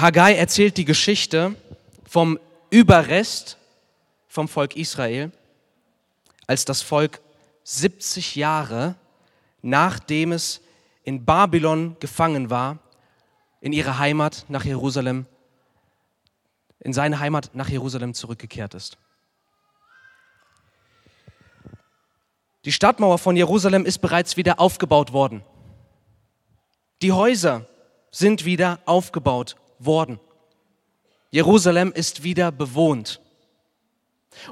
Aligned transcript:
Haggai 0.00 0.34
erzählt 0.34 0.76
die 0.76 0.84
Geschichte 0.84 1.54
vom 2.08 2.38
Überrest 2.70 3.58
vom 4.28 4.48
Volk 4.48 4.76
Israel, 4.76 5.30
als 6.46 6.64
das 6.64 6.82
Volk 6.82 7.20
70 7.64 8.36
Jahre 8.36 8.96
nachdem 9.62 10.32
es 10.32 10.60
in 11.04 11.24
Babylon 11.24 11.96
gefangen 12.00 12.50
war, 12.50 12.78
in 13.60 13.72
ihre 13.72 13.98
Heimat 13.98 14.46
nach 14.48 14.64
Jerusalem, 14.64 15.26
in 16.78 16.92
seine 16.92 17.20
Heimat 17.20 17.50
nach 17.54 17.68
Jerusalem 17.68 18.14
zurückgekehrt 18.14 18.74
ist. 18.74 18.96
Die 22.64 22.72
Stadtmauer 22.72 23.18
von 23.18 23.36
Jerusalem 23.36 23.84
ist 23.84 23.98
bereits 23.98 24.36
wieder 24.36 24.60
aufgebaut 24.60 25.12
worden. 25.12 25.42
Die 27.02 27.12
Häuser 27.12 27.66
sind 28.10 28.44
wieder 28.44 28.80
aufgebaut 28.86 29.56
worden. 29.84 30.20
Jerusalem 31.30 31.92
ist 31.92 32.22
wieder 32.22 32.52
bewohnt. 32.52 33.20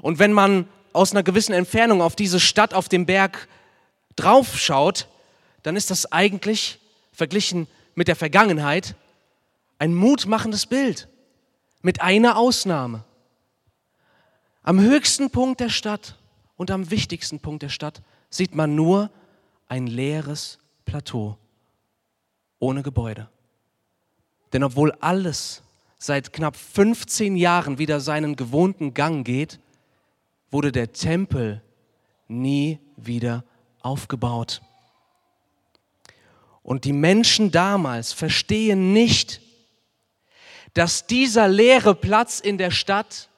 Und 0.03 0.19
wenn 0.19 0.33
man 0.33 0.69
aus 0.93 1.13
einer 1.13 1.23
gewissen 1.23 1.53
Entfernung 1.53 2.03
auf 2.03 2.17
diese 2.17 2.41
Stadt 2.41 2.75
auf 2.75 2.89
dem 2.89 3.07
Berg 3.07 3.49
draufschaut, 4.17 5.09
dann 5.63 5.77
ist 5.77 5.91
das 5.91 6.11
eigentlich 6.13 6.81
verglichen 7.13 7.67
mit 7.95 8.09
der 8.09 8.17
Vergangenheit 8.17 8.95
ein 9.79 9.95
mutmachendes 9.95 10.67
Bild. 10.67 11.09
Mit 11.83 12.01
einer 12.01 12.37
Ausnahme. 12.37 13.05
Am 14.63 14.81
höchsten 14.81 15.31
Punkt 15.31 15.61
der 15.61 15.69
Stadt 15.69 16.17
und 16.57 16.71
am 16.71 16.91
wichtigsten 16.91 17.41
Punkt 17.41 17.63
der 17.63 17.69
Stadt 17.69 18.03
sieht 18.31 18.55
man 18.55 18.75
nur 18.75 19.11
ein 19.69 19.87
leeres 19.87 20.59
Plateau 20.85 21.39
ohne 22.59 22.83
Gebäude. 22.83 23.29
Denn 24.53 24.65
obwohl 24.65 24.93
alles 25.01 25.63
seit 25.99 26.33
knapp 26.33 26.57
15 26.57 27.37
Jahren 27.37 27.79
wieder 27.79 28.01
seinen 28.01 28.37
gewohnten 28.37 28.95
Gang 28.95 29.27
geht, 29.27 29.59
wurde 30.51 30.73
der 30.73 30.93
Tempel 30.93 31.63
nie 32.29 32.79
wieder 32.97 33.45
aufgebaut. 33.81 34.63
Und 36.63 36.85
die 36.85 36.93
Menschen 36.93 37.51
damals 37.51 38.13
verstehen 38.13 38.93
nicht, 38.93 39.41
dass 40.75 41.07
dieser 41.07 41.49
leere 41.49 41.95
Platz 41.95 42.41
in 42.41 42.59
der 42.59 42.71
Stadt 42.71 43.31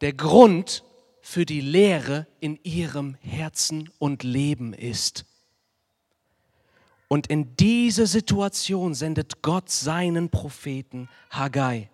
der 0.00 0.12
Grund 0.12 0.84
für 1.22 1.46
die 1.46 1.60
Leere 1.60 2.26
in 2.40 2.58
ihrem 2.62 3.14
Herzen 3.22 3.90
und 3.98 4.22
Leben 4.22 4.72
ist. 4.74 5.24
Und 7.12 7.26
in 7.26 7.56
diese 7.56 8.06
Situation 8.06 8.94
sendet 8.94 9.42
Gott 9.42 9.68
seinen 9.68 10.30
Propheten 10.30 11.08
Haggai. 11.28 11.90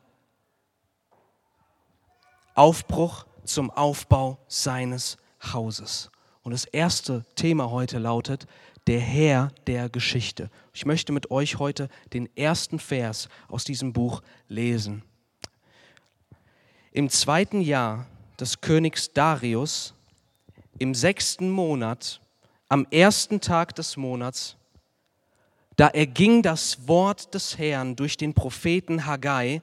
Aufbruch 2.55 3.25
zum 3.43 3.71
Aufbau 3.71 4.39
seines 4.47 5.17
Hauses. 5.43 6.11
Und 6.43 6.53
das 6.53 6.67
erste 6.67 7.25
Thema 7.35 7.71
heute 7.71 7.99
lautet, 7.99 8.47
der 8.87 9.01
Herr 9.01 9.53
der 9.67 9.89
Geschichte. 9.89 10.51
Ich 10.75 10.85
möchte 10.85 11.13
mit 11.13 11.31
euch 11.31 11.59
heute 11.59 11.89
den 12.13 12.29
ersten 12.37 12.79
Vers 12.79 13.31
aus 13.49 13.65
diesem 13.65 13.95
Buch 13.95 14.21
lesen. 14.49 15.03
Im 16.93 17.09
zweiten 17.09 17.63
Jahr 17.63 18.07
des 18.39 18.61
Königs 18.61 19.15
Darius, 19.15 19.95
im 20.79 20.95
sechsten 20.95 21.51
Monat, 21.51 22.21
am 22.69 22.87
ersten 22.91 23.41
Tag 23.41 23.75
des 23.77 23.97
Monats, 23.97 24.56
da 25.77 25.89
erging 25.89 26.43
das 26.43 26.89
Wort 26.89 27.35
des 27.35 27.59
Herrn 27.59 27.97
durch 27.97 28.17
den 28.17 28.35
Propheten 28.35 29.07
Haggai 29.07 29.63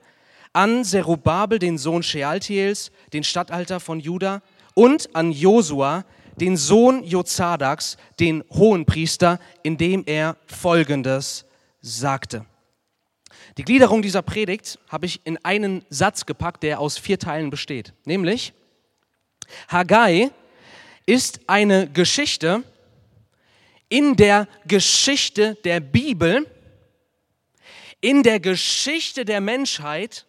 an 0.53 0.85
Zerubabel, 0.85 1.57
den 1.57 1.77
Sohn 1.77 2.03
Shealtiels, 2.03 2.91
den 3.11 3.23
Statthalter 3.23 3.79
von 3.79 3.99
Juda, 3.99 4.41
und 4.75 5.15
an 5.15 5.31
Josua, 5.31 6.05
den 6.39 6.57
Sohn 6.57 7.03
Jozadaks, 7.03 7.97
den 8.19 8.43
Hohenpriester, 8.51 9.39
indem 9.63 10.03
er 10.05 10.37
Folgendes 10.45 11.45
sagte. 11.81 12.45
Die 13.57 13.63
Gliederung 13.63 14.01
dieser 14.01 14.21
Predigt 14.21 14.79
habe 14.89 15.05
ich 15.05 15.21
in 15.25 15.43
einen 15.43 15.83
Satz 15.89 16.25
gepackt, 16.25 16.63
der 16.63 16.79
aus 16.79 16.97
vier 16.97 17.19
Teilen 17.19 17.49
besteht. 17.49 17.93
Nämlich, 18.05 18.53
Haggai 19.67 20.31
ist 21.05 21.41
eine 21.47 21.87
Geschichte, 21.87 22.63
in 23.89 24.15
der 24.15 24.47
Geschichte 24.65 25.55
der 25.63 25.79
Bibel, 25.79 26.47
in 28.01 28.23
der 28.23 28.39
Geschichte 28.39 29.25
der 29.25 29.41
Menschheit, 29.41 30.25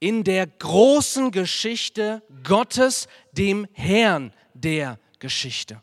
in 0.00 0.24
der 0.24 0.46
großen 0.46 1.30
Geschichte 1.30 2.22
Gottes, 2.42 3.06
dem 3.32 3.68
Herrn 3.72 4.32
der 4.54 4.98
Geschichte. 5.18 5.80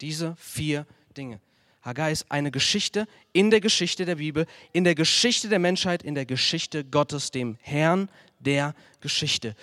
Diese 0.00 0.36
vier 0.36 0.86
Dinge. 1.16 1.40
Haggai 1.84 2.12
ist 2.12 2.30
eine 2.30 2.50
Geschichte 2.50 3.06
in 3.32 3.50
der 3.50 3.60
Geschichte 3.60 4.04
der 4.04 4.16
Bibel, 4.16 4.46
in 4.72 4.84
der 4.84 4.94
Geschichte 4.94 5.48
der 5.48 5.58
Menschheit, 5.58 6.02
in 6.02 6.14
der 6.14 6.26
Geschichte 6.26 6.84
Gottes, 6.84 7.30
dem 7.30 7.58
Herrn 7.60 8.08
der 8.38 8.74
Geschichte. 9.00 9.54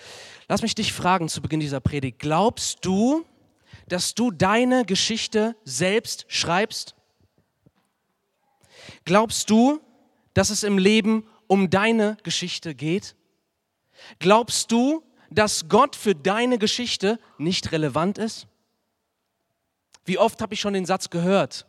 Lass 0.48 0.62
mich 0.62 0.76
dich 0.76 0.94
fragen 0.94 1.30
zu 1.30 1.42
Beginn 1.42 1.60
dieser 1.60 1.80
Predigt. 1.80 2.20
Glaubst 2.20 2.86
du, 2.86 3.26
dass 3.88 4.16
du 4.16 4.32
deine 4.32 4.86
Geschichte 4.86 5.56
selbst 5.64 6.26
schreibst? 6.28 6.96
Glaubst 9.06 9.50
du, 9.50 9.80
dass 10.34 10.50
es 10.50 10.64
im 10.64 10.78
Leben 10.78 11.28
um 11.48 11.70
deine 11.70 12.18
Geschichte 12.24 12.76
geht? 12.76 13.16
Glaubst 14.20 14.72
du, 14.72 15.04
dass 15.30 15.70
Gott 15.70 15.96
für 15.96 16.16
deine 16.16 16.58
Geschichte 16.58 17.20
nicht 17.38 17.72
relevant 17.72 18.18
ist? 18.18 18.48
Wie 20.06 20.18
oft 20.18 20.42
habe 20.42 20.54
ich 20.54 20.60
schon 20.60 20.74
den 20.74 20.86
Satz 20.86 21.10
gehört? 21.10 21.66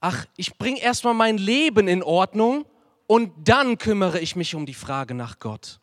Ach, 0.00 0.26
ich 0.36 0.56
bringe 0.56 0.80
erstmal 0.80 1.14
mein 1.14 1.36
Leben 1.36 1.88
in 1.88 2.02
Ordnung 2.02 2.64
und 3.06 3.32
dann 3.46 3.76
kümmere 3.76 4.20
ich 4.20 4.36
mich 4.36 4.54
um 4.54 4.64
die 4.64 4.74
Frage 4.74 5.14
nach 5.14 5.38
Gott. 5.38 5.80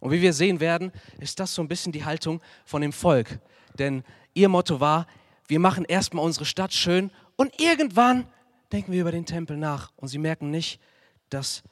Und 0.00 0.10
wie 0.10 0.22
wir 0.22 0.32
sehen 0.32 0.60
werden, 0.60 0.90
ist 1.20 1.38
das 1.38 1.54
so 1.54 1.62
ein 1.62 1.68
bisschen 1.68 1.92
die 1.92 2.04
Haltung 2.04 2.40
von 2.64 2.82
dem 2.82 2.92
Volk. 2.92 3.40
Denn 3.78 4.04
Ihr 4.34 4.48
Motto 4.48 4.80
war, 4.80 5.06
wir 5.46 5.60
machen 5.60 5.84
erstmal 5.84 6.24
unsere 6.24 6.44
Stadt 6.44 6.72
schön 6.72 7.10
und 7.36 7.60
irgendwann 7.60 8.26
denken 8.72 8.92
wir 8.92 9.02
über 9.02 9.12
den 9.12 9.26
Tempel 9.26 9.56
nach. 9.56 9.92
Und 9.96 10.08
sie 10.08 10.18
merken 10.18 10.50
nicht, 10.50 10.80
dass 11.28 11.62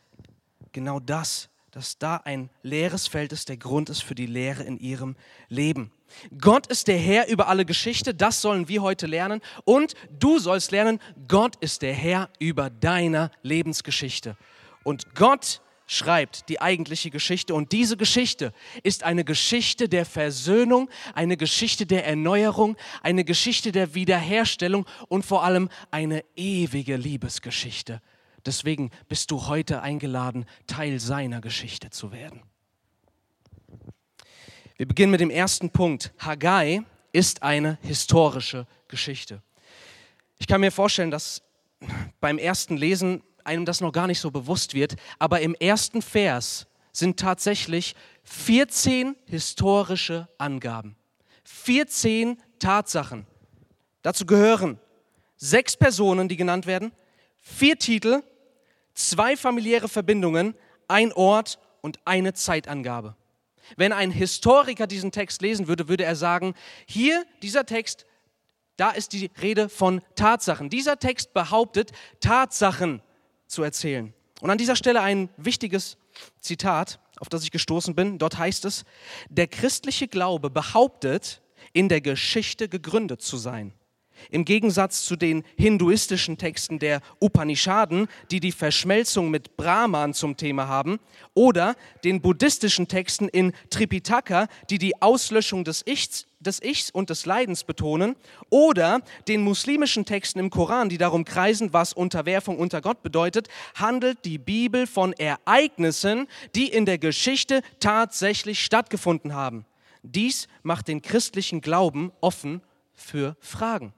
genau 0.72 1.00
das, 1.00 1.48
dass 1.70 1.98
da 1.98 2.16
ein 2.16 2.50
leeres 2.62 3.06
Feld 3.06 3.32
ist, 3.32 3.48
der 3.48 3.56
Grund 3.56 3.88
ist 3.88 4.02
für 4.02 4.14
die 4.14 4.26
Leere 4.26 4.64
in 4.64 4.78
ihrem 4.78 5.16
Leben. 5.48 5.92
Gott 6.38 6.66
ist 6.66 6.88
der 6.88 6.98
Herr 6.98 7.28
über 7.28 7.48
alle 7.48 7.64
Geschichte, 7.64 8.14
das 8.14 8.42
sollen 8.42 8.68
wir 8.68 8.82
heute 8.82 9.06
lernen. 9.06 9.40
Und 9.64 9.94
du 10.18 10.38
sollst 10.38 10.72
lernen, 10.72 11.00
Gott 11.28 11.56
ist 11.56 11.82
der 11.82 11.94
Herr 11.94 12.28
über 12.38 12.68
deiner 12.68 13.30
Lebensgeschichte. 13.42 14.36
Und 14.82 15.14
Gott 15.14 15.62
schreibt 15.90 16.48
die 16.48 16.60
eigentliche 16.60 17.10
Geschichte. 17.10 17.52
Und 17.52 17.72
diese 17.72 17.96
Geschichte 17.96 18.52
ist 18.84 19.02
eine 19.02 19.24
Geschichte 19.24 19.88
der 19.88 20.06
Versöhnung, 20.06 20.88
eine 21.14 21.36
Geschichte 21.36 21.84
der 21.84 22.06
Erneuerung, 22.06 22.76
eine 23.02 23.24
Geschichte 23.24 23.72
der 23.72 23.92
Wiederherstellung 23.92 24.86
und 25.08 25.26
vor 25.26 25.42
allem 25.42 25.68
eine 25.90 26.24
ewige 26.36 26.94
Liebesgeschichte. 26.94 28.00
Deswegen 28.46 28.92
bist 29.08 29.32
du 29.32 29.48
heute 29.48 29.82
eingeladen, 29.82 30.46
Teil 30.68 31.00
seiner 31.00 31.40
Geschichte 31.40 31.90
zu 31.90 32.12
werden. 32.12 32.44
Wir 34.76 34.86
beginnen 34.86 35.10
mit 35.10 35.20
dem 35.20 35.30
ersten 35.30 35.70
Punkt. 35.70 36.12
Haggai 36.20 36.82
ist 37.10 37.42
eine 37.42 37.78
historische 37.82 38.68
Geschichte. 38.86 39.42
Ich 40.38 40.46
kann 40.46 40.60
mir 40.60 40.70
vorstellen, 40.70 41.10
dass 41.10 41.42
beim 42.20 42.38
ersten 42.38 42.76
Lesen 42.76 43.24
einem 43.50 43.64
das 43.64 43.80
noch 43.80 43.92
gar 43.92 44.06
nicht 44.06 44.20
so 44.20 44.30
bewusst 44.30 44.74
wird, 44.74 44.94
aber 45.18 45.40
im 45.40 45.54
ersten 45.54 46.02
Vers 46.02 46.66
sind 46.92 47.18
tatsächlich 47.18 47.96
14 48.22 49.16
historische 49.26 50.28
Angaben, 50.38 50.96
14 51.44 52.40
Tatsachen. 52.60 53.26
Dazu 54.02 54.24
gehören 54.24 54.78
sechs 55.36 55.76
Personen, 55.76 56.28
die 56.28 56.36
genannt 56.36 56.66
werden, 56.66 56.92
vier 57.40 57.76
Titel, 57.76 58.22
zwei 58.94 59.36
familiäre 59.36 59.88
Verbindungen, 59.88 60.54
ein 60.86 61.12
Ort 61.12 61.58
und 61.80 61.98
eine 62.04 62.34
Zeitangabe. 62.34 63.16
Wenn 63.76 63.92
ein 63.92 64.12
Historiker 64.12 64.86
diesen 64.86 65.10
Text 65.10 65.42
lesen 65.42 65.66
würde, 65.66 65.88
würde 65.88 66.04
er 66.04 66.16
sagen, 66.16 66.54
hier 66.86 67.24
dieser 67.42 67.66
Text, 67.66 68.06
da 68.76 68.90
ist 68.90 69.12
die 69.12 69.30
Rede 69.42 69.68
von 69.68 70.02
Tatsachen. 70.14 70.70
Dieser 70.70 70.98
Text 70.98 71.32
behauptet, 71.34 71.92
Tatsachen 72.20 73.02
zu 73.50 73.62
erzählen. 73.62 74.14
Und 74.40 74.50
an 74.50 74.58
dieser 74.58 74.76
Stelle 74.76 75.02
ein 75.02 75.28
wichtiges 75.36 75.98
Zitat, 76.40 76.98
auf 77.18 77.28
das 77.28 77.42
ich 77.44 77.50
gestoßen 77.50 77.94
bin. 77.94 78.18
Dort 78.18 78.38
heißt 78.38 78.64
es, 78.64 78.84
der 79.28 79.46
christliche 79.46 80.08
Glaube 80.08 80.50
behauptet, 80.50 81.42
in 81.72 81.88
der 81.88 82.00
Geschichte 82.00 82.68
gegründet 82.68 83.20
zu 83.22 83.36
sein. 83.36 83.72
Im 84.30 84.44
Gegensatz 84.44 85.04
zu 85.04 85.16
den 85.16 85.44
hinduistischen 85.56 86.38
Texten 86.38 86.78
der 86.78 87.00
Upanishaden, 87.20 88.08
die 88.30 88.40
die 88.40 88.52
Verschmelzung 88.52 89.30
mit 89.30 89.56
Brahman 89.56 90.14
zum 90.14 90.36
Thema 90.36 90.68
haben, 90.68 90.98
oder 91.34 91.76
den 92.04 92.20
buddhistischen 92.20 92.88
Texten 92.88 93.28
in 93.28 93.52
Tripitaka, 93.70 94.48
die 94.68 94.78
die 94.78 95.00
Auslöschung 95.00 95.64
des 95.64 95.86
Ichs, 95.86 96.26
des 96.40 96.62
Ichs 96.62 96.90
und 96.90 97.10
des 97.10 97.26
Leidens 97.26 97.64
betonen, 97.64 98.16
oder 98.48 99.00
den 99.28 99.42
muslimischen 99.42 100.04
Texten 100.04 100.38
im 100.38 100.50
Koran, 100.50 100.88
die 100.88 100.98
darum 100.98 101.24
kreisen, 101.24 101.72
was 101.72 101.92
Unterwerfung 101.92 102.58
unter 102.58 102.80
Gott 102.80 103.02
bedeutet, 103.02 103.48
handelt 103.74 104.24
die 104.24 104.38
Bibel 104.38 104.86
von 104.86 105.12
Ereignissen, 105.12 106.26
die 106.54 106.68
in 106.68 106.86
der 106.86 106.98
Geschichte 106.98 107.62
tatsächlich 107.78 108.64
stattgefunden 108.64 109.34
haben. 109.34 109.66
Dies 110.02 110.48
macht 110.62 110.88
den 110.88 111.02
christlichen 111.02 111.60
Glauben 111.60 112.12
offen 112.20 112.62
für 112.94 113.36
Fragen 113.40 113.92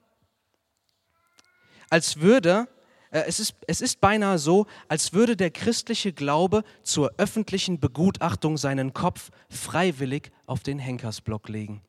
als 1.93 2.21
würde, 2.21 2.67
äh, 3.11 3.21
es, 3.27 3.39
ist, 3.39 3.53
es 3.67 3.79
ist 3.79 4.01
beinahe 4.01 4.39
so, 4.39 4.65
als 4.87 5.13
würde 5.13 5.37
der 5.37 5.51
christliche 5.51 6.11
Glaube 6.11 6.63
zur 6.81 7.11
öffentlichen 7.19 7.79
Begutachtung 7.79 8.57
seinen 8.57 8.95
Kopf 8.95 9.29
freiwillig 9.47 10.31
auf 10.47 10.63
den 10.63 10.79
Henkersblock 10.79 11.49
legen. 11.49 11.83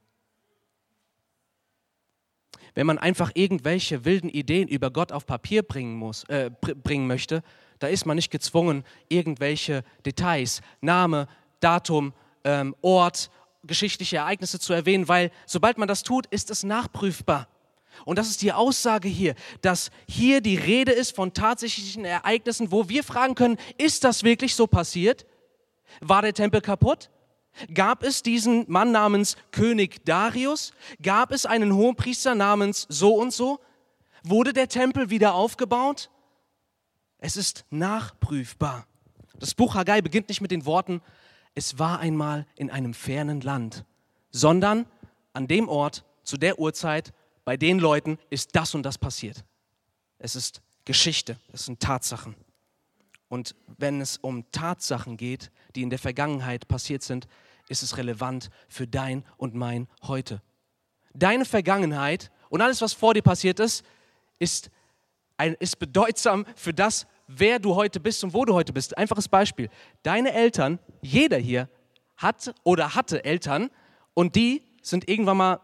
Wenn 2.75 2.87
man 2.87 2.99
einfach 2.99 3.31
irgendwelche 3.33 4.05
wilden 4.05 4.29
Ideen 4.29 4.69
über 4.69 4.91
Gott 4.91 5.11
auf 5.11 5.25
Papier 5.25 5.63
bringen, 5.63 5.97
muss, 5.97 6.25
äh, 6.25 6.51
bringen 6.61 7.07
möchte, 7.07 7.43
da 7.79 7.87
ist 7.87 8.05
man 8.05 8.17
nicht 8.17 8.31
gezwungen, 8.31 8.85
irgendwelche 9.09 9.85
Details, 10.05 10.61
Name, 10.83 11.29
Datum, 11.61 12.13
ähm, 12.45 12.77
Ort, 12.83 13.31
geschichtliche 13.63 14.19
Ereignisse 14.19 14.61
zu 14.61 14.75
erwähnen, 14.75 15.09
weil 15.09 15.31
sobald 15.47 15.79
man 15.79 15.89
das 15.89 16.03
tut, 16.03 16.27
ist 16.27 16.51
es 16.51 16.63
nachprüfbar. 16.63 17.49
Und 18.05 18.19
das 18.19 18.29
ist 18.29 18.43
die 18.43 18.53
Aussage 18.53 19.09
hier, 19.09 19.35
dass 19.61 19.91
hier 20.09 20.41
die 20.41 20.57
Rede 20.57 20.93
ist 20.93 21.15
von 21.15 21.33
tatsächlichen 21.33 22.05
Ereignissen, 22.05 22.71
wo 22.73 22.89
wir 22.89 23.05
fragen 23.05 23.35
können, 23.35 23.57
ist 23.79 24.05
das 24.05 24.23
wirklich 24.23 24.55
so 24.55 24.67
passiert? 24.67 25.27
War 26.01 26.23
der 26.23 26.35
Tempel 26.35 26.61
kaputt? 26.61 27.11
Gab 27.73 28.03
es 28.03 28.23
diesen 28.23 28.65
Mann 28.69 28.91
namens 28.91 29.37
König 29.53 30.05
Darius? 30.05 30.73
Gab 31.03 31.31
es 31.31 31.47
einen 31.47 31.75
Hohenpriester 31.75 32.35
namens 32.35 32.87
so 32.89 33.15
und 33.15 33.33
so? 33.33 33.61
Wurde 34.25 34.53
der 34.53 34.69
Tempel 34.69 35.11
wieder 35.11 35.35
aufgebaut? 35.35 36.11
Es 37.19 37.37
ist 37.37 37.65
nachprüfbar. 37.71 38.87
Das 39.39 39.55
Buch 39.55 39.75
Haggai 39.75 40.03
beginnt 40.03 40.29
nicht 40.29 40.41
mit 40.41 40.51
den 40.51 40.67
Worten, 40.67 41.01
es 41.55 41.79
war 41.79 42.01
einmal 42.01 42.47
in 42.57 42.71
einem 42.71 42.95
fernen 42.95 43.41
Land, 43.41 43.85
sondern 44.31 44.87
an 45.33 45.47
dem 45.47 45.69
Ort, 45.69 46.05
zu 46.25 46.37
der 46.37 46.59
Uhrzeit, 46.59 47.13
bei 47.45 47.57
den 47.57 47.79
Leuten 47.79 48.19
ist 48.31 48.57
das 48.57 48.75
und 48.75 48.83
das 48.83 48.99
passiert. 48.99 49.45
Es 50.19 50.37
ist 50.37 50.63
Geschichte, 50.85 51.39
es 51.53 51.67
sind 51.67 51.81
Tatsachen. 51.81 52.35
Und 53.29 53.55
wenn 53.79 54.01
es 54.01 54.17
um 54.19 54.51
Tatsachen 54.53 55.17
geht, 55.17 55.51
die 55.75 55.83
in 55.83 55.91
der 55.91 55.99
Vergangenheit 55.99 56.69
passiert 56.69 57.03
sind, 57.03 57.27
ist 57.69 57.83
es 57.83 57.97
relevant 57.97 58.51
für 58.69 58.87
dein 58.87 59.25
und 59.37 59.55
mein 59.55 59.89
heute. 60.03 60.43
Deine 61.15 61.45
Vergangenheit 61.45 62.31
und 62.49 62.61
alles, 62.61 62.81
was 62.81 62.93
vor 62.93 63.15
dir 63.15 63.23
passiert 63.23 63.61
ist, 63.61 63.85
ist, 64.39 64.71
ein, 65.37 65.55
ist 65.55 65.79
bedeutsam 65.79 66.45
für 66.55 66.75
das, 66.75 67.07
wer 67.27 67.59
du 67.59 67.75
heute 67.75 68.01
bist 68.01 68.23
und 68.25 68.35
wo 68.35 68.45
du 68.45 68.55
heute 68.55 68.73
bist. 68.73 68.97
Einfaches 68.99 69.29
Beispiel. 69.29 69.71
Deine 70.03 70.33
Eltern, 70.33 70.79
jeder 71.01 71.39
hier 71.39 71.69
hat 72.17 72.55
oder 72.63 72.95
hatte 72.95 73.25
Eltern 73.25 73.71
und 74.13 74.37
die 74.37 74.63
sind 74.83 75.09
irgendwann 75.09 75.39
mal 75.39 75.61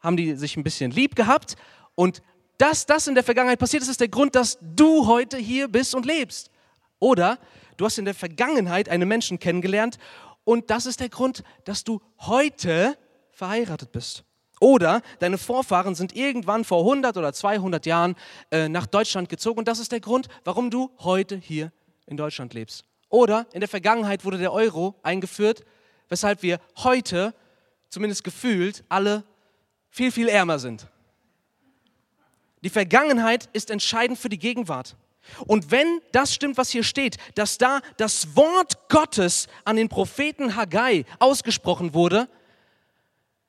haben 0.00 0.16
die 0.16 0.34
sich 0.34 0.56
ein 0.56 0.64
bisschen 0.64 0.90
lieb 0.90 1.16
gehabt 1.16 1.56
und 1.94 2.22
dass 2.58 2.86
das 2.86 3.06
in 3.06 3.14
der 3.14 3.24
Vergangenheit 3.24 3.58
passiert 3.58 3.82
ist, 3.82 3.88
ist 3.88 4.00
der 4.00 4.08
Grund, 4.08 4.34
dass 4.34 4.58
du 4.60 5.06
heute 5.06 5.36
hier 5.36 5.68
bist 5.68 5.94
und 5.94 6.04
lebst. 6.04 6.50
Oder 6.98 7.38
du 7.76 7.84
hast 7.84 7.98
in 7.98 8.04
der 8.04 8.14
Vergangenheit 8.14 8.88
einen 8.88 9.08
Menschen 9.08 9.38
kennengelernt 9.38 9.98
und 10.44 10.70
das 10.70 10.86
ist 10.86 11.00
der 11.00 11.08
Grund, 11.08 11.44
dass 11.64 11.84
du 11.84 12.00
heute 12.20 12.98
verheiratet 13.30 13.92
bist. 13.92 14.24
Oder 14.60 15.02
deine 15.20 15.38
Vorfahren 15.38 15.94
sind 15.94 16.16
irgendwann 16.16 16.64
vor 16.64 16.80
100 16.80 17.16
oder 17.16 17.32
200 17.32 17.86
Jahren 17.86 18.16
äh, 18.50 18.68
nach 18.68 18.86
Deutschland 18.86 19.28
gezogen 19.28 19.60
und 19.60 19.68
das 19.68 19.78
ist 19.78 19.92
der 19.92 20.00
Grund, 20.00 20.28
warum 20.44 20.70
du 20.70 20.90
heute 20.98 21.36
hier 21.36 21.72
in 22.06 22.16
Deutschland 22.16 22.54
lebst. 22.54 22.84
Oder 23.08 23.46
in 23.52 23.60
der 23.60 23.68
Vergangenheit 23.68 24.24
wurde 24.24 24.38
der 24.38 24.52
Euro 24.52 24.96
eingeführt, 25.02 25.64
weshalb 26.08 26.42
wir 26.42 26.58
heute, 26.78 27.34
zumindest 27.88 28.24
gefühlt, 28.24 28.84
alle 28.88 29.24
viel, 29.90 30.12
viel 30.12 30.28
ärmer 30.28 30.58
sind. 30.58 30.86
Die 32.62 32.70
Vergangenheit 32.70 33.48
ist 33.52 33.70
entscheidend 33.70 34.18
für 34.18 34.28
die 34.28 34.38
Gegenwart. 34.38 34.96
Und 35.46 35.70
wenn 35.70 36.00
das 36.12 36.34
stimmt, 36.34 36.56
was 36.56 36.70
hier 36.70 36.82
steht, 36.82 37.16
dass 37.34 37.58
da 37.58 37.80
das 37.96 38.34
Wort 38.36 38.88
Gottes 38.88 39.46
an 39.64 39.76
den 39.76 39.88
Propheten 39.88 40.56
Haggai 40.56 41.04
ausgesprochen 41.18 41.94
wurde, 41.94 42.28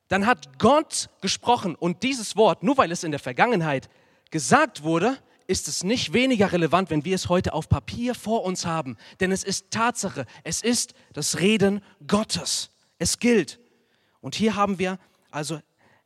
dann 0.09 0.25
hat 0.25 0.59
Gott 0.59 1.09
gesprochen 1.21 1.75
und 1.75 2.03
dieses 2.03 2.35
Wort, 2.35 2.63
nur 2.63 2.77
weil 2.77 2.91
es 2.91 3.03
in 3.03 3.11
der 3.11 3.19
Vergangenheit 3.19 3.89
gesagt 4.31 4.83
wurde, 4.83 5.17
ist 5.47 5.67
es 5.67 5.83
nicht 5.83 6.13
weniger 6.13 6.51
relevant, 6.51 6.89
wenn 6.89 7.05
wir 7.05 7.15
es 7.15 7.29
heute 7.29 7.53
auf 7.53 7.69
Papier 7.69 8.13
vor 8.13 8.43
uns 8.43 8.65
haben. 8.65 8.97
Denn 9.19 9.31
es 9.31 9.43
ist 9.43 9.71
Tatsache, 9.71 10.25
es 10.43 10.61
ist 10.61 10.93
das 11.13 11.39
Reden 11.39 11.81
Gottes. 12.05 12.69
Es 12.99 13.17
gilt. 13.17 13.59
Und 14.21 14.35
hier 14.35 14.55
haben 14.55 14.77
wir 14.77 14.99
also 15.31 15.59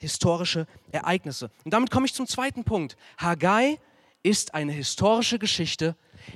historische 0.03 0.67
Ereignisse. 0.91 1.49
Und 1.63 1.73
damit 1.73 1.89
komme 1.89 2.05
ich 2.05 2.13
zum 2.13 2.27
zweiten 2.27 2.63
Punkt. 2.65 2.97
Haggai 3.17 3.79
ist 4.21 4.53
eine 4.53 4.73
historische 4.73 5.39
Geschichte 5.39 5.95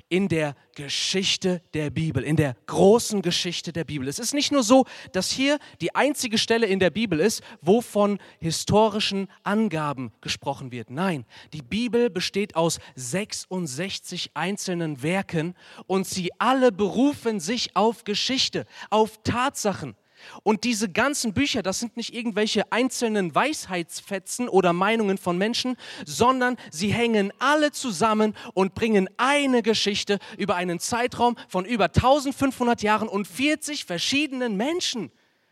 in 0.09 0.27
der 0.27 0.55
Geschichte 0.75 1.61
der 1.73 1.89
Bibel, 1.89 2.23
in 2.23 2.35
der 2.35 2.55
großen 2.65 3.21
Geschichte 3.21 3.73
der 3.73 3.83
Bibel. 3.83 4.07
Es 4.07 4.19
ist 4.19 4.33
nicht 4.33 4.51
nur 4.51 4.63
so, 4.63 4.85
dass 5.11 5.31
hier 5.31 5.59
die 5.81 5.95
einzige 5.95 6.37
Stelle 6.37 6.65
in 6.65 6.79
der 6.79 6.89
Bibel 6.89 7.19
ist, 7.19 7.41
wo 7.61 7.81
von 7.81 8.19
historischen 8.39 9.27
Angaben 9.43 10.11
gesprochen 10.21 10.71
wird. 10.71 10.89
Nein, 10.89 11.25
die 11.53 11.61
Bibel 11.61 12.09
besteht 12.09 12.55
aus 12.55 12.79
66 12.95 14.31
einzelnen 14.33 15.01
Werken 15.03 15.55
und 15.87 16.07
sie 16.07 16.31
alle 16.39 16.71
berufen 16.71 17.39
sich 17.39 17.75
auf 17.75 18.03
Geschichte, 18.03 18.65
auf 18.89 19.21
Tatsachen. 19.23 19.95
Und 20.43 20.63
diese 20.63 20.89
ganzen 20.89 21.33
Bücher, 21.33 21.61
das 21.61 21.79
sind 21.79 21.97
nicht 21.97 22.13
irgendwelche 22.13 22.71
einzelnen 22.71 23.33
Weisheitsfetzen 23.33 24.49
oder 24.49 24.73
Meinungen 24.73 25.17
von 25.17 25.37
Menschen, 25.37 25.77
sondern 26.05 26.57
sie 26.71 26.91
hängen 26.91 27.31
alle 27.39 27.71
zusammen 27.71 28.35
und 28.53 28.75
bringen 28.75 29.09
eine 29.17 29.63
Geschichte 29.63 30.19
über 30.37 30.55
einen 30.55 30.79
Zeitraum 30.79 31.35
von 31.47 31.65
über 31.65 31.85
1500 31.85 32.81
Jahren 32.81 33.07
und 33.07 33.27
40 33.27 33.85
verschiedenen 33.85 34.57
Menschen. 34.57 35.11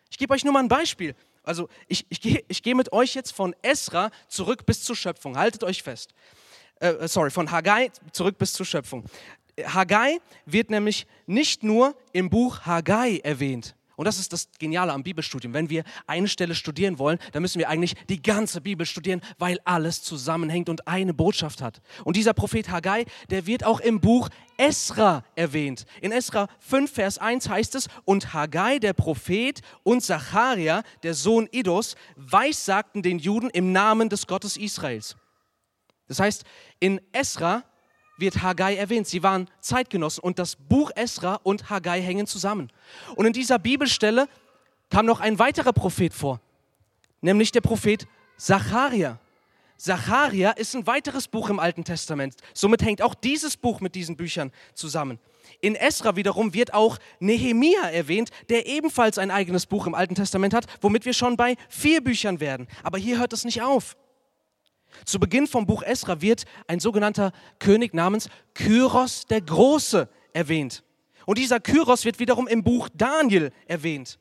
Ich 0.10 0.18
gebe 0.18 0.34
euch 0.34 0.44
nur 0.44 0.54
mal 0.54 0.60
ein 0.60 0.68
Beispiel. 0.68 1.16
Also 1.44 1.70
ich, 1.88 2.06
ich 2.10 2.22
gehe 2.22 2.44
ich 2.48 2.64
geh 2.64 2.74
mit 2.74 2.92
euch 2.92 3.14
jetzt 3.14 3.32
von 3.32 3.56
Esra 3.62 4.10
zurück 4.28 4.66
bis 4.66 4.84
zur 4.84 4.96
Schöpfung. 4.96 5.38
Haltet 5.38 5.64
euch 5.64 5.84
fest. 5.84 6.14
Äh, 6.80 7.08
sorry, 7.08 7.30
von 7.30 7.52
Haggai 7.52 7.92
zurück 8.12 8.38
bis 8.38 8.54
zur 8.54 8.66
Schöpfung. 8.66 9.06
Haggai 9.64 10.20
wird 10.46 10.70
nämlich 10.70 11.08
nicht 11.26 11.64
nur 11.64 11.96
im 12.12 12.30
Buch 12.30 12.62
Haggai 12.66 13.20
erwähnt. 13.24 13.76
Und 13.96 14.06
das 14.06 14.20
ist 14.20 14.34
das 14.34 14.50
Geniale 14.60 14.94
am 14.94 15.04
Bibelstudium. 15.04 15.54
Wenn 15.54 15.70
wir 15.70 15.84
eine 16.08 16.28
Stelle 16.28 16.56
studieren 16.56 17.00
wollen, 17.00 17.20
dann 17.32 17.42
müssen 17.42 17.60
wir 17.60 17.70
eigentlich 17.70 17.96
die 18.10 18.22
ganze 18.22 18.62
Bibel 18.62 18.86
studieren, 18.86 19.22
weil 19.38 19.60
alles 19.66 20.02
zusammenhängt 20.04 20.70
und 20.70 20.88
eine 20.88 21.14
Botschaft 21.14 21.62
hat. 21.62 21.82
Und 22.04 22.16
dieser 22.16 22.34
Prophet 22.34 22.70
Haggai, 22.70 23.06
der 23.30 23.46
wird 23.46 23.64
auch 23.64 23.80
im 23.80 24.02
Buch 24.02 24.30
Esra 24.58 25.24
erwähnt. 25.36 25.86
In 26.02 26.12
Esra 26.12 26.48
5, 26.60 26.92
Vers 26.92 27.18
1 27.18 27.50
heißt 27.50 27.76
es, 27.76 27.88
und 28.06 28.34
Haggai, 28.34 28.80
der 28.80 28.94
Prophet, 28.94 29.62
und 29.84 30.02
Zacharia, 30.02 30.84
der 31.04 31.14
Sohn 31.14 31.48
Idos, 31.52 31.96
weissagten 32.16 33.02
den 33.02 33.20
Juden 33.20 33.50
im 33.50 33.72
Namen 33.72 34.10
des 34.10 34.28
Gottes 34.28 34.58
Israels. 34.58 35.16
Das 36.08 36.20
heißt, 36.20 36.44
in 36.80 37.02
Esra 37.12 37.64
wird 38.18 38.42
Haggai 38.42 38.76
erwähnt. 38.76 39.08
Sie 39.08 39.24
waren 39.24 39.50
Zeitgenossen 39.60 40.24
und 40.24 40.40
das 40.40 40.56
Buch 40.56 40.92
Esra 40.96 41.40
und 41.44 41.70
Haggai 41.70 42.02
hängen 42.02 42.28
zusammen. 42.28 42.72
Und 43.16 43.26
in 43.26 43.34
dieser 43.34 43.60
Bibelstelle 43.60 44.28
kam 44.90 45.06
noch 45.06 45.20
ein 45.20 45.40
weiterer 45.40 45.74
Prophet 45.74 46.14
vor, 46.14 46.40
nämlich 47.22 47.52
der 47.52 47.62
Prophet 47.62 48.08
Zacharia. 48.38 49.20
Zacharia 49.78 50.52
ist 50.52 50.76
ein 50.76 50.88
weiteres 50.88 51.28
Buch 51.28 51.50
im 51.50 51.60
Alten 51.60 51.84
Testament. 51.84 52.36
Somit 52.54 52.82
hängt 52.82 53.02
auch 53.02 53.14
dieses 53.14 53.58
Buch 53.58 53.82
mit 53.82 53.96
diesen 53.96 54.16
Büchern 54.16 54.52
zusammen. 54.74 55.20
In 55.62 55.76
Esra 55.76 56.16
wiederum 56.16 56.54
wird 56.54 56.74
auch 56.74 56.98
Nehemia 57.20 57.90
erwähnt, 57.90 58.30
der 58.50 58.68
ebenfalls 58.68 59.18
ein 59.18 59.32
eigenes 59.32 59.66
Buch 59.66 59.88
im 59.88 59.96
Alten 59.96 60.16
Testament 60.16 60.54
hat, 60.54 60.66
womit 60.82 61.06
wir 61.06 61.14
schon 61.14 61.38
bei 61.38 61.56
vier 61.70 62.02
Büchern 62.02 62.40
werden. 62.40 62.68
Aber 62.84 62.98
hier 62.98 63.20
hört 63.20 63.34
es 63.34 63.46
nicht 63.46 63.62
auf. 63.62 63.96
Zu 65.04 65.20
Beginn 65.20 65.48
vom 65.48 65.66
Buch 65.66 65.84
Esra 65.84 66.22
wird 66.22 66.46
ein 66.68 66.80
sogenannter 66.80 67.32
König 67.60 67.94
namens 67.94 68.30
Kyros 68.54 69.26
der 69.26 69.42
Große 69.42 70.08
erwähnt. 70.34 70.84
Und 71.26 71.38
dieser 71.38 71.60
Kyros 71.60 72.06
wird 72.06 72.20
wiederum 72.20 72.48
im 72.48 72.64
Buch 72.64 72.88
Daniel 72.94 73.52
erwähnt. 73.68 74.20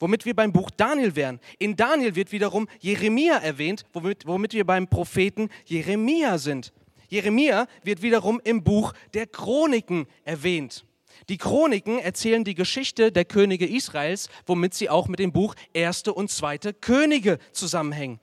womit 0.00 0.24
wir 0.24 0.34
beim 0.34 0.52
Buch 0.52 0.70
Daniel 0.70 1.14
wären. 1.14 1.38
In 1.58 1.76
Daniel 1.76 2.16
wird 2.16 2.32
wiederum 2.32 2.66
Jeremia 2.80 3.36
erwähnt, 3.36 3.84
womit, 3.92 4.26
womit 4.26 4.54
wir 4.54 4.64
beim 4.64 4.88
Propheten 4.88 5.50
Jeremia 5.66 6.38
sind. 6.38 6.72
Jeremia 7.08 7.66
wird 7.84 8.02
wiederum 8.02 8.40
im 8.42 8.64
Buch 8.64 8.94
der 9.14 9.26
Chroniken 9.26 10.06
erwähnt. 10.24 10.84
Die 11.28 11.36
Chroniken 11.36 11.98
erzählen 11.98 12.44
die 12.44 12.54
Geschichte 12.54 13.12
der 13.12 13.24
Könige 13.24 13.66
Israels, 13.66 14.28
womit 14.46 14.74
sie 14.74 14.88
auch 14.88 15.06
mit 15.06 15.18
dem 15.18 15.32
Buch 15.32 15.54
Erste 15.74 16.14
und 16.14 16.30
Zweite 16.30 16.72
Könige 16.72 17.38
zusammenhängen. 17.52 18.20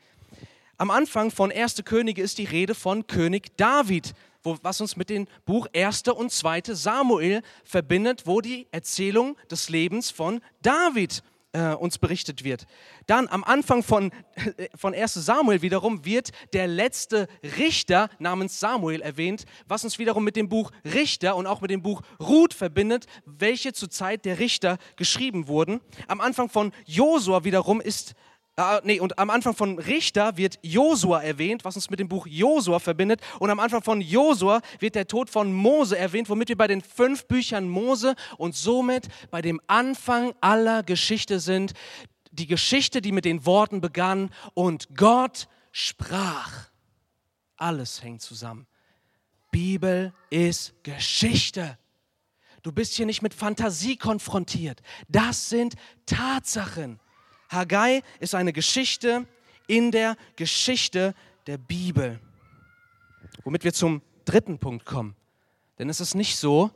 Am 0.79 0.91
Anfang 0.91 1.31
von 1.31 1.50
Erste 1.50 1.81
Könige 1.81 2.22
ist 2.22 2.38
die 2.38 2.43
Rede 2.43 2.75
von 2.75 3.07
König 3.07 3.57
David, 3.57 4.13
wo, 4.43 4.60
was 4.62 4.79
uns 4.79 4.96
mit 4.96 5.10
dem 5.10 5.27
Buch 5.43 5.65
Erste 5.74 6.13
und 6.13 6.31
Zweite 6.31 6.75
Samuel 6.75 7.41
verbindet, 7.63 8.27
wo 8.27 8.41
die 8.41 8.67
Erzählung 8.69 9.38
des 9.50 9.69
Lebens 9.69 10.12
von 10.12 10.39
David 10.62 11.24
äh, 11.53 11.74
uns 11.74 11.98
berichtet 11.98 12.43
wird. 12.43 12.67
Dann 13.07 13.27
am 13.27 13.43
Anfang 13.43 13.81
von, 13.81 14.12
äh, 14.36 14.67
von 14.75 14.93
1 14.93 15.15
Samuel 15.15 15.63
wiederum 15.63 16.05
wird 16.05 16.29
der 16.53 16.67
letzte 16.67 17.27
Richter 17.57 18.12
namens 18.19 18.60
Samuel 18.60 19.01
erwähnt, 19.01 19.46
was 19.67 19.84
uns 19.84 19.98
wiederum 19.98 20.24
mit 20.24 20.36
dem 20.36 20.48
Buch 20.48 20.72
Richter 20.86 21.38
und 21.38 21.48
auch 21.48 21.62
mit 21.62 21.72
dem 21.72 21.81
Buch 21.81 22.03
Ruth 22.19 22.53
verbindet, 22.53 23.07
welche 23.25 23.74
zur 23.74 23.89
Zeit 23.89 24.25
der 24.25 24.38
Richter 24.38 24.77
geschrieben 24.96 25.48
wurden. 25.48 25.81
Am 26.07 26.22
Anfang 26.22 26.50
von 26.50 26.72
Josua 26.86 27.43
wiederum 27.43 27.81
ist 27.81 28.13
äh, 28.57 28.81
nee, 28.83 28.99
und 28.99 29.19
am 29.19 29.29
Anfang 29.29 29.53
von 29.53 29.77
Richter 29.77 30.35
wird 30.35 30.57
Josua 30.63 31.21
erwähnt, 31.21 31.63
was 31.63 31.75
uns 31.75 31.91
mit 31.91 31.99
dem 31.99 32.07
Buch 32.09 32.25
Josua 32.25 32.79
verbindet. 32.79 33.21
Und 33.39 33.51
am 33.51 33.59
Anfang 33.59 33.83
von 33.83 34.01
Josua 34.01 34.61
wird 34.79 34.95
der 34.95 35.07
Tod 35.07 35.29
von 35.29 35.53
Mose 35.53 35.97
erwähnt, 35.97 36.27
womit 36.27 36.49
wir 36.49 36.57
bei 36.57 36.67
den 36.67 36.81
fünf 36.81 37.25
Büchern 37.27 37.69
Mose 37.69 38.15
und 38.37 38.55
somit 38.55 39.09
bei 39.29 39.43
dem 39.43 39.61
Anfang 39.67 40.33
aller 40.41 40.81
Geschichte 40.81 41.39
sind. 41.39 41.73
Die 42.31 42.47
Geschichte, 42.47 43.01
die 43.01 43.11
mit 43.11 43.25
den 43.25 43.45
Worten 43.45 43.79
begann 43.79 44.31
und 44.55 44.95
Gott 44.95 45.47
sprach. 45.71 46.69
Alles 47.57 48.01
hängt 48.01 48.23
zusammen. 48.23 48.65
Bibel 49.51 50.13
ist 50.31 50.73
Geschichte. 50.83 51.77
Du 52.63 52.71
bist 52.71 52.95
hier 52.95 53.05
nicht 53.05 53.21
mit 53.21 53.35
Fantasie 53.35 53.97
konfrontiert. 53.97 54.81
Das 55.07 55.49
sind 55.49 55.75
Tatsachen. 56.07 56.99
Haggai 57.49 58.01
ist 58.19 58.35
eine 58.35 58.53
Geschichte 58.53 59.25
in 59.67 59.91
der 59.91 60.15
Geschichte 60.35 61.13
der 61.45 61.57
Bibel. 61.57 62.19
Womit 63.43 63.63
wir 63.63 63.73
zum 63.73 64.01
dritten 64.25 64.59
Punkt 64.59 64.85
kommen. 64.85 65.15
Denn 65.79 65.89
es 65.89 65.99
ist 65.99 66.15
nicht 66.15 66.37
so, 66.37 66.71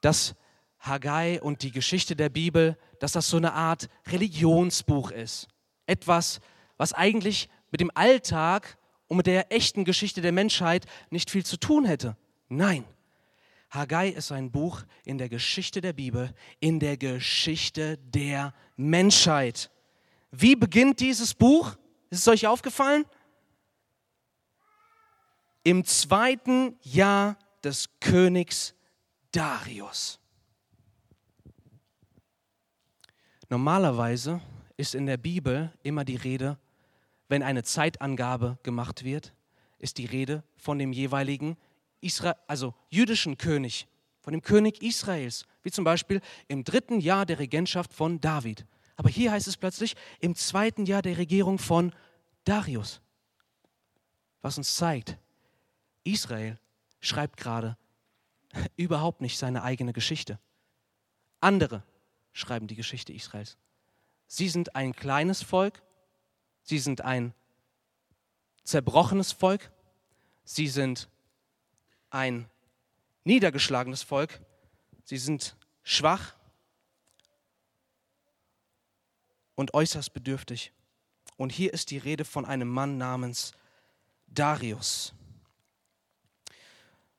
dass 0.00 0.34
Haggai 0.80 1.40
und 1.40 1.62
die 1.62 1.70
Geschichte 1.70 2.16
der 2.16 2.28
Bibel, 2.28 2.76
dass 2.98 3.12
das 3.12 3.28
so 3.28 3.36
eine 3.36 3.52
Art 3.52 3.88
Religionsbuch 4.08 5.10
ist. 5.10 5.48
Etwas, 5.86 6.40
was 6.76 6.92
eigentlich 6.92 7.48
mit 7.70 7.80
dem 7.80 7.90
Alltag 7.94 8.78
und 9.08 9.18
mit 9.18 9.26
der 9.26 9.52
echten 9.52 9.84
Geschichte 9.84 10.20
der 10.20 10.32
Menschheit 10.32 10.86
nicht 11.10 11.30
viel 11.30 11.44
zu 11.44 11.56
tun 11.56 11.84
hätte. 11.84 12.16
Nein. 12.48 12.84
Haggai 13.70 14.08
ist 14.08 14.32
ein 14.32 14.50
Buch 14.50 14.82
in 15.04 15.18
der 15.18 15.28
Geschichte 15.28 15.80
der 15.80 15.92
Bibel, 15.92 16.34
in 16.60 16.78
der 16.78 16.96
Geschichte 16.96 17.98
der 17.98 18.52
Menschheit. 18.76 19.70
Wie 20.32 20.56
beginnt 20.56 21.00
dieses 21.00 21.34
Buch? 21.34 21.76
Ist 22.10 22.20
es 22.20 22.28
euch 22.28 22.46
aufgefallen? 22.46 23.04
Im 25.62 25.84
zweiten 25.84 26.76
Jahr 26.82 27.38
des 27.62 27.88
Königs 28.00 28.74
Darius. 29.30 30.18
Normalerweise 33.48 34.40
ist 34.76 34.94
in 34.94 35.06
der 35.06 35.18
Bibel 35.18 35.70
immer 35.82 36.04
die 36.04 36.16
Rede, 36.16 36.58
wenn 37.28 37.42
eine 37.42 37.62
Zeitangabe 37.62 38.58
gemacht 38.62 39.04
wird, 39.04 39.34
ist 39.78 39.98
die 39.98 40.06
Rede 40.06 40.42
von 40.56 40.78
dem 40.78 40.92
jeweiligen 40.92 41.56
Israel, 42.00 42.34
also 42.46 42.74
jüdischen 42.88 43.36
König, 43.36 43.86
von 44.20 44.32
dem 44.32 44.42
König 44.42 44.82
Israels, 44.82 45.46
wie 45.62 45.70
zum 45.70 45.84
Beispiel 45.84 46.20
im 46.48 46.64
dritten 46.64 47.00
Jahr 47.00 47.26
der 47.26 47.38
Regentschaft 47.38 47.92
von 47.92 48.20
David. 48.20 48.64
Aber 49.02 49.10
hier 49.10 49.32
heißt 49.32 49.48
es 49.48 49.56
plötzlich 49.56 49.96
im 50.20 50.36
zweiten 50.36 50.86
Jahr 50.86 51.02
der 51.02 51.18
Regierung 51.18 51.58
von 51.58 51.92
Darius. 52.44 53.00
Was 54.42 54.58
uns 54.58 54.76
zeigt, 54.76 55.18
Israel 56.04 56.56
schreibt 57.00 57.36
gerade 57.36 57.76
überhaupt 58.76 59.20
nicht 59.20 59.38
seine 59.38 59.64
eigene 59.64 59.92
Geschichte. 59.92 60.38
Andere 61.40 61.82
schreiben 62.32 62.68
die 62.68 62.76
Geschichte 62.76 63.12
Israels. 63.12 63.58
Sie 64.28 64.48
sind 64.48 64.76
ein 64.76 64.94
kleines 64.94 65.42
Volk, 65.42 65.82
sie 66.62 66.78
sind 66.78 67.00
ein 67.00 67.34
zerbrochenes 68.62 69.32
Volk, 69.32 69.72
sie 70.44 70.68
sind 70.68 71.08
ein 72.08 72.48
niedergeschlagenes 73.24 74.04
Volk, 74.04 74.40
sie 75.02 75.18
sind 75.18 75.56
schwach, 75.82 76.36
und 79.54 79.74
äußerst 79.74 80.12
bedürftig. 80.12 80.72
Und 81.36 81.52
hier 81.52 81.72
ist 81.72 81.90
die 81.90 81.98
Rede 81.98 82.24
von 82.24 82.44
einem 82.44 82.68
Mann 82.68 82.98
namens 82.98 83.52
Darius. 84.26 85.14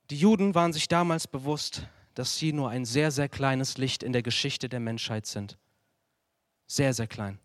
Die 0.10 0.18
Juden 0.18 0.56
waren 0.56 0.74
sich 0.74 0.88
damals 0.88 1.28
bewusst, 1.28 1.88
dass 2.14 2.38
sie 2.38 2.54
nur 2.54 2.70
ein 2.70 2.86
sehr, 2.86 3.12
sehr 3.12 3.30
kleines 3.30 3.78
Licht 3.78 4.04
in 4.04 4.14
der 4.14 4.24
Geschichte 4.24 4.70
der 4.70 4.80
Menschheit 4.80 5.26
sind. 5.26 5.58
Sehr, 6.68 6.94
sehr 6.94 7.08
klein. 7.08 7.40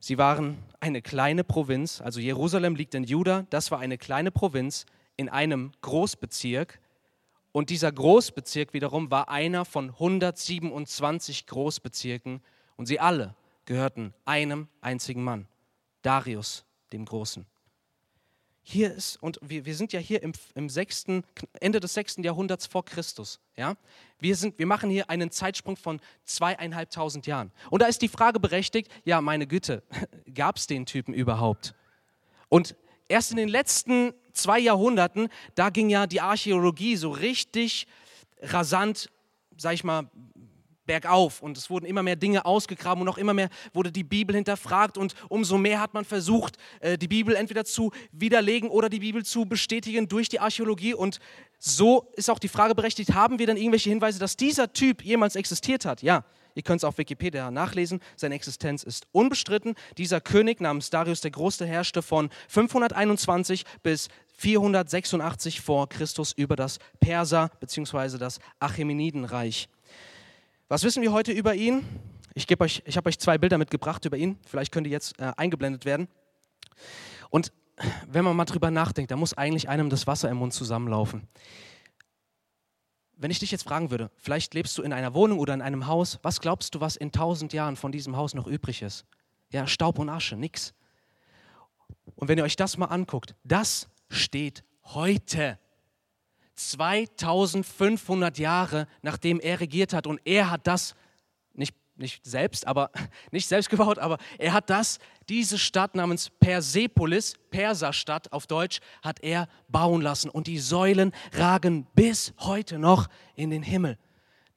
Sie 0.00 0.16
waren 0.16 0.58
eine 0.80 1.02
kleine 1.02 1.42
Provinz, 1.42 2.00
also 2.00 2.20
Jerusalem 2.20 2.76
liegt 2.76 2.94
in 2.94 3.04
Juda, 3.04 3.46
das 3.50 3.70
war 3.70 3.80
eine 3.80 3.98
kleine 3.98 4.30
Provinz 4.30 4.86
in 5.16 5.28
einem 5.28 5.72
Großbezirk, 5.80 6.80
und 7.52 7.70
dieser 7.70 7.90
Großbezirk 7.90 8.74
wiederum 8.74 9.10
war 9.10 9.28
einer 9.28 9.64
von 9.64 9.90
127 9.90 11.46
Großbezirken 11.46 12.42
und 12.76 12.86
sie 12.86 13.00
alle 13.00 13.34
gehörten 13.64 14.14
einem 14.24 14.68
einzigen 14.80 15.22
Mann, 15.24 15.46
Darius 16.02 16.64
dem 16.92 17.04
Großen. 17.04 17.46
Hier 18.62 18.92
ist, 18.92 19.16
und 19.22 19.38
wir, 19.42 19.64
wir 19.64 19.74
sind 19.74 19.94
ja 19.94 20.00
hier 20.00 20.22
im, 20.22 20.32
im 20.54 20.68
sechsten, 20.68 21.24
Ende 21.58 21.80
des 21.80 21.94
sechsten 21.94 22.22
Jahrhunderts 22.22 22.66
vor 22.66 22.84
Christus. 22.84 23.40
Ja? 23.56 23.76
Wir, 24.18 24.36
sind, 24.36 24.58
wir 24.58 24.66
machen 24.66 24.90
hier 24.90 25.08
einen 25.08 25.30
Zeitsprung 25.30 25.74
von 25.76 26.00
zweieinhalbtausend 26.24 27.26
Jahren. 27.26 27.50
Und 27.70 27.80
da 27.80 27.86
ist 27.86 28.02
die 28.02 28.08
Frage 28.08 28.40
berechtigt, 28.40 28.90
ja, 29.04 29.22
meine 29.22 29.46
Güte, 29.46 29.82
gab 30.34 30.58
es 30.58 30.66
den 30.66 30.84
Typen 30.84 31.14
überhaupt? 31.14 31.74
Und 32.50 32.76
erst 33.08 33.30
in 33.30 33.36
den 33.36 33.48
letzten 33.48 34.12
zwei 34.32 34.58
Jahrhunderten, 34.58 35.28
da 35.54 35.70
ging 35.70 35.90
ja 35.90 36.06
die 36.06 36.20
Archäologie 36.20 36.96
so 36.96 37.10
richtig 37.10 37.86
rasant, 38.40 39.10
sag 39.56 39.74
ich 39.74 39.84
mal, 39.84 40.08
bergauf. 40.88 41.40
Und 41.42 41.56
es 41.56 41.70
wurden 41.70 41.86
immer 41.86 42.02
mehr 42.02 42.16
Dinge 42.16 42.44
ausgegraben 42.44 43.02
und 43.02 43.08
auch 43.08 43.18
immer 43.18 43.34
mehr 43.34 43.50
wurde 43.72 43.92
die 43.92 44.02
Bibel 44.02 44.34
hinterfragt. 44.34 44.98
Und 44.98 45.14
umso 45.28 45.56
mehr 45.56 45.80
hat 45.80 45.94
man 45.94 46.04
versucht, 46.04 46.56
äh, 46.80 46.98
die 46.98 47.06
Bibel 47.06 47.36
entweder 47.36 47.64
zu 47.64 47.92
widerlegen 48.10 48.68
oder 48.70 48.88
die 48.88 48.98
Bibel 48.98 49.24
zu 49.24 49.44
bestätigen 49.44 50.08
durch 50.08 50.28
die 50.28 50.40
Archäologie. 50.40 50.94
Und 50.94 51.20
so 51.58 52.10
ist 52.16 52.30
auch 52.30 52.40
die 52.40 52.48
Frage 52.48 52.74
berechtigt, 52.74 53.14
haben 53.14 53.38
wir 53.38 53.46
dann 53.46 53.56
irgendwelche 53.56 53.90
Hinweise, 53.90 54.18
dass 54.18 54.36
dieser 54.36 54.72
Typ 54.72 55.04
jemals 55.04 55.36
existiert 55.36 55.84
hat? 55.84 56.02
Ja, 56.02 56.24
Ihr 56.58 56.64
könnt 56.64 56.80
es 56.80 56.84
auf 56.84 56.98
Wikipedia 56.98 57.52
nachlesen. 57.52 58.00
Seine 58.16 58.34
Existenz 58.34 58.82
ist 58.82 59.06
unbestritten. 59.12 59.76
Dieser 59.96 60.20
König 60.20 60.60
namens 60.60 60.90
Darius 60.90 61.20
der 61.20 61.30
Große 61.30 61.64
herrschte 61.64 62.02
von 62.02 62.30
521 62.48 63.64
bis 63.84 64.08
486 64.38 65.60
vor 65.60 65.88
Christus 65.88 66.32
über 66.32 66.56
das 66.56 66.80
Perser 66.98 67.52
bzw. 67.60 68.18
das 68.18 68.40
Achämenidenreich. 68.58 69.68
Was 70.66 70.82
wissen 70.82 71.00
wir 71.00 71.12
heute 71.12 71.30
über 71.30 71.54
ihn? 71.54 71.84
Ich, 72.34 72.50
ich 72.50 72.96
habe 72.96 73.08
euch 73.08 73.20
zwei 73.20 73.38
Bilder 73.38 73.56
mitgebracht 73.56 74.04
über 74.04 74.16
ihn. 74.16 74.36
Vielleicht 74.44 74.72
können 74.72 74.82
die 74.82 74.90
jetzt 74.90 75.16
äh, 75.20 75.30
eingeblendet 75.36 75.84
werden. 75.84 76.08
Und 77.30 77.52
wenn 78.08 78.24
man 78.24 78.34
mal 78.34 78.46
drüber 78.46 78.72
nachdenkt, 78.72 79.12
da 79.12 79.16
muss 79.16 79.32
eigentlich 79.32 79.68
einem 79.68 79.90
das 79.90 80.08
Wasser 80.08 80.28
im 80.28 80.38
Mund 80.38 80.52
zusammenlaufen 80.52 81.28
wenn 83.18 83.30
ich 83.30 83.40
dich 83.40 83.50
jetzt 83.50 83.64
fragen 83.64 83.90
würde, 83.90 84.10
vielleicht 84.16 84.54
lebst 84.54 84.78
du 84.78 84.82
in 84.82 84.92
einer 84.92 85.12
Wohnung 85.12 85.38
oder 85.38 85.52
in 85.52 85.60
einem 85.60 85.86
Haus, 85.86 86.18
was 86.22 86.40
glaubst 86.40 86.74
du, 86.74 86.80
was 86.80 86.96
in 86.96 87.12
tausend 87.12 87.52
Jahren 87.52 87.76
von 87.76 87.92
diesem 87.92 88.16
Haus 88.16 88.32
noch 88.34 88.46
übrig 88.46 88.82
ist? 88.82 89.04
Ja, 89.50 89.66
Staub 89.66 89.98
und 89.98 90.08
Asche, 90.08 90.36
nix. 90.36 90.72
Und 92.14 92.28
wenn 92.28 92.38
ihr 92.38 92.44
euch 92.44 92.56
das 92.56 92.76
mal 92.76 92.86
anguckt, 92.86 93.34
das 93.44 93.88
steht 94.08 94.64
heute. 94.84 95.58
2500 96.54 98.38
Jahre 98.38 98.88
nachdem 99.02 99.38
er 99.38 99.60
regiert 99.60 99.92
hat 99.92 100.06
und 100.06 100.20
er 100.24 100.50
hat 100.50 100.66
das 100.66 100.96
nicht 101.54 101.74
selbst, 102.22 102.66
aber 102.66 102.90
nicht 103.30 103.48
selbst 103.48 103.70
gebaut, 103.70 103.98
aber 103.98 104.18
er 104.38 104.52
hat 104.52 104.70
das, 104.70 104.98
diese 105.28 105.58
Stadt 105.58 105.94
namens 105.94 106.30
Persepolis, 106.30 107.34
Perserstadt 107.50 108.32
auf 108.32 108.46
Deutsch, 108.46 108.80
hat 109.02 109.20
er 109.20 109.48
bauen 109.68 110.00
lassen 110.00 110.30
und 110.30 110.46
die 110.46 110.58
Säulen 110.58 111.12
ragen 111.32 111.86
bis 111.94 112.32
heute 112.38 112.78
noch 112.78 113.08
in 113.34 113.50
den 113.50 113.62
Himmel. 113.62 113.98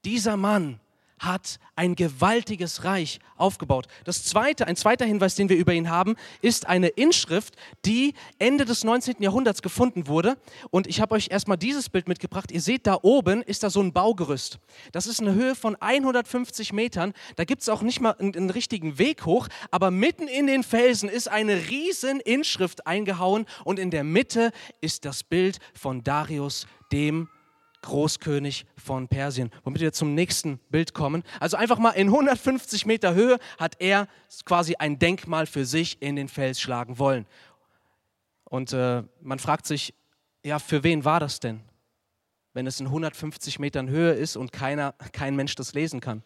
Dieser 0.06 0.38
Mann 0.38 0.80
hat 1.22 1.60
ein 1.76 1.96
gewaltiges 1.96 2.84
Reich 2.84 3.20
aufgebaut. 3.38 3.88
Das 4.06 4.26
zweite, 4.26 4.68
ein 4.68 4.76
zweiter 4.76 5.06
Hinweis, 5.06 5.36
den 5.36 5.50
wir 5.50 5.58
über 5.58 5.74
ihn 5.74 5.90
haben, 5.90 6.16
ist 6.42 6.68
eine 6.68 6.88
Inschrift, 6.88 7.56
die 7.86 8.16
Ende 8.40 8.66
des 8.66 8.84
19. 8.84 9.16
Jahrhunderts 9.20 9.62
gefunden 9.62 10.08
wurde. 10.08 10.38
Und 10.72 10.88
ich 10.88 11.00
habe 11.00 11.16
euch 11.16 11.30
erstmal 11.30 11.58
dieses 11.58 11.90
Bild 11.90 12.08
mitgebracht. 12.08 12.52
Ihr 12.52 12.62
seht, 12.62 12.88
da 12.88 12.98
oben 13.02 13.44
ist 13.44 13.64
da 13.64 13.70
so 13.70 13.82
ein 13.82 13.94
Baugerüst. 13.94 14.60
Das 14.92 15.06
ist 15.06 15.22
eine 15.22 15.34
Höhe 15.34 15.56
von 15.56 15.76
150 15.76 16.74
Metern. 16.74 17.14
Da 17.36 17.46
gibt 17.46 17.62
es 17.62 17.70
auch 17.70 17.84
nicht 17.84 18.02
mal 18.02 18.16
einen, 18.18 18.36
einen 18.36 18.50
richtigen 18.50 18.98
Weg 18.98 19.26
hoch, 19.26 19.48
aber 19.70 19.92
mitten 19.92 20.28
in 20.28 20.48
den 20.48 20.64
Felsen 20.64 21.08
ist 21.08 21.28
eine 21.28 21.70
riesen 21.70 22.20
Inschrift 22.20 22.88
eingehauen 22.88 23.46
und 23.64 23.78
in 23.78 23.92
der 23.92 24.04
Mitte 24.04 24.52
ist 24.82 25.06
das 25.06 25.24
Bild 25.24 25.60
von 25.74 26.04
Darius 26.04 26.66
dem 26.92 27.30
Großkönig 27.82 28.66
von 28.78 29.08
Persien. 29.08 29.52
Womit 29.64 29.82
wir 29.82 29.94
zum 29.94 30.14
nächsten 30.14 30.60
Bild 30.70 30.94
kommen. 30.94 31.24
Also 31.40 31.58
einfach 31.58 31.80
mal 31.80 31.92
in 31.92 32.08
150 32.08 32.86
Meter 32.86 33.14
Höhe 33.14 33.40
hat 33.58 33.76
er 33.80 34.08
quasi 34.46 34.76
ein 34.78 35.00
Denkmal 35.00 35.46
für 35.46 35.66
sich 35.66 36.02
in 36.02 36.16
den 36.16 36.28
Fels 36.28 36.60
schlagen 36.60 37.00
wollen. 37.00 37.26
Und 38.44 38.74
äh, 38.74 39.04
man 39.22 39.40
fragt 39.40 39.66
sich, 39.66 39.94
ja, 40.44 40.60
für 40.60 40.84
wen 40.84 41.06
war 41.06 41.20
das 41.20 41.40
denn? 41.40 41.62
Wenn 42.54 42.68
es 42.68 42.80
in 42.80 42.88
150 42.88 43.60
Metern 43.60 43.90
Höhe 43.90 44.12
ist 44.12 44.36
und 44.36 44.52
keiner, 44.52 44.94
kein 45.14 45.36
Mensch 45.36 45.56
das 45.56 45.74
lesen 45.74 46.02
kann. 46.02 46.24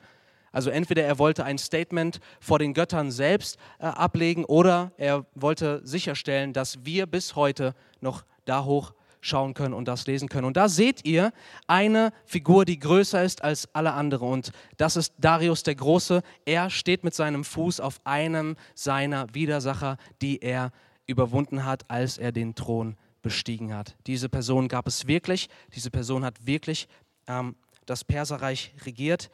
Also 0.52 0.70
entweder 0.70 1.04
er 1.04 1.20
wollte 1.20 1.44
ein 1.44 1.58
Statement 1.58 2.22
vor 2.40 2.60
den 2.60 2.74
Göttern 2.74 3.12
selbst 3.12 3.58
äh, 3.78 3.88
ablegen 3.88 4.46
oder 4.46 4.94
er 4.98 5.26
wollte 5.36 5.82
sicherstellen, 5.84 6.54
dass 6.54 6.86
wir 6.86 7.08
bis 7.08 7.36
heute 7.36 7.76
noch 8.00 8.24
da 8.46 8.64
hoch 8.64 8.94
schauen 9.26 9.54
können 9.56 9.74
und 9.74 9.88
das 9.88 10.06
lesen 10.06 10.30
können. 10.30 10.46
Und 10.46 10.56
da 10.56 10.70
seht 10.70 11.06
ihr 11.06 11.34
eine 11.68 12.14
Figur, 12.26 12.64
die 12.64 12.78
größer 12.78 13.24
ist 13.24 13.44
als 13.44 13.68
alle 13.74 13.94
andere. 13.94 14.26
Und 14.26 14.52
das 14.78 14.96
ist 14.96 15.14
Darius 15.18 15.64
der 15.64 15.76
Große. 15.76 16.22
Er 16.46 16.70
steht 16.70 17.04
mit 17.04 17.16
seinem 17.16 17.44
Fuß 17.44 17.80
auf 17.80 18.00
einem 18.04 18.56
seiner 18.76 19.34
Widersacher, 19.34 19.98
die 20.22 20.42
er 20.42 20.72
überwunden 21.08 21.66
hat, 21.66 21.90
als 21.90 22.18
er 22.18 22.32
den 22.32 22.54
Thron 22.54 22.96
bestiegen 23.24 23.74
hat. 23.74 23.96
Diese 24.06 24.30
Person 24.30 24.68
gab 24.68 24.88
es 24.88 25.08
wirklich. 25.08 25.50
Diese 25.74 25.90
Person 25.90 26.24
hat 26.24 26.46
wirklich 26.46 26.88
ähm, 27.28 27.56
das 27.88 28.04
Perserreich 28.04 28.76
regiert. 28.86 29.32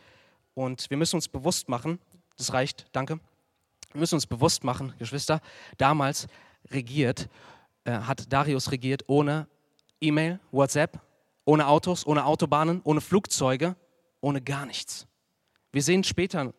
Und 0.54 0.90
wir 0.90 0.98
müssen 0.98 1.18
uns 1.18 1.28
bewusst 1.28 1.68
machen, 1.68 2.00
das 2.38 2.54
reicht, 2.54 2.86
danke. 2.94 3.20
Wir 3.92 4.00
müssen 4.00 4.16
uns 4.16 4.26
bewusst 4.26 4.64
machen, 4.64 4.94
Geschwister, 5.00 5.42
damals 5.78 6.28
regiert, 6.70 7.28
äh, 7.84 7.92
hat 7.92 8.32
Darius 8.32 8.72
regiert 8.72 9.04
ohne 9.08 9.48
E-Mail, 10.02 10.40
WhatsApp, 10.52 11.00
ohne 11.46 11.68
Autos, 11.68 12.06
ohne 12.06 12.26
Autobahnen, 12.26 12.82
ohne 12.84 13.02
Flugzeuge, 13.02 13.76
ohne 14.20 14.42
gar 14.42 14.66
nichts. 14.66 15.08
Wir 15.72 15.84
sehen 15.84 16.04
später 16.04 16.54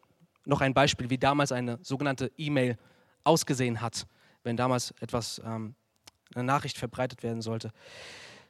noch 0.45 0.61
ein 0.61 0.75
Beispiel, 0.75 1.11
wie 1.11 1.19
damals 1.19 1.53
eine 1.53 1.79
sogenannte 1.83 2.31
E-Mail 2.37 2.79
ausgesehen 3.25 3.81
hat, 3.81 4.07
wenn 4.45 4.57
damals 4.57 4.93
etwas, 5.01 5.41
ähm, 5.45 5.75
eine 6.35 6.45
Nachricht 6.45 6.79
verbreitet 6.79 7.23
werden 7.23 7.43
sollte. 7.43 7.73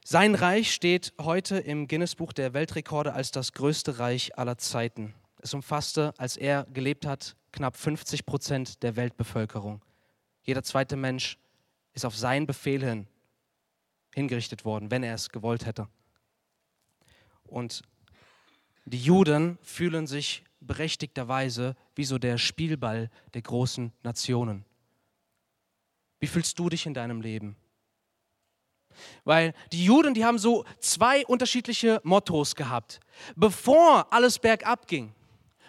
Sein 0.04 0.34
Reich 0.34 0.72
steht 0.72 1.12
heute 1.20 1.58
im 1.58 1.88
Guinness-Buch 1.88 2.32
der 2.32 2.54
Weltrekorde 2.54 3.12
als 3.12 3.30
das 3.30 3.52
größte 3.52 3.98
Reich 3.98 4.38
aller 4.38 4.58
Zeiten. 4.58 5.14
Es 5.40 5.54
umfasste, 5.54 6.12
als 6.18 6.36
er 6.36 6.66
gelebt 6.72 7.06
hat, 7.06 7.36
knapp 7.50 7.76
50 7.76 8.26
Prozent 8.26 8.82
der 8.82 8.96
Weltbevölkerung. 8.96 9.82
Jeder 10.42 10.62
zweite 10.62 10.96
Mensch 10.96 11.38
ist 11.94 12.04
auf 12.04 12.16
seinen 12.16 12.46
Befehl 12.46 12.84
hin 12.84 13.06
hingerichtet 14.14 14.64
worden, 14.64 14.90
wenn 14.90 15.02
er 15.02 15.14
es 15.14 15.30
gewollt 15.30 15.66
hätte. 15.66 15.88
Und 17.44 17.82
die 18.84 18.98
Juden 18.98 19.58
fühlen 19.62 20.06
sich 20.06 20.44
berechtigterweise 20.60 21.76
wie 21.94 22.04
so 22.04 22.18
der 22.18 22.38
Spielball 22.38 23.10
der 23.34 23.42
großen 23.42 23.92
Nationen. 24.02 24.64
Wie 26.20 26.26
fühlst 26.26 26.58
du 26.58 26.68
dich 26.68 26.86
in 26.86 26.94
deinem 26.94 27.20
Leben? 27.20 27.56
Weil 29.24 29.54
die 29.72 29.84
Juden, 29.84 30.14
die 30.14 30.24
haben 30.24 30.38
so 30.38 30.64
zwei 30.78 31.24
unterschiedliche 31.26 32.00
Mottos 32.04 32.54
gehabt. 32.54 33.00
Bevor 33.34 34.12
alles 34.12 34.38
bergab 34.38 34.86
ging, 34.86 35.14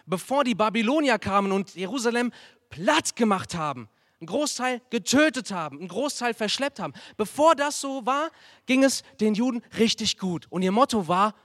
bevor 0.06 0.44
die 0.44 0.56
Babylonier 0.56 1.18
kamen 1.18 1.52
und 1.52 1.74
Jerusalem 1.76 2.32
platt 2.70 3.16
gemacht 3.16 3.56
haben, 3.56 3.90
einen 4.24 4.28
Großteil 4.28 4.82
getötet 4.90 5.52
haben, 5.52 5.80
einen 5.80 5.88
Großteil 5.90 6.34
verschleppt 6.34 6.80
haben. 6.80 6.94
Bevor 7.18 7.56
das 7.56 7.82
so 7.82 8.06
war, 8.06 8.32
ging 8.66 8.84
es 8.84 9.04
den 9.20 9.34
Juden 9.34 9.62
richtig 9.78 10.18
gut. 10.18 10.48
Und 10.50 10.62
ihr 10.62 10.72
Motto 10.72 11.08
war, 11.08 11.36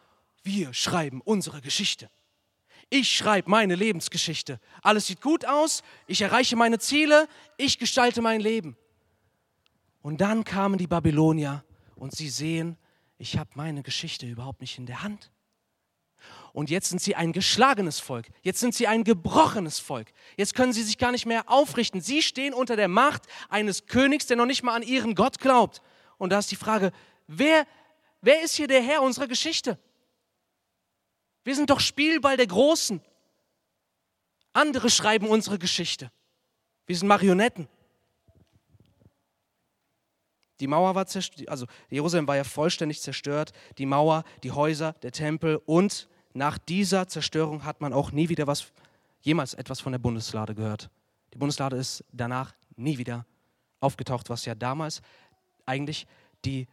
wir 0.43 0.73
schreiben 0.73 1.21
unsere 1.21 1.61
Geschichte. 1.61 2.09
Ich 2.91 3.11
schreibe 3.11 3.51
meine 3.51 3.75
Lebensgeschichte. 3.75 4.61
Alles 4.81 5.07
sieht 5.07 5.21
gut 5.21 5.45
aus, 5.45 5.83
ich 6.07 6.23
erreiche 6.23 6.57
meine 6.57 6.79
Ziele, 6.79 7.29
ich 7.57 7.79
gestalte 7.79 8.23
mein 8.23 8.41
Leben. 8.41 8.77
Und 10.01 10.21
dann 10.21 10.45
kamen 10.45 10.79
die 10.79 10.87
Babylonier 10.87 11.65
und 11.97 12.15
sie 12.15 12.31
sehen, 12.31 12.79
ich 13.19 13.37
habe 13.37 13.51
meine 13.55 13.83
Geschichte 13.83 14.27
überhaupt 14.27 14.61
nicht 14.61 14.79
in 14.79 14.87
der 14.87 15.03
Hand. 15.03 15.31
Und 16.59 16.71
jetzt 16.71 16.89
sind 16.89 17.01
sie 17.01 17.15
ein 17.15 17.33
geschlagenes 17.33 18.01
Volk. 18.01 18.27
Jetzt 18.43 18.59
sind 18.59 18.75
sie 18.75 18.89
ein 18.89 19.05
gebrochenes 19.05 19.79
Volk. 19.79 20.09
Jetzt 20.37 20.57
können 20.57 20.73
sie 20.73 20.83
sich 20.83 20.99
gar 20.99 21.13
nicht 21.13 21.25
mehr 21.25 21.49
aufrichten. 21.49 22.01
Sie 22.01 22.21
stehen 22.21 22.53
unter 22.53 22.75
der 22.75 22.89
Macht 22.89 23.23
eines 23.49 23.87
Königs, 23.87 24.27
der 24.27 24.37
noch 24.37 24.45
nicht 24.45 24.65
mal 24.65 24.75
an 24.75 24.83
ihren 24.83 25.15
Gott 25.15 25.39
glaubt. 25.39 25.83
Und 26.17 26.31
da 26.31 26.41
ist 26.41 26.51
die 26.51 26.57
Frage, 26.57 26.91
wer, 27.29 27.65
wer 28.23 28.43
ist 28.43 28.57
hier 28.57 28.67
der 28.67 28.83
Herr 28.83 29.03
unserer 29.03 29.29
Geschichte? 29.29 29.79
Wir 31.45 31.55
sind 31.55 31.71
doch 31.71 31.79
Spielball 31.79 32.37
der 32.37 32.49
Großen. 32.49 33.01
Andere 34.53 34.91
schreiben 34.91 35.29
unsere 35.29 35.61
Geschichte. 35.61 36.11
Wir 36.87 36.97
sind 36.97 37.07
Marionetten. 37.07 37.69
Die 40.59 40.67
Mauer 40.67 40.97
war 40.97 41.07
zerstört, 41.07 41.49
also 41.51 41.67
Jerusalem 41.89 42.27
war 42.27 42.35
ja 42.35 42.43
vollständig 42.43 43.01
zerstört. 43.01 43.53
Die 43.79 43.87
Mauer, 43.87 44.25
die 44.43 44.51
Häuser, 44.51 44.95
der 45.03 45.13
Tempel 45.13 45.63
und 45.65 46.09
nach 46.39 46.57
dieser 46.57 47.09
Zerstörung 47.09 47.65
hat 47.65 47.81
man 47.81 47.93
auch 47.93 48.13
nie 48.13 48.29
wieder 48.29 48.47
was, 48.47 48.73
jemals 49.21 49.55
etwas 49.55 49.81
von 49.81 49.93
der 49.93 49.99
Bundeslade 49.99 50.55
gehört. 50.55 50.89
Die 51.35 51.39
Bundeslade 51.39 51.77
ist 51.77 52.05
danach 52.13 52.55
nie 52.77 52.97
wieder 52.97 53.27
aufgetaucht, 53.81 54.31
was 54.31 54.45
ja 54.45 54.55
damals 54.55 55.03
eigentlich 55.67 56.07
die, 56.45 56.69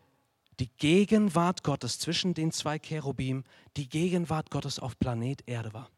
die 0.59 0.69
Gegenwart 0.77 1.63
Gottes 1.63 1.97
zwischen 1.97 2.35
den 2.35 2.51
zwei 2.51 2.77
Cherubim, 2.77 3.43
die 3.75 3.89
Gegenwart 3.89 4.51
Gottes 4.51 4.79
auf 4.79 4.97
Planet 4.99 5.41
Erde 5.47 5.73
war. 5.73 5.89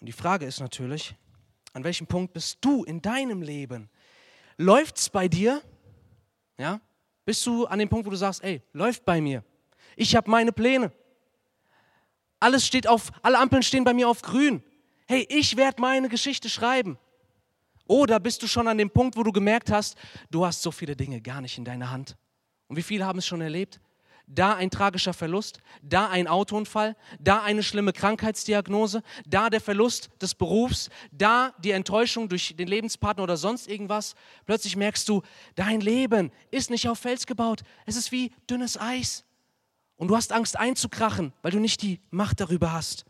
Und 0.00 0.06
die 0.06 0.12
Frage 0.12 0.44
ist 0.44 0.60
natürlich, 0.60 1.16
an 1.72 1.84
welchem 1.84 2.06
Punkt 2.06 2.34
bist 2.34 2.58
du 2.60 2.84
in 2.84 3.00
deinem 3.00 3.40
Leben? 3.40 3.88
Läuft 4.58 4.98
es 4.98 5.08
bei 5.08 5.26
dir? 5.26 5.62
Ja? 6.58 6.82
Bist 7.24 7.44
du 7.46 7.64
an 7.64 7.78
dem 7.78 7.88
Punkt, 7.88 8.06
wo 8.06 8.10
du 8.10 8.16
sagst, 8.16 8.44
ey, 8.44 8.60
läuft 8.74 9.06
bei 9.06 9.22
mir? 9.22 9.42
Ich 9.96 10.16
habe 10.16 10.30
meine 10.30 10.52
Pläne. 10.52 10.92
Alles 12.40 12.66
steht 12.66 12.86
auf, 12.86 13.10
alle 13.22 13.38
Ampeln 13.38 13.62
stehen 13.62 13.84
bei 13.84 13.94
mir 13.94 14.08
auf 14.08 14.22
grün. 14.22 14.62
Hey, 15.06 15.26
ich 15.28 15.56
werde 15.56 15.80
meine 15.80 16.08
Geschichte 16.08 16.48
schreiben. 16.48 16.98
Oder 17.86 18.18
bist 18.20 18.42
du 18.42 18.46
schon 18.46 18.68
an 18.68 18.78
dem 18.78 18.90
Punkt, 18.90 19.16
wo 19.16 19.22
du 19.22 19.32
gemerkt 19.32 19.70
hast, 19.70 19.96
du 20.30 20.46
hast 20.46 20.62
so 20.62 20.70
viele 20.70 20.96
Dinge 20.96 21.20
gar 21.20 21.40
nicht 21.40 21.58
in 21.58 21.64
deiner 21.64 21.90
Hand? 21.90 22.16
Und 22.68 22.76
wie 22.76 22.82
viele 22.82 23.04
haben 23.04 23.18
es 23.18 23.26
schon 23.26 23.40
erlebt? 23.40 23.80
Da 24.26 24.54
ein 24.54 24.70
tragischer 24.70 25.12
Verlust, 25.12 25.60
da 25.82 26.08
ein 26.08 26.26
Autounfall, 26.26 26.96
da 27.20 27.42
eine 27.42 27.62
schlimme 27.62 27.92
Krankheitsdiagnose, 27.92 29.02
da 29.26 29.50
der 29.50 29.60
Verlust 29.60 30.08
des 30.22 30.34
Berufs, 30.34 30.88
da 31.12 31.52
die 31.58 31.72
Enttäuschung 31.72 32.30
durch 32.30 32.56
den 32.56 32.68
Lebenspartner 32.68 33.22
oder 33.22 33.36
sonst 33.36 33.68
irgendwas. 33.68 34.14
Plötzlich 34.46 34.76
merkst 34.76 35.06
du, 35.10 35.20
dein 35.56 35.82
Leben 35.82 36.32
ist 36.50 36.70
nicht 36.70 36.88
auf 36.88 36.98
Fels 36.98 37.26
gebaut. 37.26 37.62
Es 37.84 37.96
ist 37.96 38.12
wie 38.12 38.32
dünnes 38.48 38.80
Eis. 38.80 39.24
Und 39.96 40.08
du 40.08 40.16
hast 40.16 40.32
Angst 40.32 40.58
einzukrachen, 40.58 41.32
weil 41.42 41.52
du 41.52 41.60
nicht 41.60 41.82
die 41.82 42.00
Macht 42.10 42.40
darüber 42.40 42.72
hast. 42.72 43.04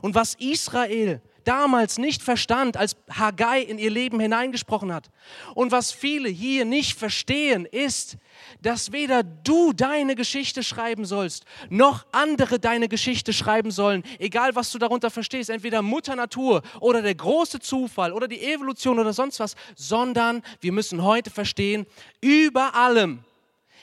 Und 0.00 0.14
was 0.14 0.34
Israel 0.34 1.20
damals 1.44 1.98
nicht 1.98 2.22
verstand, 2.22 2.76
als 2.76 2.96
Haggai 3.10 3.60
in 3.60 3.78
ihr 3.78 3.90
Leben 3.90 4.18
hineingesprochen 4.18 4.92
hat. 4.92 5.10
Und 5.54 5.72
was 5.72 5.92
viele 5.92 6.28
hier 6.28 6.64
nicht 6.64 6.98
verstehen, 6.98 7.66
ist, 7.66 8.16
dass 8.62 8.92
weder 8.92 9.22
du 9.22 9.72
deine 9.72 10.14
Geschichte 10.14 10.62
schreiben 10.62 11.04
sollst, 11.04 11.44
noch 11.68 12.06
andere 12.12 12.58
deine 12.58 12.88
Geschichte 12.88 13.32
schreiben 13.32 13.70
sollen, 13.70 14.02
egal 14.18 14.54
was 14.54 14.72
du 14.72 14.78
darunter 14.78 15.10
verstehst, 15.10 15.50
entweder 15.50 15.82
Mutter 15.82 16.16
Natur 16.16 16.62
oder 16.80 17.02
der 17.02 17.14
große 17.14 17.60
Zufall 17.60 18.12
oder 18.12 18.26
die 18.26 18.42
Evolution 18.42 18.98
oder 18.98 19.12
sonst 19.12 19.40
was, 19.40 19.54
sondern 19.76 20.42
wir 20.60 20.72
müssen 20.72 21.02
heute 21.02 21.30
verstehen, 21.30 21.86
über 22.20 22.74
allem 22.74 23.22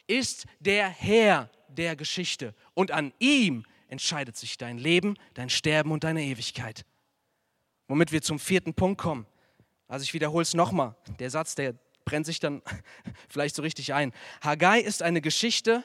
ist 0.08 0.46
der 0.60 0.90
Herr 0.90 1.50
der 1.78 1.96
Geschichte. 1.96 2.54
Und 2.74 2.92
an 2.92 3.14
ihm 3.20 3.66
entscheidet 3.88 4.38
sich 4.38 4.58
dein 4.58 4.78
Leben, 4.78 5.16
dein 5.34 5.50
Sterben 5.50 5.92
und 5.92 6.04
deine 6.04 6.24
Ewigkeit. 6.24 6.86
Womit 7.88 8.12
wir 8.12 8.22
zum 8.22 8.40
vierten 8.40 8.74
Punkt 8.74 9.02
kommen. 9.02 9.26
Also 9.88 10.04
ich 10.04 10.14
wiederhole 10.14 10.44
es 10.44 10.54
nochmal. 10.54 10.96
Der 11.20 11.30
Satz, 11.30 11.56
der 11.56 11.76
brennt 12.06 12.26
sich 12.26 12.40
dann 12.40 12.62
vielleicht 13.30 13.56
so 13.56 13.62
richtig 13.62 13.94
ein. 13.94 14.14
Haggai 14.42 14.80
ist 14.80 15.04
eine 15.04 15.22
Geschichte 15.22 15.84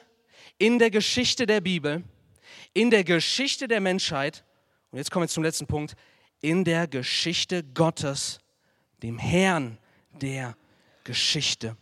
in 0.57 0.79
der 0.79 0.91
Geschichte 0.91 1.45
der 1.45 1.61
Bibel, 1.61 2.03
In 2.73 2.89
der 2.89 3.03
Geschichte 3.03 3.67
der 3.67 3.81
Menschheit, 3.81 4.45
und 4.91 4.97
jetzt 4.97 5.11
kommen 5.11 5.23
wir 5.23 5.29
zum 5.29 5.43
letzten 5.43 5.67
Punkt, 5.67 5.95
in 6.39 6.63
der 6.63 6.87
Geschichte 6.87 7.63
Gottes, 7.63 8.39
dem 9.03 9.17
Herrn 9.19 9.77
der 10.13 10.55
Geschichte. 11.03 11.75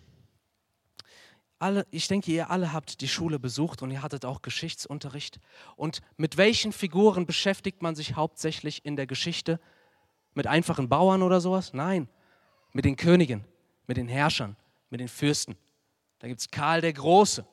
Alle, 1.58 1.88
ich 1.90 2.08
denke, 2.08 2.32
ihr 2.32 2.50
alle 2.50 2.74
habt 2.74 3.00
die 3.02 3.08
Schule 3.08 3.40
besucht 3.40 3.82
und 3.82 3.92
ihr 3.92 4.02
hattet 4.02 4.26
auch 4.26 4.42
Geschichtsunterricht. 4.42 5.40
Und 5.76 6.02
mit 6.18 6.38
welchen 6.38 6.74
Figuren 6.74 7.26
beschäftigt 7.26 7.82
man 7.82 7.96
sich 7.96 8.16
hauptsächlich 8.16 8.84
in 8.86 8.96
der 8.96 9.08
Geschichte? 9.08 9.60
Mit 10.34 10.48
einfachen 10.48 10.90
Bauern 10.90 11.22
oder 11.22 11.40
sowas? 11.40 11.74
Nein, 11.74 12.10
mit 12.74 12.84
den 12.84 12.98
Königen, 12.98 13.46
mit 13.88 13.96
den 13.96 14.10
Herrschern, 14.10 14.58
mit 14.90 15.00
den 15.00 15.08
Fürsten. 15.08 15.56
Da 16.20 16.28
gibt 16.28 16.42
es 16.42 16.52
Karl 16.52 16.82
der 16.82 16.92
Große, 16.92 17.46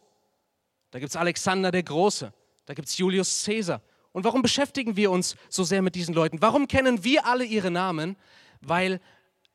da 0.91 0.99
gibt 0.99 1.11
es 1.11 1.17
Alexander 1.17 1.71
der 1.71 1.85
Große, 1.85 2.33
da 2.67 2.75
gibt 2.75 2.88
es 2.88 2.99
Julius 2.99 3.45
Caesar. 3.45 3.83
Und 4.12 4.25
warum 4.25 4.43
beschäftigen 4.43 4.97
wir 4.97 5.11
uns 5.11 5.37
so 5.49 5.62
sehr 5.62 5.81
mit 5.81 5.95
diesen 5.95 6.15
Leuten? 6.15 6.43
Warum 6.43 6.69
kennen 6.69 7.05
wir 7.05 7.25
alle 7.27 7.45
ihre 7.45 7.71
Namen? 7.71 8.17
Weil 8.61 9.01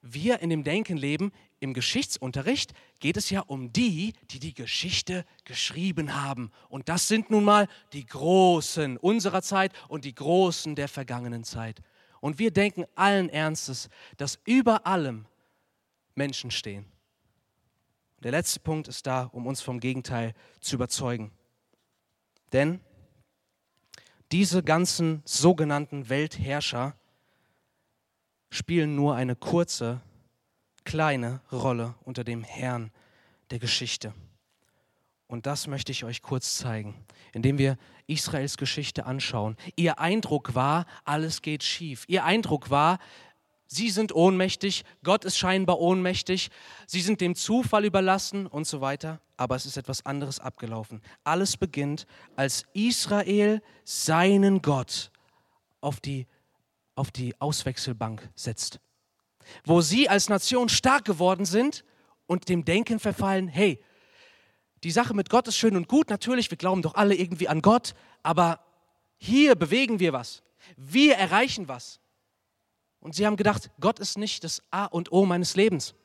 wir 0.02 0.40
in 0.40 0.50
dem 0.50 0.64
Denken 0.64 0.98
leben, 0.98 1.32
im 1.60 1.74
Geschichtsunterricht 1.74 2.74
geht 3.00 3.18
es 3.18 3.30
ja 3.30 3.42
um 3.42 3.74
die, 3.74 4.14
die 4.30 4.40
die 4.40 4.54
Geschichte 4.54 5.26
geschrieben 5.44 6.22
haben. 6.22 6.52
Und 6.70 6.90
das 6.90 7.08
sind 7.08 7.30
nun 7.30 7.44
mal 7.44 7.68
die 7.94 8.06
Großen 8.06 8.98
unserer 8.98 9.42
Zeit 9.42 9.74
und 9.88 10.06
die 10.06 10.14
Großen 10.14 10.76
der 10.76 10.88
vergangenen 10.88 11.44
Zeit. 11.44 11.82
Und 12.20 12.40
wir 12.40 12.52
denken 12.52 12.86
allen 12.96 13.30
Ernstes, 13.30 13.90
dass 14.18 14.40
über 14.46 14.86
allem 14.86 15.26
Menschen 16.16 16.52
stehen. 16.52 16.86
Der 18.24 18.32
letzte 18.32 18.60
Punkt 18.60 18.88
ist 18.88 19.06
da, 19.06 19.24
um 19.32 19.46
uns 19.46 19.62
vom 19.62 19.80
Gegenteil 19.80 20.34
zu 20.60 20.76
überzeugen. 20.76 21.32
Denn 22.52 22.82
diese 24.32 24.64
ganzen 24.64 25.22
sogenannten 25.26 26.10
Weltherrscher 26.10 26.96
spielen 28.50 28.96
nur 28.96 29.16
eine 29.16 29.36
kurze, 29.36 30.02
kleine 30.88 31.42
Rolle 31.52 31.96
unter 32.06 32.24
dem 32.24 32.46
Herrn 32.46 32.92
der 33.52 33.60
Geschichte. 33.60 34.14
Und 35.28 35.46
das 35.46 35.68
möchte 35.68 35.92
ich 35.92 36.06
euch 36.06 36.22
kurz 36.22 36.56
zeigen, 36.56 36.96
indem 37.34 37.58
wir 37.58 37.78
Israels 38.08 38.56
Geschichte 38.56 39.06
anschauen. 39.06 39.58
Ihr 39.76 40.00
Eindruck 40.00 40.56
war, 40.56 40.86
alles 41.04 41.42
geht 41.42 41.64
schief. 41.64 42.06
Ihr 42.08 42.24
Eindruck 42.24 42.70
war, 42.70 43.00
sie 43.66 43.90
sind 43.90 44.16
ohnmächtig, 44.16 44.86
Gott 45.04 45.26
ist 45.26 45.38
scheinbar 45.38 45.80
ohnmächtig, 45.80 46.52
sie 46.86 47.02
sind 47.02 47.20
dem 47.20 47.36
Zufall 47.36 47.84
überlassen 47.84 48.48
und 48.48 48.66
so 48.66 48.80
weiter. 48.80 49.20
Aber 49.36 49.58
es 49.58 49.66
ist 49.66 49.76
etwas 49.76 50.06
anderes 50.06 50.40
abgelaufen. 50.40 51.02
Alles 51.26 51.58
beginnt, 51.58 52.08
als 52.38 52.66
Israel 52.72 53.62
seinen 53.84 54.62
Gott 54.62 55.12
auf 55.82 56.00
die 56.00 56.28
auf 56.96 57.12
die 57.12 57.40
Auswechselbank 57.40 58.28
setzt. 58.36 58.80
Wo 59.66 59.82
sie 59.82 60.10
als 60.10 60.30
Nation 60.30 60.70
stark 60.70 61.06
geworden 61.06 61.46
sind 61.46 61.84
und 62.26 62.50
dem 62.50 62.66
Denken 62.66 63.00
verfallen, 63.00 63.48
hey, 63.48 63.80
die 64.84 64.92
Sache 64.92 65.14
mit 65.14 65.30
Gott 65.30 65.48
ist 65.48 65.58
schön 65.58 65.76
und 65.76 65.88
gut, 65.88 66.10
natürlich, 66.10 66.52
wir 66.52 66.58
glauben 66.58 66.82
doch 66.82 66.96
alle 66.96 67.16
irgendwie 67.16 67.48
an 67.48 67.62
Gott, 67.62 67.96
aber 68.24 68.60
hier 69.18 69.56
bewegen 69.56 70.00
wir 70.00 70.14
was. 70.14 70.44
Wir 70.76 71.16
erreichen 71.16 71.68
was. 71.68 72.00
Und 73.00 73.16
sie 73.16 73.26
haben 73.26 73.38
gedacht, 73.38 73.72
Gott 73.80 74.00
ist 74.00 74.18
nicht 74.18 74.44
das 74.44 74.62
A 74.70 74.86
und 74.86 75.12
O 75.12 75.26
meines 75.26 75.56
Lebens. 75.56 75.96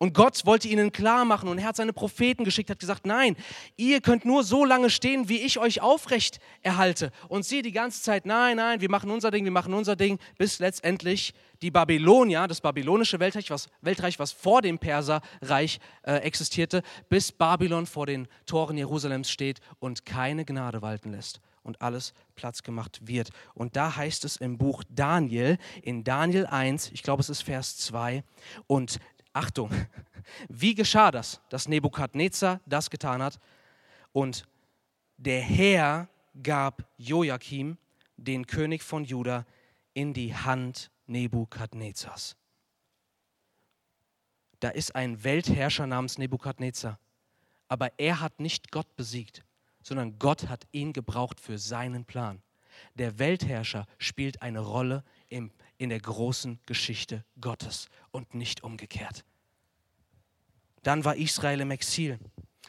Und 0.00 0.14
Gott 0.14 0.46
wollte 0.46 0.66
ihnen 0.66 0.92
klar 0.92 1.26
machen 1.26 1.46
und 1.50 1.58
er 1.58 1.66
hat 1.66 1.76
seine 1.76 1.92
Propheten 1.92 2.42
geschickt, 2.42 2.70
hat 2.70 2.78
gesagt, 2.78 3.06
nein, 3.06 3.36
ihr 3.76 4.00
könnt 4.00 4.24
nur 4.24 4.44
so 4.44 4.64
lange 4.64 4.88
stehen, 4.88 5.28
wie 5.28 5.42
ich 5.42 5.58
euch 5.58 5.82
aufrecht 5.82 6.40
erhalte. 6.62 7.12
Und 7.28 7.44
sie 7.44 7.60
die 7.60 7.70
ganze 7.70 8.02
Zeit, 8.02 8.24
nein, 8.24 8.56
nein, 8.56 8.80
wir 8.80 8.88
machen 8.88 9.10
unser 9.10 9.30
Ding, 9.30 9.44
wir 9.44 9.52
machen 9.52 9.74
unser 9.74 9.96
Ding, 9.96 10.18
bis 10.38 10.58
letztendlich 10.58 11.34
die 11.60 11.70
Babylonier, 11.70 12.48
das 12.48 12.62
babylonische 12.62 13.20
Weltreich, 13.20 13.50
was, 13.50 13.68
Weltreich, 13.82 14.18
was 14.18 14.32
vor 14.32 14.62
dem 14.62 14.78
Perserreich 14.78 15.80
äh, 16.04 16.14
existierte, 16.20 16.82
bis 17.10 17.30
Babylon 17.30 17.84
vor 17.84 18.06
den 18.06 18.26
Toren 18.46 18.78
Jerusalems 18.78 19.30
steht 19.30 19.60
und 19.80 20.06
keine 20.06 20.46
Gnade 20.46 20.80
walten 20.80 21.12
lässt 21.12 21.42
und 21.62 21.82
alles 21.82 22.14
Platz 22.36 22.62
gemacht 22.62 23.00
wird. 23.06 23.28
Und 23.52 23.76
da 23.76 23.96
heißt 23.96 24.24
es 24.24 24.38
im 24.38 24.56
Buch 24.56 24.82
Daniel, 24.88 25.58
in 25.82 26.04
Daniel 26.04 26.46
1, 26.46 26.90
ich 26.92 27.02
glaube 27.02 27.20
es 27.20 27.28
ist 27.28 27.42
Vers 27.42 27.76
2, 27.76 28.24
und 28.66 28.98
Achtung, 29.32 29.70
wie 30.48 30.74
geschah 30.74 31.10
das, 31.10 31.40
dass 31.48 31.68
Nebukadnezar 31.68 32.60
das 32.66 32.90
getan 32.90 33.22
hat? 33.22 33.38
Und 34.12 34.46
der 35.16 35.40
Herr 35.40 36.08
gab 36.42 36.84
Joachim, 36.96 37.78
den 38.16 38.46
König 38.46 38.82
von 38.82 39.04
Juda, 39.04 39.46
in 39.94 40.12
die 40.12 40.34
Hand 40.34 40.90
Nebukadnezars. 41.06 42.36
Da 44.60 44.68
ist 44.68 44.94
ein 44.94 45.24
Weltherrscher 45.24 45.86
namens 45.86 46.18
Nebukadnezar, 46.18 46.98
aber 47.68 47.90
er 47.98 48.20
hat 48.20 48.40
nicht 48.40 48.70
Gott 48.70 48.94
besiegt, 48.96 49.44
sondern 49.82 50.18
Gott 50.18 50.48
hat 50.48 50.66
ihn 50.72 50.92
gebraucht 50.92 51.40
für 51.40 51.58
seinen 51.58 52.04
Plan. 52.04 52.42
Der 52.94 53.18
Weltherrscher 53.18 53.86
spielt 53.98 54.42
eine 54.42 54.60
Rolle 54.60 55.02
im 55.28 55.50
in 55.80 55.88
der 55.88 56.00
großen 56.00 56.60
Geschichte 56.66 57.24
Gottes 57.40 57.88
und 58.10 58.34
nicht 58.34 58.62
umgekehrt. 58.62 59.24
Dann 60.82 61.06
war 61.06 61.16
Israel 61.16 61.62
im 61.62 61.70
Exil. 61.70 62.18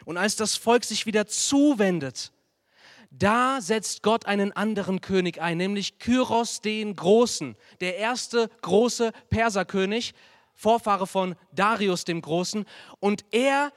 Und 0.05 0.15
als 0.15 0.37
das 0.37 0.55
Volk 0.55 0.85
sich 0.85 1.05
wieder 1.05 1.27
zuwendet, 1.27 2.31
da 3.09 3.59
setzt 3.59 4.01
Gott 4.01 4.25
einen 4.25 4.53
anderen 4.53 5.01
König 5.01 5.41
ein, 5.41 5.57
nämlich 5.57 5.99
Kyros 5.99 6.61
den 6.61 6.95
Großen, 6.95 7.57
der 7.81 7.97
erste 7.97 8.49
große 8.61 9.11
Perserkönig, 9.29 10.13
Vorfahre 10.53 11.05
von 11.05 11.35
Darius 11.51 12.05
dem 12.05 12.21
Großen. 12.21 12.63
Und 13.01 13.25
er 13.31 13.73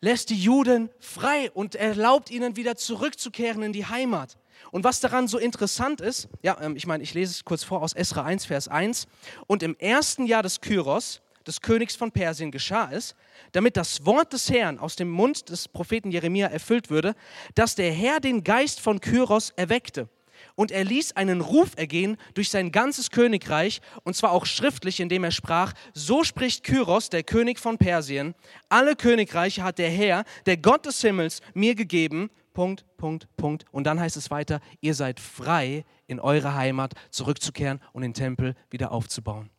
lässt 0.00 0.30
die 0.30 0.42
Juden 0.42 0.90
frei 0.98 1.52
und 1.52 1.76
erlaubt 1.76 2.32
ihnen 2.32 2.56
wieder 2.56 2.74
zurückzukehren 2.74 3.62
in 3.62 3.72
die 3.72 3.86
Heimat. 3.86 4.36
Und 4.70 4.84
was 4.84 5.00
daran 5.00 5.28
so 5.28 5.38
interessant 5.38 6.00
ist, 6.00 6.28
ja, 6.42 6.56
ähm, 6.60 6.76
ich 6.76 6.86
meine, 6.86 7.02
ich 7.02 7.14
lese 7.14 7.32
es 7.32 7.44
kurz 7.44 7.64
vor 7.64 7.82
aus 7.82 7.92
Esra 7.92 8.24
1, 8.24 8.46
Vers 8.46 8.68
1. 8.68 9.06
Und 9.46 9.62
im 9.62 9.76
ersten 9.78 10.26
Jahr 10.26 10.42
des 10.42 10.60
Kyros, 10.60 11.22
des 11.46 11.60
Königs 11.60 11.94
von 11.94 12.10
Persien, 12.10 12.50
geschah 12.50 12.90
es, 12.92 13.14
damit 13.52 13.76
das 13.76 14.04
Wort 14.04 14.32
des 14.32 14.50
Herrn 14.50 14.78
aus 14.78 14.96
dem 14.96 15.10
Mund 15.10 15.48
des 15.48 15.68
Propheten 15.68 16.10
Jeremia 16.10 16.48
erfüllt 16.48 16.90
würde, 16.90 17.14
dass 17.54 17.74
der 17.74 17.92
Herr 17.92 18.20
den 18.20 18.42
Geist 18.42 18.80
von 18.80 19.00
Kyros 19.00 19.50
erweckte. 19.56 20.08
Und 20.54 20.70
er 20.70 20.84
ließ 20.84 21.12
einen 21.12 21.40
Ruf 21.40 21.70
ergehen 21.76 22.16
durch 22.34 22.50
sein 22.50 22.72
ganzes 22.72 23.10
Königreich, 23.10 23.80
und 24.04 24.16
zwar 24.16 24.32
auch 24.32 24.46
schriftlich, 24.46 25.00
indem 25.00 25.24
er 25.24 25.30
sprach, 25.30 25.72
so 25.94 26.24
spricht 26.24 26.64
Kyros, 26.64 27.10
der 27.10 27.22
König 27.22 27.58
von 27.58 27.78
Persien, 27.78 28.34
alle 28.68 28.96
Königreiche 28.96 29.62
hat 29.62 29.78
der 29.78 29.90
Herr, 29.90 30.24
der 30.46 30.56
Gott 30.56 30.86
des 30.86 31.00
Himmels, 31.00 31.40
mir 31.54 31.74
gegeben, 31.74 32.30
Punkt, 32.56 32.86
Punkt, 32.96 33.28
Punkt. 33.36 33.66
Und 33.70 33.84
dann 33.84 34.00
heißt 34.00 34.16
es 34.16 34.30
weiter, 34.30 34.62
ihr 34.80 34.94
seid 34.94 35.20
frei, 35.20 35.84
in 36.06 36.18
eure 36.18 36.54
Heimat 36.54 36.94
zurückzukehren 37.10 37.82
und 37.92 38.00
den 38.00 38.14
Tempel 38.14 38.54
wieder 38.70 38.92
aufzubauen. 38.92 39.50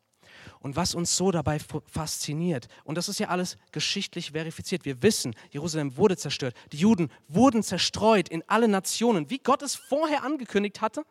Und 0.61 0.75
was 0.75 0.95
uns 0.95 1.15
so 1.15 1.29
dabei 1.29 1.59
fasziniert, 1.85 2.67
und 2.85 2.97
das 2.97 3.07
ist 3.07 3.19
ja 3.19 3.27
alles 3.27 3.59
geschichtlich 3.71 4.31
verifiziert, 4.31 4.83
wir 4.83 5.03
wissen, 5.03 5.35
Jerusalem 5.51 5.95
wurde 5.95 6.17
zerstört, 6.17 6.55
die 6.71 6.77
Juden 6.77 7.11
wurden 7.27 7.61
zerstreut 7.61 8.29
in 8.29 8.43
alle 8.47 8.67
Nationen, 8.67 9.29
wie 9.29 9.37
Gott 9.37 9.61
es 9.61 9.75
vorher 9.75 10.23
angekündigt 10.23 10.81
hatte. 10.81 11.03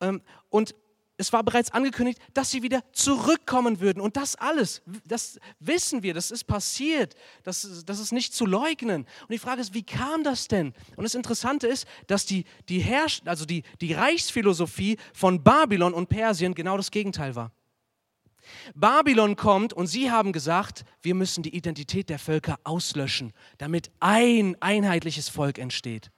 Ähm, 0.00 0.22
und 0.48 0.74
es 1.22 1.32
war 1.32 1.44
bereits 1.44 1.70
angekündigt, 1.70 2.20
dass 2.34 2.50
sie 2.50 2.62
wieder 2.62 2.82
zurückkommen 2.92 3.78
würden. 3.78 4.00
Und 4.00 4.16
das 4.16 4.34
alles, 4.34 4.82
das 5.06 5.38
wissen 5.60 6.02
wir, 6.02 6.14
das 6.14 6.32
ist 6.32 6.44
passiert. 6.44 7.14
Das, 7.44 7.84
das 7.86 8.00
ist 8.00 8.12
nicht 8.12 8.34
zu 8.34 8.44
leugnen. 8.44 9.06
Und 9.22 9.30
die 9.30 9.38
Frage 9.38 9.60
ist, 9.60 9.72
wie 9.72 9.84
kam 9.84 10.24
das 10.24 10.48
denn? 10.48 10.74
Und 10.96 11.04
das 11.04 11.14
Interessante 11.14 11.68
ist, 11.68 11.86
dass 12.08 12.26
die, 12.26 12.44
die, 12.68 12.80
Herrsch 12.80 13.22
also 13.24 13.44
die, 13.44 13.62
die 13.80 13.92
Reichsphilosophie 13.92 14.98
von 15.14 15.44
Babylon 15.44 15.94
und 15.94 16.08
Persien 16.08 16.54
genau 16.54 16.76
das 16.76 16.90
Gegenteil 16.90 17.36
war. 17.36 17.52
Babylon 18.74 19.36
kommt 19.36 19.72
und 19.72 19.86
sie 19.86 20.10
haben 20.10 20.32
gesagt, 20.32 20.84
wir 21.02 21.14
müssen 21.14 21.44
die 21.44 21.54
Identität 21.54 22.08
der 22.08 22.18
Völker 22.18 22.58
auslöschen, 22.64 23.32
damit 23.58 23.92
ein 24.00 24.56
einheitliches 24.60 25.28
Volk 25.28 25.58
entsteht. 25.58 26.10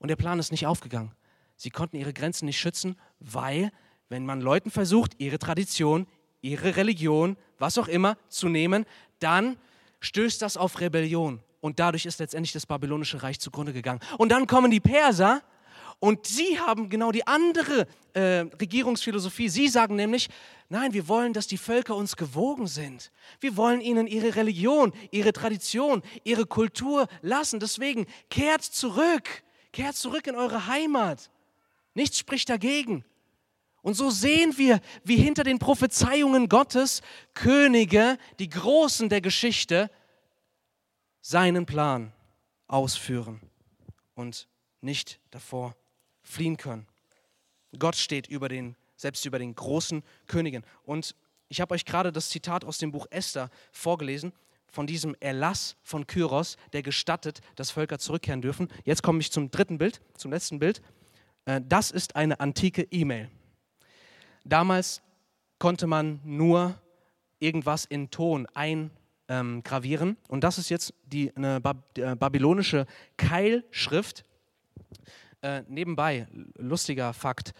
Und 0.00 0.08
der 0.08 0.16
Plan 0.16 0.40
ist 0.40 0.50
nicht 0.50 0.66
aufgegangen. 0.66 1.12
Sie 1.56 1.70
konnten 1.70 1.96
ihre 1.96 2.12
Grenzen 2.12 2.46
nicht 2.46 2.58
schützen, 2.58 2.96
weil, 3.18 3.70
wenn 4.08 4.26
man 4.26 4.40
Leuten 4.40 4.70
versucht, 4.70 5.12
ihre 5.18 5.38
Tradition, 5.38 6.06
ihre 6.42 6.76
Religion, 6.76 7.36
was 7.58 7.78
auch 7.78 7.88
immer 7.88 8.16
zu 8.28 8.48
nehmen, 8.48 8.84
dann 9.18 9.56
stößt 10.00 10.42
das 10.42 10.56
auf 10.56 10.80
Rebellion. 10.80 11.40
Und 11.60 11.80
dadurch 11.80 12.06
ist 12.06 12.20
letztendlich 12.20 12.52
das 12.52 12.66
babylonische 12.66 13.22
Reich 13.22 13.40
zugrunde 13.40 13.72
gegangen. 13.72 14.00
Und 14.18 14.30
dann 14.30 14.46
kommen 14.46 14.70
die 14.70 14.80
Perser 14.80 15.42
und 15.98 16.26
sie 16.26 16.60
haben 16.60 16.90
genau 16.90 17.10
die 17.10 17.26
andere 17.26 17.86
äh, 18.12 18.44
Regierungsphilosophie. 18.60 19.48
Sie 19.48 19.68
sagen 19.68 19.96
nämlich, 19.96 20.28
nein, 20.68 20.92
wir 20.92 21.08
wollen, 21.08 21.32
dass 21.32 21.46
die 21.46 21.56
Völker 21.56 21.96
uns 21.96 22.16
gewogen 22.16 22.66
sind. 22.66 23.10
Wir 23.40 23.56
wollen 23.56 23.80
ihnen 23.80 24.06
ihre 24.06 24.36
Religion, 24.36 24.92
ihre 25.10 25.32
Tradition, 25.32 26.02
ihre 26.22 26.44
Kultur 26.44 27.08
lassen. 27.22 27.58
Deswegen 27.58 28.06
kehrt 28.28 28.62
zurück 28.62 29.42
kehrt 29.76 29.94
zurück 29.94 30.26
in 30.26 30.36
eure 30.36 30.68
Heimat. 30.68 31.30
Nichts 31.96 32.18
spricht 32.18 32.50
dagegen. 32.50 33.06
Und 33.80 33.94
so 33.94 34.10
sehen 34.10 34.58
wir, 34.58 34.80
wie 35.02 35.16
hinter 35.16 35.44
den 35.44 35.58
Prophezeiungen 35.58 36.50
Gottes 36.50 37.00
Könige, 37.32 38.18
die 38.38 38.50
Großen 38.50 39.08
der 39.08 39.22
Geschichte, 39.22 39.90
seinen 41.22 41.64
Plan 41.64 42.12
ausführen 42.66 43.40
und 44.14 44.46
nicht 44.82 45.20
davor 45.30 45.74
fliehen 46.22 46.58
können. 46.58 46.86
Gott 47.78 47.96
steht 47.96 48.26
über 48.26 48.50
den, 48.50 48.76
selbst 48.96 49.24
über 49.24 49.38
den 49.38 49.54
großen 49.54 50.02
Königen. 50.26 50.64
Und 50.82 51.14
ich 51.48 51.62
habe 51.62 51.74
euch 51.74 51.86
gerade 51.86 52.12
das 52.12 52.28
Zitat 52.28 52.62
aus 52.62 52.76
dem 52.76 52.92
Buch 52.92 53.06
Esther 53.08 53.48
vorgelesen 53.72 54.34
von 54.66 54.86
diesem 54.86 55.16
Erlass 55.20 55.76
von 55.82 56.06
Kyros, 56.06 56.58
der 56.74 56.82
gestattet, 56.82 57.40
dass 57.54 57.70
Völker 57.70 57.98
zurückkehren 57.98 58.42
dürfen. 58.42 58.68
Jetzt 58.84 59.02
komme 59.02 59.20
ich 59.20 59.32
zum 59.32 59.50
dritten 59.50 59.78
Bild, 59.78 60.02
zum 60.18 60.30
letzten 60.30 60.58
Bild. 60.58 60.82
Äh, 61.46 61.62
das 61.66 61.90
ist 61.90 62.14
eine 62.14 62.38
antike 62.40 62.86
E-Mail. 62.90 63.30
Damals 64.44 65.02
konnte 65.58 65.86
man 65.86 66.20
nur 66.24 66.78
irgendwas 67.38 67.86
in 67.86 68.10
Ton 68.10 68.46
eingravieren. 68.54 70.10
Ähm, 70.10 70.16
und 70.28 70.44
das 70.44 70.58
ist 70.58 70.68
jetzt 70.68 70.92
die, 71.04 71.34
eine 71.34 71.56
äh, 71.96 72.14
babylonische 72.14 72.86
Keilschrift. 73.16 74.24
Äh, 75.42 75.62
nebenbei, 75.68 76.26
lustiger 76.56 77.12
Fakt, 77.12 77.54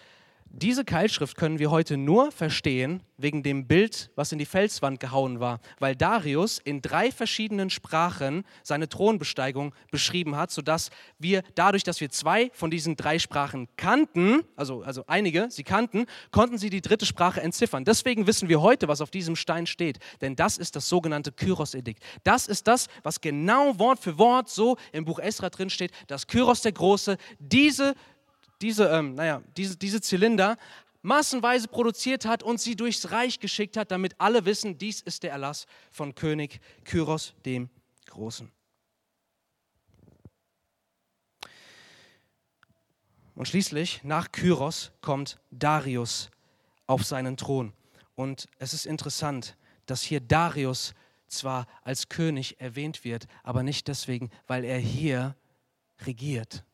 diese 0.58 0.86
Keilschrift 0.86 1.36
können 1.36 1.58
wir 1.58 1.70
heute 1.70 1.98
nur 1.98 2.32
verstehen 2.32 3.02
wegen 3.18 3.42
dem 3.42 3.66
Bild, 3.66 4.10
was 4.16 4.32
in 4.32 4.38
die 4.38 4.46
Felswand 4.46 5.00
gehauen 5.00 5.38
war, 5.38 5.60
weil 5.78 5.94
Darius 5.94 6.58
in 6.58 6.80
drei 6.80 7.12
verschiedenen 7.12 7.68
Sprachen 7.68 8.42
seine 8.62 8.88
Thronbesteigung 8.88 9.74
beschrieben 9.90 10.36
hat, 10.36 10.50
sodass 10.50 10.90
wir 11.18 11.42
dadurch, 11.54 11.82
dass 11.82 12.00
wir 12.00 12.08
zwei 12.10 12.50
von 12.54 12.70
diesen 12.70 12.96
drei 12.96 13.18
Sprachen 13.18 13.68
kannten, 13.76 14.44
also, 14.56 14.82
also 14.82 15.04
einige 15.06 15.50
sie 15.50 15.62
kannten, 15.62 16.06
konnten 16.30 16.56
sie 16.56 16.70
die 16.70 16.80
dritte 16.80 17.04
Sprache 17.04 17.42
entziffern. 17.42 17.84
Deswegen 17.84 18.26
wissen 18.26 18.48
wir 18.48 18.62
heute, 18.62 18.88
was 18.88 19.02
auf 19.02 19.10
diesem 19.10 19.36
Stein 19.36 19.66
steht, 19.66 19.98
denn 20.22 20.36
das 20.36 20.56
ist 20.56 20.74
das 20.74 20.88
sogenannte 20.88 21.32
Kyros-Edikt. 21.32 22.02
Das 22.24 22.46
ist 22.46 22.66
das, 22.66 22.86
was 23.02 23.20
genau 23.20 23.78
Wort 23.78 23.98
für 23.98 24.16
Wort 24.16 24.48
so 24.48 24.78
im 24.92 25.04
Buch 25.04 25.18
Esra 25.18 25.50
drin 25.50 25.68
steht, 25.68 25.92
dass 26.06 26.26
Kyros 26.26 26.62
der 26.62 26.72
Große 26.72 27.18
diese 27.38 27.94
diese, 28.62 28.86
ähm, 28.88 29.14
naja, 29.14 29.42
diese, 29.56 29.76
diese 29.76 30.00
Zylinder 30.00 30.56
massenweise 31.02 31.68
produziert 31.68 32.24
hat 32.24 32.42
und 32.42 32.60
sie 32.60 32.74
durchs 32.74 33.10
Reich 33.12 33.38
geschickt 33.38 33.76
hat, 33.76 33.90
damit 33.90 34.14
alle 34.18 34.44
wissen, 34.44 34.76
dies 34.76 35.00
ist 35.00 35.22
der 35.22 35.30
Erlass 35.30 35.66
von 35.90 36.14
König 36.14 36.60
Kyros 36.84 37.34
dem 37.44 37.70
Großen. 38.06 38.50
Und 43.36 43.46
schließlich, 43.46 44.02
nach 44.02 44.32
Kyros, 44.32 44.92
kommt 45.02 45.38
Darius 45.50 46.30
auf 46.86 47.04
seinen 47.04 47.36
Thron. 47.36 47.72
Und 48.14 48.48
es 48.58 48.72
ist 48.72 48.86
interessant, 48.86 49.56
dass 49.84 50.02
hier 50.02 50.20
Darius 50.20 50.94
zwar 51.28 51.66
als 51.82 52.08
König 52.08 52.60
erwähnt 52.60 53.04
wird, 53.04 53.26
aber 53.42 53.62
nicht 53.62 53.88
deswegen, 53.88 54.30
weil 54.46 54.64
er 54.64 54.78
hier 54.78 55.36
regiert. 56.00 56.64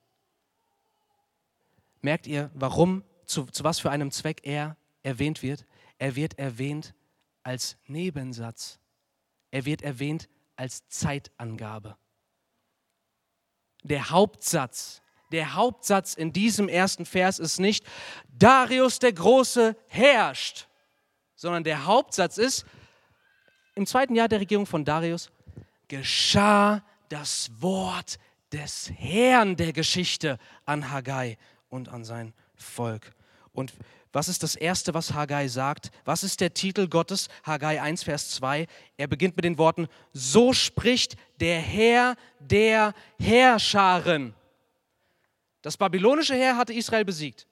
Merkt 2.02 2.26
ihr, 2.26 2.50
warum, 2.52 3.04
zu, 3.26 3.46
zu 3.46 3.64
was 3.64 3.78
für 3.78 3.90
einem 3.90 4.10
Zweck 4.10 4.40
er 4.42 4.76
erwähnt 5.02 5.42
wird? 5.42 5.64
Er 5.98 6.16
wird 6.16 6.38
erwähnt 6.38 6.94
als 7.44 7.76
Nebensatz. 7.86 8.80
Er 9.52 9.64
wird 9.64 9.82
erwähnt 9.82 10.28
als 10.56 10.86
Zeitangabe. 10.88 11.96
Der 13.84 14.10
Hauptsatz, 14.10 15.00
der 15.30 15.54
Hauptsatz 15.54 16.14
in 16.14 16.32
diesem 16.32 16.68
ersten 16.68 17.06
Vers 17.06 17.38
ist 17.38 17.58
nicht, 17.58 17.84
Darius 18.28 18.98
der 18.98 19.12
Große 19.12 19.76
herrscht, 19.86 20.68
sondern 21.36 21.64
der 21.64 21.86
Hauptsatz 21.86 22.38
ist, 22.38 22.66
im 23.74 23.86
zweiten 23.86 24.14
Jahr 24.14 24.28
der 24.28 24.40
Regierung 24.40 24.66
von 24.66 24.84
Darius 24.84 25.30
geschah 25.88 26.84
das 27.08 27.50
Wort 27.60 28.18
des 28.52 28.90
Herrn 28.96 29.56
der 29.56 29.72
Geschichte 29.72 30.38
an 30.64 30.90
Haggai 30.90 31.38
und 31.72 31.88
an 31.88 32.04
sein 32.04 32.34
Volk. 32.54 33.12
Und 33.52 33.72
was 34.12 34.28
ist 34.28 34.42
das 34.42 34.56
Erste, 34.56 34.92
was 34.92 35.14
Haggai 35.14 35.48
sagt? 35.48 35.90
Was 36.04 36.22
ist 36.22 36.40
der 36.40 36.52
Titel 36.52 36.86
Gottes? 36.86 37.28
Haggai 37.44 37.80
1, 37.80 38.02
Vers 38.04 38.30
2. 38.32 38.66
Er 38.98 39.06
beginnt 39.06 39.36
mit 39.36 39.44
den 39.44 39.56
Worten, 39.56 39.88
so 40.12 40.52
spricht 40.52 41.16
der 41.40 41.58
Herr 41.58 42.16
der 42.38 42.92
Herrscharen. 43.18 44.34
Das 45.62 45.76
babylonische 45.76 46.34
Heer 46.34 46.56
hatte 46.56 46.74
Israel 46.74 47.06
besiegt. 47.06 47.46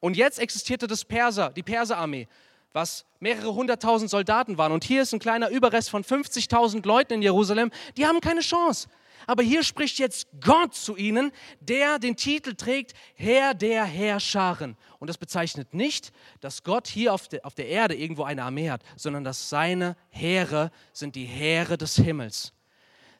Und 0.00 0.16
jetzt 0.16 0.38
existierte 0.38 0.86
das 0.86 1.04
Perser, 1.04 1.50
die 1.50 1.62
Perserarmee, 1.62 2.28
was 2.74 3.06
mehrere 3.20 3.54
hunderttausend 3.54 4.10
Soldaten 4.10 4.58
waren. 4.58 4.72
Und 4.72 4.84
hier 4.84 5.00
ist 5.00 5.14
ein 5.14 5.20
kleiner 5.20 5.48
Überrest 5.48 5.88
von 5.88 6.04
50.000 6.04 6.86
Leuten 6.86 7.14
in 7.14 7.22
Jerusalem. 7.22 7.70
Die 7.96 8.04
haben 8.04 8.20
keine 8.20 8.40
Chance. 8.40 8.88
Aber 9.26 9.42
hier 9.42 9.62
spricht 9.62 9.98
jetzt 9.98 10.26
Gott 10.40 10.74
zu 10.74 10.96
ihnen, 10.96 11.32
der 11.60 11.98
den 11.98 12.16
Titel 12.16 12.54
trägt, 12.54 12.94
Herr 13.14 13.54
der 13.54 13.84
Herrscharen. 13.84 14.76
Und 14.98 15.08
das 15.08 15.18
bezeichnet 15.18 15.74
nicht, 15.74 16.12
dass 16.40 16.62
Gott 16.62 16.88
hier 16.88 17.12
auf 17.14 17.28
der, 17.28 17.44
auf 17.44 17.54
der 17.54 17.68
Erde 17.68 17.94
irgendwo 17.94 18.24
eine 18.24 18.44
Armee 18.44 18.70
hat, 18.70 18.82
sondern 18.96 19.24
dass 19.24 19.48
seine 19.48 19.96
Heere 20.10 20.70
sind 20.92 21.14
die 21.14 21.26
Heere 21.26 21.76
des 21.78 21.96
Himmels. 21.96 22.52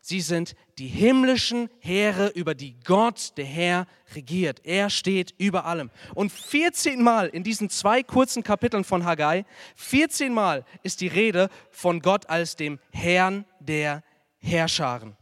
Sie 0.06 0.20
sind 0.20 0.54
die 0.76 0.86
himmlischen 0.86 1.70
Heere, 1.80 2.28
über 2.28 2.54
die 2.54 2.78
Gott, 2.84 3.32
der 3.38 3.46
Herr, 3.46 3.86
regiert. 4.14 4.60
Er 4.62 4.90
steht 4.90 5.34
über 5.38 5.64
allem. 5.64 5.90
Und 6.14 6.30
14 6.30 7.02
Mal 7.02 7.28
in 7.28 7.42
diesen 7.42 7.70
zwei 7.70 8.02
kurzen 8.02 8.42
Kapiteln 8.42 8.84
von 8.84 9.06
Haggai, 9.06 9.46
14 9.76 10.34
Mal 10.34 10.66
ist 10.82 11.00
die 11.00 11.06
Rede 11.08 11.48
von 11.70 12.00
Gott 12.00 12.28
als 12.28 12.54
dem 12.54 12.80
Herrn 12.92 13.46
der 13.60 14.02
Herrscharen. 14.40 15.16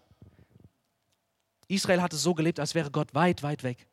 Israel 1.72 2.02
hatte 2.02 2.16
so 2.16 2.35
gelebt, 2.35 2.61
als 2.61 2.74
wäre 2.74 2.90
Gott 2.90 3.14
weit, 3.14 3.42
weit 3.42 3.62
weg. 3.62 3.87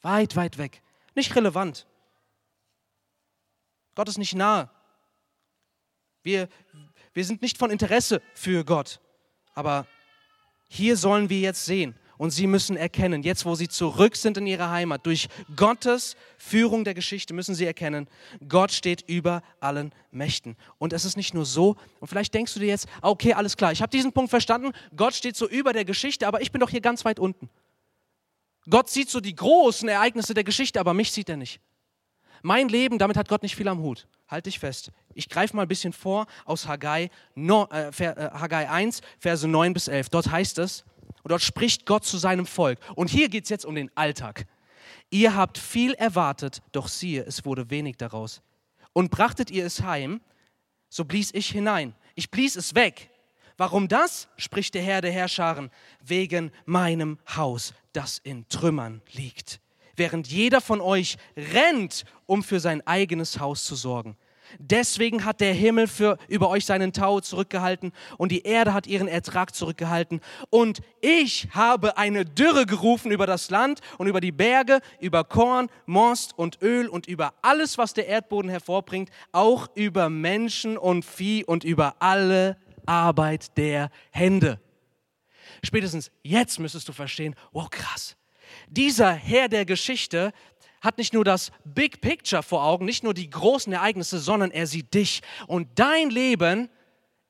Weit, 0.00 0.36
weit 0.36 0.58
weg. 0.58 0.82
Nicht 1.14 1.34
relevant. 1.36 1.86
Gott 3.94 4.08
ist 4.08 4.18
nicht 4.18 4.34
nahe. 4.34 4.70
Wir, 6.22 6.48
wir 7.12 7.24
sind 7.24 7.42
nicht 7.42 7.58
von 7.58 7.70
Interesse 7.70 8.22
für 8.34 8.64
Gott. 8.64 9.00
Aber 9.54 9.86
hier 10.68 10.96
sollen 10.96 11.28
wir 11.28 11.40
jetzt 11.40 11.64
sehen, 11.66 11.94
und 12.18 12.30
sie 12.30 12.46
müssen 12.46 12.76
erkennen, 12.76 13.22
jetzt 13.22 13.44
wo 13.44 13.54
sie 13.54 13.68
zurück 13.68 14.16
sind 14.16 14.36
in 14.36 14.46
ihre 14.46 14.70
Heimat, 14.70 15.06
durch 15.06 15.28
Gottes 15.56 16.16
Führung 16.38 16.84
der 16.84 16.94
Geschichte 16.94 17.34
müssen 17.34 17.54
sie 17.54 17.66
erkennen, 17.66 18.08
Gott 18.48 18.72
steht 18.72 19.02
über 19.08 19.42
allen 19.60 19.92
Mächten. 20.10 20.56
Und 20.78 20.92
es 20.92 21.04
ist 21.04 21.16
nicht 21.16 21.34
nur 21.34 21.46
so, 21.46 21.76
und 22.00 22.08
vielleicht 22.08 22.34
denkst 22.34 22.54
du 22.54 22.60
dir 22.60 22.66
jetzt, 22.66 22.86
okay, 23.00 23.32
alles 23.34 23.56
klar, 23.56 23.72
ich 23.72 23.82
habe 23.82 23.90
diesen 23.90 24.12
Punkt 24.12 24.30
verstanden, 24.30 24.72
Gott 24.96 25.14
steht 25.14 25.36
so 25.36 25.48
über 25.48 25.72
der 25.72 25.84
Geschichte, 25.84 26.26
aber 26.26 26.40
ich 26.42 26.52
bin 26.52 26.60
doch 26.60 26.70
hier 26.70 26.80
ganz 26.80 27.04
weit 27.04 27.18
unten. 27.18 27.48
Gott 28.68 28.88
sieht 28.88 29.10
so 29.10 29.20
die 29.20 29.34
großen 29.34 29.88
Ereignisse 29.88 30.34
der 30.34 30.44
Geschichte, 30.44 30.78
aber 30.78 30.94
mich 30.94 31.10
sieht 31.10 31.28
er 31.28 31.36
nicht. 31.36 31.60
Mein 32.42 32.68
Leben, 32.68 32.98
damit 32.98 33.16
hat 33.16 33.28
Gott 33.28 33.42
nicht 33.42 33.56
viel 33.56 33.68
am 33.68 33.80
Hut. 33.80 34.06
Halt 34.28 34.46
dich 34.46 34.58
fest. 34.58 34.90
Ich 35.14 35.28
greife 35.28 35.54
mal 35.54 35.62
ein 35.62 35.68
bisschen 35.68 35.92
vor 35.92 36.26
aus 36.44 36.66
Haggai, 36.66 37.10
no, 37.34 37.68
äh, 37.70 37.88
äh 37.88 38.30
Haggai 38.32 38.68
1, 38.68 39.00
Verse 39.18 39.46
9 39.46 39.74
bis 39.74 39.88
11. 39.88 40.08
Dort 40.08 40.30
heißt 40.30 40.58
es, 40.58 40.84
und 41.22 41.30
dort 41.30 41.42
spricht 41.42 41.86
Gott 41.86 42.04
zu 42.04 42.18
seinem 42.18 42.46
Volk. 42.46 42.78
Und 42.94 43.08
hier 43.08 43.28
geht 43.28 43.44
es 43.44 43.50
jetzt 43.50 43.64
um 43.64 43.74
den 43.74 43.90
Alltag. 43.96 44.46
Ihr 45.10 45.36
habt 45.36 45.58
viel 45.58 45.92
erwartet, 45.94 46.62
doch 46.72 46.88
siehe, 46.88 47.22
es 47.22 47.44
wurde 47.44 47.70
wenig 47.70 47.96
daraus. 47.96 48.42
Und 48.92 49.10
brachtet 49.10 49.50
ihr 49.50 49.64
es 49.64 49.82
heim, 49.82 50.20
so 50.88 51.04
blies 51.04 51.32
ich 51.32 51.48
hinein. 51.48 51.94
Ich 52.14 52.30
blies 52.30 52.56
es 52.56 52.74
weg. 52.74 53.10
Warum 53.56 53.88
das? 53.88 54.28
spricht 54.36 54.74
der 54.74 54.82
Herr 54.82 55.00
der 55.00 55.12
Herrscharen. 55.12 55.70
Wegen 56.02 56.50
meinem 56.64 57.18
Haus, 57.36 57.74
das 57.92 58.18
in 58.18 58.48
Trümmern 58.48 59.02
liegt. 59.12 59.60
Während 59.96 60.28
jeder 60.28 60.60
von 60.60 60.80
euch 60.80 61.16
rennt, 61.36 62.04
um 62.26 62.42
für 62.42 62.60
sein 62.60 62.86
eigenes 62.86 63.38
Haus 63.38 63.64
zu 63.64 63.74
sorgen. 63.74 64.16
Deswegen 64.58 65.24
hat 65.24 65.40
der 65.40 65.54
Himmel 65.54 65.86
für, 65.86 66.18
über 66.28 66.48
euch 66.48 66.64
seinen 66.64 66.92
Tau 66.92 67.20
zurückgehalten 67.20 67.92
und 68.18 68.32
die 68.32 68.42
Erde 68.42 68.74
hat 68.74 68.86
ihren 68.86 69.08
Ertrag 69.08 69.54
zurückgehalten. 69.54 70.20
Und 70.50 70.80
ich 71.00 71.48
habe 71.52 71.96
eine 71.96 72.24
Dürre 72.24 72.66
gerufen 72.66 73.10
über 73.10 73.26
das 73.26 73.50
Land 73.50 73.80
und 73.98 74.06
über 74.06 74.20
die 74.20 74.32
Berge, 74.32 74.80
über 75.00 75.24
Korn, 75.24 75.68
Most 75.86 76.36
und 76.38 76.60
Öl 76.62 76.88
und 76.88 77.06
über 77.06 77.34
alles, 77.42 77.78
was 77.78 77.94
der 77.94 78.06
Erdboden 78.06 78.50
hervorbringt, 78.50 79.10
auch 79.32 79.68
über 79.74 80.08
Menschen 80.08 80.76
und 80.76 81.04
Vieh 81.04 81.44
und 81.44 81.64
über 81.64 81.96
alle 82.00 82.56
Arbeit 82.86 83.56
der 83.56 83.90
Hände. 84.10 84.60
Spätestens 85.64 86.10
jetzt 86.22 86.58
müsstest 86.58 86.88
du 86.88 86.92
verstehen, 86.92 87.34
wow 87.52 87.70
krass, 87.70 88.16
dieser 88.68 89.12
Herr 89.12 89.48
der 89.48 89.64
Geschichte 89.64 90.32
hat 90.82 90.98
nicht 90.98 91.14
nur 91.14 91.24
das 91.24 91.50
Big 91.64 92.00
Picture 92.00 92.42
vor 92.42 92.64
Augen, 92.64 92.84
nicht 92.84 93.04
nur 93.04 93.14
die 93.14 93.30
großen 93.30 93.72
Ereignisse, 93.72 94.18
sondern 94.18 94.50
er 94.50 94.66
sieht 94.66 94.92
dich. 94.92 95.22
Und 95.46 95.68
dein 95.76 96.10
Leben 96.10 96.68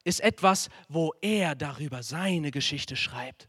ist 0.05 0.21
etwas, 0.21 0.69
wo 0.89 1.13
er 1.21 1.55
darüber 1.55 2.03
seine 2.03 2.51
Geschichte 2.51 2.97
schreibt. 2.97 3.49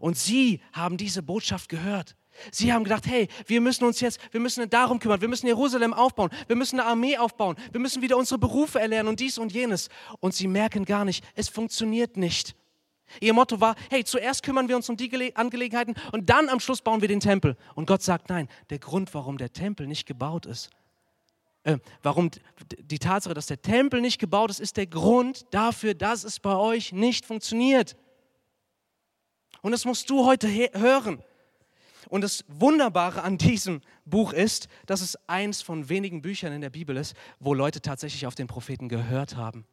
Und 0.00 0.18
sie 0.18 0.60
haben 0.72 0.96
diese 0.96 1.22
Botschaft 1.22 1.68
gehört. 1.68 2.16
Sie 2.50 2.72
haben 2.72 2.84
gedacht, 2.84 3.06
hey, 3.06 3.28
wir 3.46 3.62
müssen 3.62 3.84
uns 3.84 4.00
jetzt, 4.00 4.20
wir 4.30 4.40
müssen 4.40 4.68
darum 4.68 4.98
kümmern, 4.98 5.22
wir 5.22 5.28
müssen 5.28 5.46
Jerusalem 5.46 5.94
aufbauen, 5.94 6.28
wir 6.48 6.56
müssen 6.56 6.78
eine 6.78 6.88
Armee 6.88 7.16
aufbauen, 7.16 7.56
wir 7.72 7.80
müssen 7.80 8.02
wieder 8.02 8.18
unsere 8.18 8.38
Berufe 8.38 8.78
erlernen 8.78 9.08
und 9.08 9.20
dies 9.20 9.38
und 9.38 9.52
jenes. 9.52 9.88
Und 10.20 10.34
sie 10.34 10.46
merken 10.46 10.84
gar 10.84 11.06
nicht, 11.06 11.24
es 11.34 11.48
funktioniert 11.48 12.18
nicht. 12.18 12.54
Ihr 13.20 13.32
Motto 13.32 13.60
war, 13.60 13.76
hey, 13.90 14.04
zuerst 14.04 14.42
kümmern 14.42 14.68
wir 14.68 14.76
uns 14.76 14.88
um 14.88 14.96
die 14.96 15.36
Angelegenheiten 15.36 15.94
und 16.12 16.28
dann 16.28 16.48
am 16.48 16.60
Schluss 16.60 16.82
bauen 16.82 17.00
wir 17.00 17.08
den 17.08 17.20
Tempel. 17.20 17.56
Und 17.74 17.86
Gott 17.86 18.02
sagt, 18.02 18.28
nein, 18.28 18.48
der 18.70 18.78
Grund, 18.78 19.14
warum 19.14 19.38
der 19.38 19.52
Tempel 19.52 19.86
nicht 19.86 20.06
gebaut 20.06 20.46
ist, 20.46 20.70
äh, 21.64 21.78
warum 22.02 22.30
die 22.78 22.98
Tatsache, 22.98 23.34
dass 23.34 23.46
der 23.46 23.60
Tempel 23.60 24.00
nicht 24.00 24.18
gebaut 24.18 24.50
ist, 24.50 24.60
ist 24.60 24.76
der 24.76 24.86
Grund 24.86 25.46
dafür, 25.50 25.94
dass 25.94 26.24
es 26.24 26.38
bei 26.38 26.54
euch 26.54 26.92
nicht 26.92 27.26
funktioniert. 27.26 27.96
Und 29.62 29.72
das 29.72 29.84
musst 29.84 30.08
du 30.10 30.24
heute 30.24 30.48
hören. 30.48 31.22
Und 32.08 32.20
das 32.20 32.44
Wunderbare 32.46 33.22
an 33.22 33.36
diesem 33.36 33.80
Buch 34.04 34.32
ist, 34.32 34.68
dass 34.86 35.00
es 35.00 35.16
eins 35.28 35.62
von 35.62 35.88
wenigen 35.88 36.22
Büchern 36.22 36.52
in 36.52 36.60
der 36.60 36.70
Bibel 36.70 36.96
ist, 36.96 37.16
wo 37.40 37.52
Leute 37.52 37.80
tatsächlich 37.80 38.26
auf 38.26 38.36
den 38.36 38.46
Propheten 38.46 38.88
gehört 38.88 39.34
haben. 39.34 39.66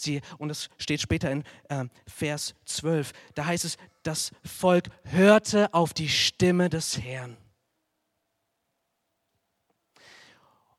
Sie, 0.00 0.20
und 0.38 0.48
das 0.48 0.68
steht 0.78 1.00
später 1.00 1.30
in 1.30 1.44
äh, 1.68 1.84
Vers 2.06 2.54
12, 2.64 3.12
da 3.34 3.46
heißt 3.46 3.64
es, 3.64 3.76
das 4.02 4.32
Volk 4.44 4.88
hörte 5.04 5.72
auf 5.74 5.92
die 5.92 6.08
Stimme 6.08 6.68
des 6.68 6.98
Herrn. 6.98 7.36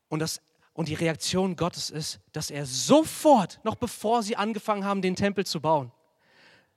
Und, 0.08 0.18
das, 0.18 0.42
und 0.74 0.88
die 0.88 0.94
Reaktion 0.94 1.56
Gottes 1.56 1.88
ist, 1.88 2.20
dass 2.32 2.50
er 2.50 2.66
sofort, 2.66 3.60
noch 3.64 3.76
bevor 3.76 4.22
sie 4.22 4.36
angefangen 4.36 4.84
haben, 4.84 5.00
den 5.00 5.16
Tempel 5.16 5.46
zu 5.46 5.60
bauen, 5.60 5.92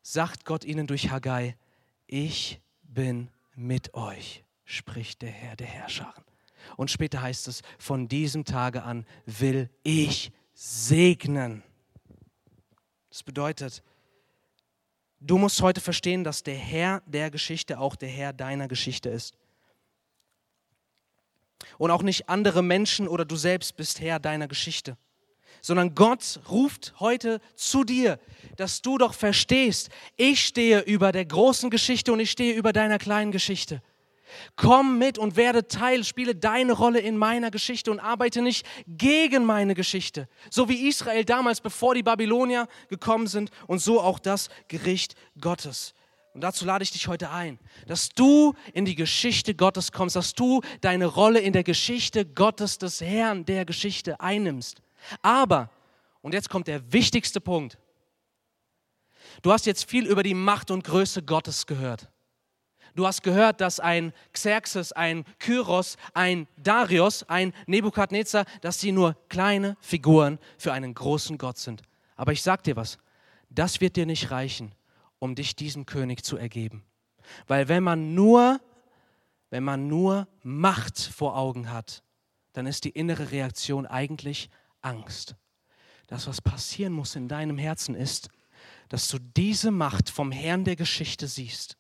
sagt 0.02 0.46
Gott 0.46 0.64
ihnen 0.64 0.88
durch 0.88 1.10
Haggai, 1.10 1.58
ich 2.08 2.62
bin 2.84 3.30
mit 3.56 3.94
euch, 3.94 4.46
spricht 4.64 5.22
der 5.22 5.32
Herr 5.32 5.56
der 5.56 5.68
Herrscharen. 5.68 6.24
Und 6.78 6.92
später 6.92 7.22
heißt 7.22 7.48
es, 7.48 7.62
von 7.78 8.08
diesem 8.08 8.46
Tage 8.46 8.84
an 8.84 9.06
will 9.26 9.70
ich 9.84 10.32
segnen. 10.54 11.64
Das 13.16 13.24
bedeutet, 13.24 13.82
du 15.22 15.38
musst 15.38 15.62
heute 15.62 15.80
verstehen, 15.80 16.26
dass 16.26 16.44
der 16.44 16.58
Herr 16.58 17.02
der 17.06 17.32
Geschichte 17.32 17.80
auch 17.80 17.96
der 17.96 18.10
Herr 18.10 18.34
deiner 18.34 18.68
Geschichte 18.68 19.08
ist. 19.08 19.36
Und 21.78 21.92
auch 21.92 22.02
nicht 22.02 22.28
andere 22.28 22.62
Menschen 22.62 23.08
oder 23.08 23.24
du 23.24 23.38
selbst 23.38 23.78
bist 23.78 24.02
Herr 24.02 24.20
deiner 24.20 24.50
Geschichte 24.50 24.98
sondern 25.62 25.96
Gott 25.96 26.42
ruft 26.50 26.94
heute 27.00 27.42
zu 27.56 27.84
dir, 27.84 28.20
dass 28.56 28.84
du 28.84 29.00
doch 29.00 29.16
verstehst, 29.16 29.90
ich 30.16 30.46
stehe 30.46 30.82
über 30.82 31.12
der 31.12 31.26
großen 31.26 31.72
Geschichte 31.72 32.14
und 32.14 32.20
ich 32.20 32.30
stehe 32.30 32.54
über 32.54 32.72
deiner 32.72 33.00
kleinen 33.00 33.32
Geschichte. 33.32 33.82
Komm 34.56 34.98
mit 34.98 35.18
und 35.18 35.36
werde 35.36 35.68
Teil, 35.68 36.04
spiele 36.04 36.36
deine 36.36 36.74
Rolle 36.74 37.00
in 37.00 37.18
meiner 37.18 37.52
Geschichte 37.52 37.92
und 37.92 38.00
arbeite 38.00 38.42
nicht 38.42 38.66
gegen 38.88 39.46
meine 39.46 39.76
Geschichte. 39.76 40.28
So 40.50 40.70
wie 40.70 40.88
Israel 40.88 41.26
damals, 41.26 41.62
bevor 41.62 41.96
die 41.96 42.04
Babylonier 42.04 42.68
gekommen 42.90 43.28
sind 43.28 43.52
und 43.68 43.80
so 43.80 44.02
auch 44.02 44.20
das 44.20 44.50
Gericht 44.68 45.16
Gottes. 45.40 45.94
Und 46.34 46.42
dazu 46.42 46.66
lade 46.66 46.84
ich 46.84 46.92
dich 46.92 47.08
heute 47.08 47.32
ein, 47.32 47.60
dass 47.88 48.10
du 48.10 48.56
in 48.74 48.84
die 48.84 48.96
Geschichte 48.96 49.56
Gottes 49.56 49.94
kommst, 49.94 50.18
dass 50.18 50.34
du 50.34 50.62
deine 50.82 51.06
Rolle 51.06 51.40
in 51.40 51.54
der 51.54 51.64
Geschichte 51.64 52.26
Gottes, 52.26 52.78
des 52.78 53.00
Herrn 53.00 53.46
der 53.46 53.64
Geschichte 53.64 54.20
einnimmst. 54.20 54.82
Aber, 55.22 55.70
und 56.22 56.34
jetzt 56.34 56.50
kommt 56.50 56.68
der 56.68 56.92
wichtigste 56.92 57.40
Punkt, 57.40 57.78
du 59.44 59.52
hast 59.54 59.66
jetzt 59.66 59.90
viel 59.90 60.06
über 60.06 60.24
die 60.24 60.34
Macht 60.34 60.72
und 60.72 60.84
Größe 60.84 61.24
Gottes 61.24 61.68
gehört. 61.68 62.10
Du 62.96 63.06
hast 63.06 63.24
gehört, 63.24 63.60
dass 63.60 63.82
ein 63.82 64.14
Xerxes, 64.32 64.94
ein 64.94 65.26
Kyros, 65.40 65.98
ein 66.14 66.48
Darius, 66.56 67.24
ein 67.24 67.54
Nebukadnezar, 67.68 68.46
dass 68.62 68.80
sie 68.80 68.94
nur 68.94 69.18
kleine 69.28 69.76
Figuren 69.82 70.40
für 70.58 70.72
einen 70.72 70.94
großen 70.94 71.38
Gott 71.38 71.58
sind. 71.58 71.82
Aber 72.16 72.32
ich 72.32 72.42
sag 72.42 72.64
dir 72.64 72.78
was, 72.78 72.98
das 73.50 73.82
wird 73.82 73.98
dir 73.98 74.06
nicht 74.06 74.32
reichen, 74.32 74.74
um 75.20 75.36
dich 75.36 75.58
diesem 75.58 75.86
König 75.86 76.24
zu 76.24 76.38
ergeben. 76.38 76.84
Weil 77.48 77.68
wenn 77.68 77.84
man 77.84 78.16
nur, 78.16 78.62
wenn 79.50 79.64
man 79.64 79.88
nur 79.88 80.28
Macht 80.42 80.98
vor 80.98 81.38
Augen 81.38 81.72
hat, 81.72 82.02
dann 82.54 82.66
ist 82.66 82.86
die 82.86 82.92
innere 82.92 83.32
Reaktion 83.32 83.86
eigentlich 83.86 84.50
Angst. 84.82 85.36
Das, 86.08 86.28
was 86.28 86.42
passieren 86.42 86.94
muss 86.94 87.16
in 87.16 87.28
deinem 87.28 87.58
Herzen, 87.58 87.94
ist, 87.96 88.30
dass 88.88 89.10
du 89.10 89.20
diese 89.20 89.72
Macht 89.72 90.10
vom 90.10 90.32
Herrn 90.32 90.64
der 90.64 90.78
Geschichte 90.78 91.28
siehst. 91.28 91.78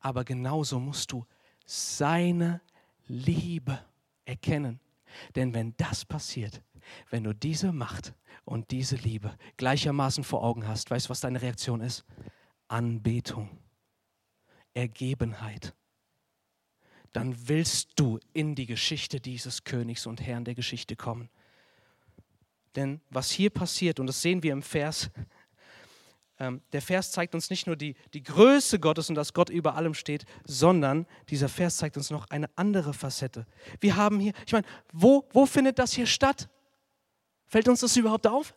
Aber 0.00 0.24
genauso 0.24 0.78
musst 0.78 1.12
du 1.12 1.26
seine 1.64 2.60
Liebe 3.06 3.78
erkennen. 4.24 4.80
Denn 5.34 5.54
wenn 5.54 5.74
das 5.76 6.04
passiert, 6.04 6.62
wenn 7.10 7.24
du 7.24 7.32
diese 7.32 7.72
Macht 7.72 8.14
und 8.44 8.70
diese 8.70 8.96
Liebe 8.96 9.36
gleichermaßen 9.56 10.24
vor 10.24 10.42
Augen 10.42 10.66
hast, 10.66 10.90
weißt 10.90 11.06
du, 11.06 11.10
was 11.10 11.20
deine 11.20 11.42
Reaktion 11.42 11.80
ist? 11.80 12.04
Anbetung, 12.68 13.48
Ergebenheit. 14.74 15.74
Dann 17.12 17.48
willst 17.48 17.90
du 17.96 18.20
in 18.32 18.54
die 18.54 18.66
Geschichte 18.66 19.20
dieses 19.20 19.64
Königs 19.64 20.06
und 20.06 20.20
Herrn 20.20 20.44
der 20.44 20.54
Geschichte 20.54 20.96
kommen. 20.96 21.30
Denn 22.74 23.00
was 23.08 23.30
hier 23.30 23.50
passiert, 23.50 23.98
und 24.00 24.06
das 24.06 24.20
sehen 24.20 24.42
wir 24.42 24.52
im 24.52 24.62
Vers, 24.62 25.10
ähm, 26.38 26.60
der 26.72 26.82
Vers 26.82 27.12
zeigt 27.12 27.34
uns 27.34 27.50
nicht 27.50 27.66
nur 27.66 27.76
die, 27.76 27.94
die 28.12 28.22
Größe 28.22 28.78
Gottes 28.78 29.08
und 29.08 29.14
dass 29.14 29.32
Gott 29.32 29.48
über 29.48 29.74
allem 29.74 29.94
steht, 29.94 30.24
sondern 30.44 31.06
dieser 31.28 31.48
Vers 31.48 31.78
zeigt 31.78 31.96
uns 31.96 32.10
noch 32.10 32.28
eine 32.30 32.50
andere 32.56 32.92
Facette. 32.92 33.46
Wir 33.80 33.96
haben 33.96 34.20
hier, 34.20 34.32
ich 34.46 34.52
meine, 34.52 34.66
wo, 34.92 35.26
wo 35.32 35.46
findet 35.46 35.78
das 35.78 35.92
hier 35.92 36.06
statt? 36.06 36.48
Fällt 37.46 37.68
uns 37.68 37.80
das 37.80 37.96
überhaupt 37.96 38.26
auf? 38.26 38.54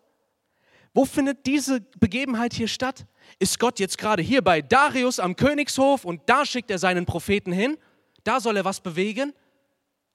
Wo 0.93 1.05
findet 1.05 1.45
diese 1.45 1.81
Begebenheit 1.99 2.53
hier 2.53 2.67
statt? 2.67 3.05
Ist 3.37 3.59
Gott 3.59 3.79
jetzt 3.79 3.97
gerade 3.97 4.23
hier 4.23 4.41
bei 4.41 4.61
Darius 4.61 5.19
am 5.19 5.35
Königshof 5.35 6.03
und 6.03 6.21
da 6.25 6.45
schickt 6.45 6.71
er 6.71 6.79
seinen 6.79 7.05
Propheten 7.05 7.51
hin? 7.51 7.77
Da 8.23 8.39
soll 8.39 8.57
er 8.57 8.65
was 8.65 8.81
bewegen? 8.81 9.33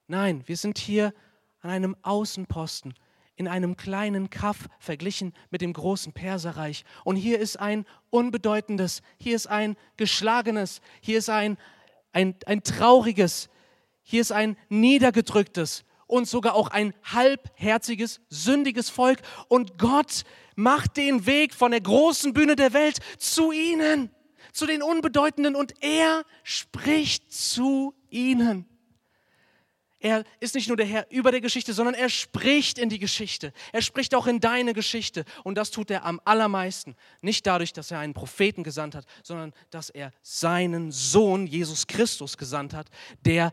Nein, 0.07 0.43
wir 0.45 0.57
sind 0.57 0.77
hier 0.77 1.13
an 1.61 1.71
einem 1.71 1.95
Außenposten, 2.03 2.93
in 3.35 3.47
einem 3.47 3.75
kleinen 3.75 4.29
Kaff 4.29 4.67
verglichen 4.79 5.33
mit 5.49 5.61
dem 5.61 5.73
großen 5.73 6.13
Perserreich. 6.13 6.85
Und 7.03 7.15
hier 7.15 7.39
ist 7.39 7.59
ein 7.59 7.85
unbedeutendes, 8.09 9.01
hier 9.17 9.35
ist 9.35 9.47
ein 9.47 9.75
geschlagenes, 9.97 10.81
hier 11.01 11.17
ist 11.17 11.29
ein, 11.29 11.57
ein, 12.13 12.35
ein 12.45 12.63
trauriges, 12.63 13.49
hier 14.03 14.21
ist 14.21 14.31
ein 14.31 14.57
niedergedrücktes 14.69 15.83
und 16.07 16.27
sogar 16.27 16.55
auch 16.55 16.69
ein 16.69 16.93
halbherziges, 17.03 18.21
sündiges 18.29 18.89
Volk. 18.89 19.19
Und 19.47 19.77
Gott 19.77 20.23
macht 20.55 20.97
den 20.97 21.25
Weg 21.25 21.53
von 21.53 21.71
der 21.71 21.81
großen 21.81 22.33
Bühne 22.33 22.55
der 22.55 22.73
Welt 22.73 22.99
zu 23.17 23.51
ihnen, 23.51 24.11
zu 24.53 24.65
den 24.65 24.81
Unbedeutenden. 24.81 25.55
Und 25.55 25.73
er 25.81 26.23
spricht 26.43 27.33
zu 27.33 27.93
ihnen. 28.09 28.65
Er 30.05 30.23
ist 30.39 30.53
nicht 30.53 30.67
nur 30.67 30.77
der 30.77 30.85
Herr 30.85 31.07
über 31.09 31.31
der 31.31 31.41
Geschichte, 31.41 31.73
sondern 31.73 31.95
er 31.95 32.09
spricht 32.09 32.77
in 32.77 32.89
die 32.89 32.99
Geschichte. 32.99 33.51
Er 33.71 33.81
spricht 33.81 34.13
auch 34.13 34.27
in 34.27 34.39
deine 34.39 34.73
Geschichte. 34.73 35.25
Und 35.43 35.55
das 35.55 35.71
tut 35.71 35.89
er 35.89 36.05
am 36.05 36.21
allermeisten. 36.25 36.95
Nicht 37.21 37.47
dadurch, 37.47 37.73
dass 37.73 37.89
er 37.89 37.97
einen 37.97 38.13
Propheten 38.13 38.61
gesandt 38.61 38.93
hat, 38.93 39.07
sondern 39.23 39.51
dass 39.71 39.89
er 39.89 40.11
seinen 40.21 40.91
Sohn 40.91 41.47
Jesus 41.47 41.87
Christus 41.87 42.37
gesandt 42.37 42.75
hat, 42.75 42.87
der, 43.21 43.51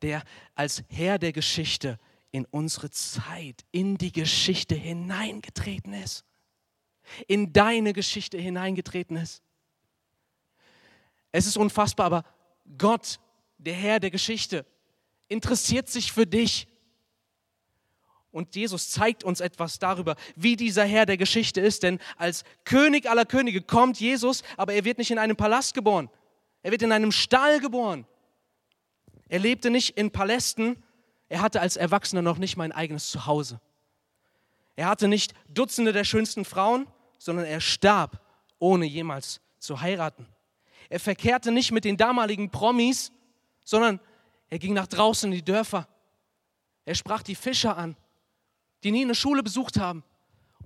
der 0.00 0.22
als 0.54 0.82
Herr 0.88 1.18
der 1.18 1.32
Geschichte 1.32 1.98
in 2.30 2.46
unsere 2.46 2.88
Zeit, 2.88 3.66
in 3.70 3.98
die 3.98 4.12
Geschichte 4.12 4.74
hineingetreten 4.74 5.92
ist. 5.92 6.24
In 7.26 7.52
deine 7.52 7.92
Geschichte 7.92 8.38
hineingetreten 8.38 9.18
ist. 9.18 9.42
Es 11.32 11.46
ist 11.46 11.58
unfassbar, 11.58 12.06
aber 12.06 12.24
Gott, 12.78 13.20
der 13.58 13.74
Herr 13.74 14.00
der 14.00 14.10
Geschichte, 14.10 14.64
interessiert 15.28 15.88
sich 15.88 16.12
für 16.12 16.26
dich. 16.26 16.68
Und 18.30 18.54
Jesus 18.54 18.90
zeigt 18.90 19.24
uns 19.24 19.40
etwas 19.40 19.78
darüber, 19.78 20.14
wie 20.34 20.56
dieser 20.56 20.84
Herr 20.84 21.06
der 21.06 21.16
Geschichte 21.16 21.60
ist. 21.60 21.82
Denn 21.82 21.98
als 22.18 22.44
König 22.64 23.08
aller 23.08 23.24
Könige 23.24 23.62
kommt 23.62 23.98
Jesus, 23.98 24.42
aber 24.58 24.74
er 24.74 24.84
wird 24.84 24.98
nicht 24.98 25.10
in 25.10 25.18
einem 25.18 25.36
Palast 25.36 25.72
geboren. 25.72 26.10
Er 26.62 26.70
wird 26.70 26.82
in 26.82 26.92
einem 26.92 27.12
Stall 27.12 27.60
geboren. 27.60 28.06
Er 29.28 29.38
lebte 29.38 29.70
nicht 29.70 29.96
in 29.96 30.10
Palästen. 30.10 30.82
Er 31.28 31.40
hatte 31.40 31.60
als 31.60 31.76
Erwachsener 31.76 32.22
noch 32.22 32.38
nicht 32.38 32.56
mal 32.56 32.64
ein 32.64 32.72
eigenes 32.72 33.08
Zuhause. 33.08 33.60
Er 34.76 34.88
hatte 34.88 35.08
nicht 35.08 35.32
Dutzende 35.48 35.92
der 35.92 36.04
schönsten 36.04 36.44
Frauen, 36.44 36.86
sondern 37.18 37.46
er 37.46 37.60
starb, 37.60 38.20
ohne 38.58 38.84
jemals 38.84 39.40
zu 39.58 39.80
heiraten. 39.80 40.26
Er 40.88 41.00
verkehrte 41.00 41.50
nicht 41.50 41.72
mit 41.72 41.84
den 41.84 41.96
damaligen 41.96 42.50
Promis, 42.50 43.12
sondern 43.64 43.98
er 44.50 44.58
ging 44.58 44.74
nach 44.74 44.86
draußen 44.86 45.30
in 45.30 45.36
die 45.36 45.44
Dörfer. 45.44 45.88
Er 46.84 46.94
sprach 46.94 47.22
die 47.22 47.34
Fischer 47.34 47.76
an, 47.76 47.96
die 48.84 48.90
nie 48.90 49.02
eine 49.02 49.14
Schule 49.14 49.42
besucht 49.42 49.78
haben. 49.78 50.04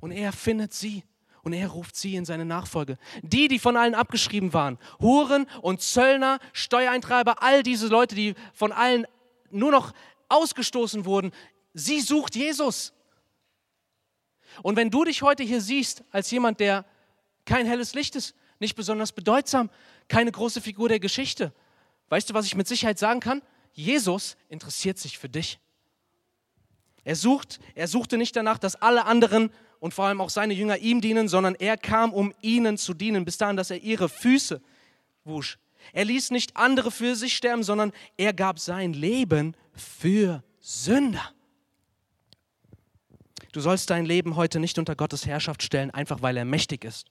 Und 0.00 0.12
er 0.12 0.32
findet 0.32 0.72
sie 0.74 1.04
Und 1.42 1.54
er 1.54 1.68
ruft 1.68 1.96
sie 1.96 2.16
in 2.16 2.24
seine 2.24 2.44
Nachfolge. 2.44 2.98
Die, 3.22 3.48
die 3.48 3.58
von 3.58 3.76
allen 3.76 3.94
abgeschrieben 3.94 4.52
waren. 4.52 4.78
Huren 5.00 5.46
und 5.62 5.80
Zöllner, 5.80 6.38
Steuereintreiber, 6.52 7.42
all 7.42 7.62
diese 7.62 7.88
Leute, 7.88 8.14
die 8.14 8.34
von 8.52 8.72
allen 8.72 9.06
nur 9.50 9.70
noch 9.70 9.92
ausgestoßen 10.28 11.04
wurden. 11.04 11.32
Sie 11.72 12.00
sucht 12.00 12.36
Jesus. 12.36 12.92
Und 14.62 14.76
wenn 14.76 14.90
du 14.90 15.04
dich 15.04 15.22
heute 15.22 15.42
hier 15.42 15.60
siehst 15.60 16.04
als 16.10 16.30
jemand, 16.30 16.60
der 16.60 16.84
kein 17.46 17.66
helles 17.66 17.94
Licht 17.94 18.16
ist, 18.16 18.34
nicht 18.58 18.76
besonders 18.76 19.12
bedeutsam, 19.12 19.70
keine 20.08 20.30
große 20.32 20.60
Figur 20.60 20.88
der 20.88 21.00
Geschichte, 21.00 21.54
weißt 22.10 22.28
du, 22.28 22.34
was 22.34 22.44
ich 22.44 22.54
mit 22.54 22.68
Sicherheit 22.68 22.98
sagen 22.98 23.20
kann? 23.20 23.40
Jesus 23.72 24.36
interessiert 24.48 24.98
sich 24.98 25.18
für 25.18 25.28
dich. 25.28 25.58
Er 27.04 27.16
sucht, 27.16 27.60
er 27.74 27.88
suchte 27.88 28.18
nicht 28.18 28.36
danach, 28.36 28.58
dass 28.58 28.76
alle 28.76 29.06
anderen 29.06 29.50
und 29.78 29.94
vor 29.94 30.04
allem 30.04 30.20
auch 30.20 30.30
seine 30.30 30.54
Jünger 30.54 30.78
ihm 30.78 31.00
dienen, 31.00 31.28
sondern 31.28 31.54
er 31.54 31.76
kam, 31.76 32.12
um 32.12 32.34
ihnen 32.42 32.76
zu 32.76 32.94
dienen, 32.94 33.24
bis 33.24 33.38
dahin, 33.38 33.56
dass 33.56 33.70
er 33.70 33.82
ihre 33.82 34.08
Füße 34.08 34.60
wusch. 35.24 35.58
Er 35.92 36.04
ließ 36.04 36.30
nicht 36.30 36.56
andere 36.56 36.90
für 36.90 37.16
sich 37.16 37.34
sterben, 37.34 37.62
sondern 37.62 37.92
er 38.16 38.34
gab 38.34 38.58
sein 38.58 38.92
Leben 38.92 39.56
für 39.72 40.44
Sünder. 40.60 41.32
Du 43.52 43.60
sollst 43.60 43.90
dein 43.90 44.04
Leben 44.04 44.36
heute 44.36 44.60
nicht 44.60 44.78
unter 44.78 44.94
Gottes 44.94 45.26
Herrschaft 45.26 45.62
stellen, 45.62 45.90
einfach 45.90 46.22
weil 46.22 46.36
er 46.36 46.44
mächtig 46.44 46.84
ist. 46.84 47.06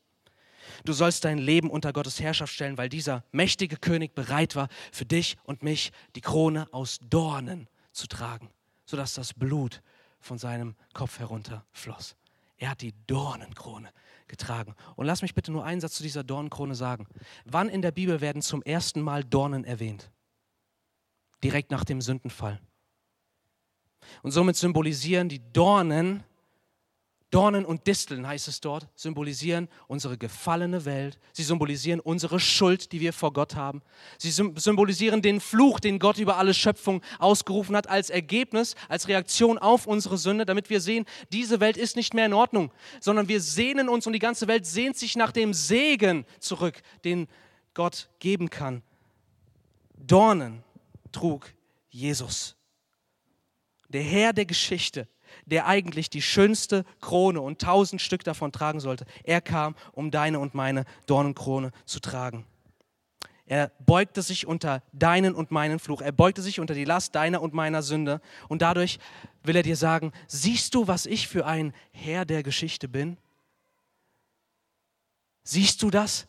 Du 0.86 0.94
sollst 0.94 1.26
dein 1.26 1.38
Leben 1.38 1.70
unter 1.70 1.94
Gottes 1.94 2.20
Herrschaft 2.20 2.54
stellen, 2.54 2.78
weil 2.78 2.90
dieser 2.90 3.24
mächtige 3.32 3.78
König 3.78 4.16
bereit 4.16 4.56
war, 4.56 4.68
für 4.92 5.06
dich 5.06 5.38
und 5.44 5.64
mich 5.64 5.92
die 6.16 6.22
Krone 6.22 6.68
aus 6.72 7.00
Dornen 7.02 7.68
zu 7.92 8.08
tragen, 8.08 8.50
sodass 8.86 9.14
das 9.14 9.34
Blut 9.34 9.82
von 10.20 10.38
seinem 10.38 10.76
Kopf 10.94 11.20
herunterfloss. 11.20 12.16
Er 12.58 12.72
hat 12.72 12.82
die 12.82 12.94
Dornenkrone 13.08 13.90
getragen. 14.28 14.76
Und 14.96 15.06
lass 15.06 15.22
mich 15.22 15.34
bitte 15.34 15.52
nur 15.52 15.64
einen 15.64 15.82
Satz 15.82 15.96
zu 15.96 16.04
dieser 16.04 16.24
Dornenkrone 16.24 16.76
sagen. 16.76 17.08
Wann 17.46 17.70
in 17.70 17.82
der 17.82 17.92
Bibel 17.92 18.22
werden 18.22 18.42
zum 18.42 18.62
ersten 18.64 19.02
Mal 19.02 19.24
Dornen 19.24 19.64
erwähnt? 19.64 20.12
Direkt 21.42 21.72
nach 21.72 21.86
dem 21.86 22.02
Sündenfall. 22.02 22.60
Und 24.22 24.32
somit 24.32 24.58
symbolisieren 24.58 25.30
die 25.30 25.42
Dornen 25.52 26.24
Dornen 27.32 27.64
und 27.64 27.86
Disteln 27.86 28.28
heißt 28.28 28.48
es 28.48 28.60
dort, 28.60 28.88
symbolisieren 28.96 29.70
unsere 29.88 30.18
gefallene 30.18 30.86
Welt. 30.86 31.20
Sie 31.32 31.44
symbolisieren 31.44 32.00
unsere 32.00 32.40
Schuld, 32.40 32.92
die 32.92 33.00
wir 33.00 33.14
vor 33.14 33.34
Gott 33.34 33.54
haben. 33.54 33.84
Sie 34.18 34.32
symbolisieren 34.32 35.22
den 35.22 35.40
Fluch, 35.40 35.80
den 35.80 36.00
Gott 36.00 36.18
über 36.18 36.38
alle 36.38 36.56
Schöpfung 36.56 37.04
ausgerufen 37.20 37.76
hat, 37.76 37.88
als 37.88 38.10
Ergebnis, 38.10 38.76
als 38.88 39.08
Reaktion 39.08 39.60
auf 39.60 39.86
unsere 39.86 40.18
Sünde, 40.18 40.44
damit 40.46 40.72
wir 40.72 40.82
sehen, 40.82 41.06
diese 41.32 41.60
Welt 41.60 41.78
ist 41.78 41.96
nicht 41.96 42.16
mehr 42.16 42.26
in 42.26 42.34
Ordnung, 42.34 42.72
sondern 43.00 43.28
wir 43.28 43.42
sehnen 43.42 43.90
uns 43.90 44.08
und 44.08 44.14
die 44.14 44.20
ganze 44.20 44.48
Welt 44.48 44.66
sehnt 44.66 44.98
sich 44.98 45.16
nach 45.16 45.32
dem 45.32 45.54
Segen 45.54 46.26
zurück, 46.40 46.82
den 47.04 47.28
Gott 47.76 48.10
geben 48.18 48.50
kann. 48.50 48.82
Dornen 49.96 50.64
trug 51.12 51.54
Jesus, 51.92 52.56
der 53.88 54.02
Herr 54.02 54.34
der 54.34 54.46
Geschichte 54.46 55.08
der 55.50 55.68
eigentlich 55.68 56.10
die 56.10 56.22
schönste 56.22 56.86
Krone 57.02 57.42
und 57.42 57.60
tausend 57.60 58.02
Stück 58.02 58.24
davon 58.24 58.52
tragen 58.52 58.80
sollte. 58.80 59.06
Er 59.24 59.42
kam, 59.42 59.76
um 59.92 60.12
deine 60.12 60.40
und 60.40 60.56
meine 60.56 60.86
Dornenkrone 61.06 61.72
zu 61.86 62.00
tragen. 62.00 62.46
Er 63.46 63.72
beugte 63.80 64.22
sich 64.22 64.46
unter 64.46 64.84
deinen 64.94 65.34
und 65.34 65.50
meinen 65.50 65.80
Fluch. 65.80 66.02
Er 66.02 66.12
beugte 66.12 66.44
sich 66.44 66.60
unter 66.60 66.76
die 66.76 66.86
Last 66.86 67.16
deiner 67.16 67.42
und 67.42 67.54
meiner 67.54 67.82
Sünde. 67.82 68.22
Und 68.48 68.62
dadurch 68.62 69.00
will 69.44 69.56
er 69.56 69.64
dir 69.64 69.76
sagen, 69.76 70.12
siehst 70.28 70.76
du, 70.76 70.88
was 70.88 71.08
ich 71.08 71.28
für 71.28 71.48
ein 71.48 71.74
Herr 71.92 72.26
der 72.26 72.44
Geschichte 72.44 72.88
bin? 72.88 73.18
Siehst 75.44 75.82
du 75.82 75.90
das? 75.90 76.28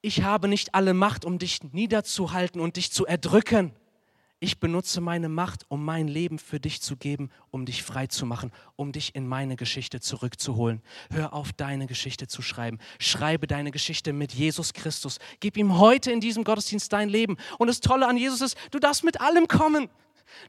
Ich 0.00 0.22
habe 0.22 0.48
nicht 0.48 0.74
alle 0.74 0.94
Macht, 0.94 1.24
um 1.24 1.38
dich 1.38 1.62
niederzuhalten 1.62 2.60
und 2.60 2.74
dich 2.74 2.90
zu 2.90 3.06
erdrücken 3.06 3.72
ich 4.38 4.60
benutze 4.60 5.00
meine 5.00 5.30
Macht, 5.30 5.64
um 5.68 5.82
mein 5.82 6.08
Leben 6.08 6.38
für 6.38 6.60
dich 6.60 6.82
zu 6.82 6.96
geben, 6.96 7.30
um 7.50 7.64
dich 7.64 7.82
frei 7.82 8.06
zu 8.06 8.26
machen, 8.26 8.52
um 8.76 8.92
dich 8.92 9.14
in 9.14 9.26
meine 9.26 9.56
Geschichte 9.56 9.98
zurückzuholen. 10.00 10.82
Hör 11.10 11.32
auf, 11.32 11.54
deine 11.54 11.86
Geschichte 11.86 12.26
zu 12.26 12.42
schreiben. 12.42 12.78
Schreibe 12.98 13.46
deine 13.46 13.70
Geschichte 13.70 14.12
mit 14.12 14.34
Jesus 14.34 14.74
Christus. 14.74 15.18
Gib 15.40 15.56
ihm 15.56 15.78
heute 15.78 16.12
in 16.12 16.20
diesem 16.20 16.44
Gottesdienst 16.44 16.92
dein 16.92 17.08
Leben. 17.08 17.38
Und 17.58 17.68
das 17.68 17.80
Tolle 17.80 18.06
an 18.06 18.18
Jesus 18.18 18.42
ist, 18.42 18.58
du 18.72 18.78
darfst 18.78 19.04
mit 19.04 19.22
allem 19.22 19.48
kommen. 19.48 19.88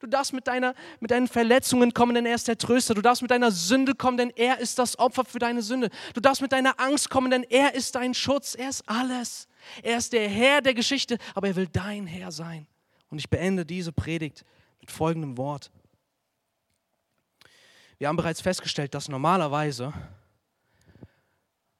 Du 0.01 0.07
darfst 0.07 0.33
mit, 0.33 0.47
deiner, 0.47 0.73
mit 0.99 1.11
deinen 1.11 1.27
Verletzungen 1.27 1.93
kommen, 1.93 2.13
denn 2.15 2.25
er 2.25 2.35
ist 2.35 2.47
der 2.47 2.57
Tröster. 2.57 2.93
Du 2.93 3.01
darfst 3.01 3.21
mit 3.21 3.31
deiner 3.31 3.51
Sünde 3.51 3.95
kommen, 3.95 4.17
denn 4.17 4.31
er 4.35 4.59
ist 4.59 4.79
das 4.79 4.99
Opfer 4.99 5.23
für 5.23 5.39
deine 5.39 5.61
Sünde. 5.61 5.89
Du 6.13 6.19
darfst 6.19 6.41
mit 6.41 6.51
deiner 6.51 6.77
Angst 6.79 7.09
kommen, 7.09 7.31
denn 7.31 7.43
er 7.43 7.73
ist 7.73 7.95
dein 7.95 8.13
Schutz. 8.13 8.53
Er 8.53 8.69
ist 8.69 8.83
alles. 8.89 9.47
Er 9.81 9.97
ist 9.97 10.11
der 10.11 10.27
Herr 10.27 10.61
der 10.61 10.73
Geschichte, 10.73 11.17
aber 11.35 11.47
er 11.47 11.55
will 11.55 11.67
dein 11.71 12.05
Herr 12.05 12.31
sein. 12.31 12.67
Und 13.09 13.19
ich 13.19 13.29
beende 13.29 13.65
diese 13.65 13.91
Predigt 13.91 14.45
mit 14.79 14.91
folgendem 14.91 15.37
Wort. 15.37 15.71
Wir 17.97 18.07
haben 18.07 18.17
bereits 18.17 18.41
festgestellt, 18.41 18.93
dass 18.93 19.09
normalerweise 19.09 19.93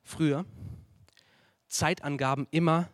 früher 0.04 0.46
Zeitangaben 1.68 2.48
immer 2.52 2.90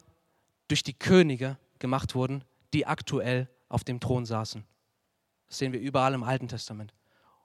durch 0.67 0.83
die 0.83 0.93
Könige 0.93 1.57
gemacht 1.79 2.15
wurden, 2.15 2.43
die 2.73 2.85
aktuell 2.85 3.47
auf 3.69 3.83
dem 3.83 3.99
Thron 3.99 4.25
saßen. 4.25 4.63
Das 5.47 5.57
sehen 5.57 5.73
wir 5.73 5.79
überall 5.79 6.13
im 6.13 6.23
Alten 6.23 6.47
Testament. 6.47 6.93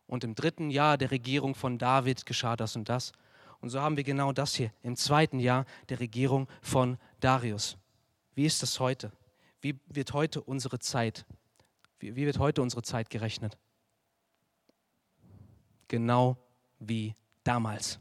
Und 0.07 0.25
im 0.25 0.35
dritten 0.35 0.71
Jahr 0.71 0.97
der 0.97 1.11
Regierung 1.11 1.55
von 1.55 1.77
David 1.77 2.25
geschah 2.25 2.57
das 2.57 2.75
und 2.77 2.89
das. 2.89 3.13
Und 3.61 3.71
so 3.71 3.81
haben 3.81 3.97
wir 3.97 4.05
genau 4.05 4.33
das 4.33 4.55
hier 4.55 4.73
im 4.83 4.97
zweiten 4.97 5.39
Jahr 5.39 5.67
der 5.91 6.01
Regierung 6.01 6.49
von 6.63 6.97
Darius. 7.21 7.77
Wie 8.35 8.47
ist 8.47 8.63
das 8.63 8.81
heute? 8.81 9.13
Wie 9.61 9.79
wird 9.89 10.13
heute 10.13 10.41
unsere 10.41 10.79
Zeit, 10.79 11.25
wie, 11.99 12.15
wie 12.15 12.27
wird 12.27 12.39
heute 12.39 12.63
unsere 12.63 12.83
Zeit 12.83 13.11
gerechnet? 13.11 13.59
Genau 15.89 16.37
wie 16.79 17.15
damals. 17.45 17.99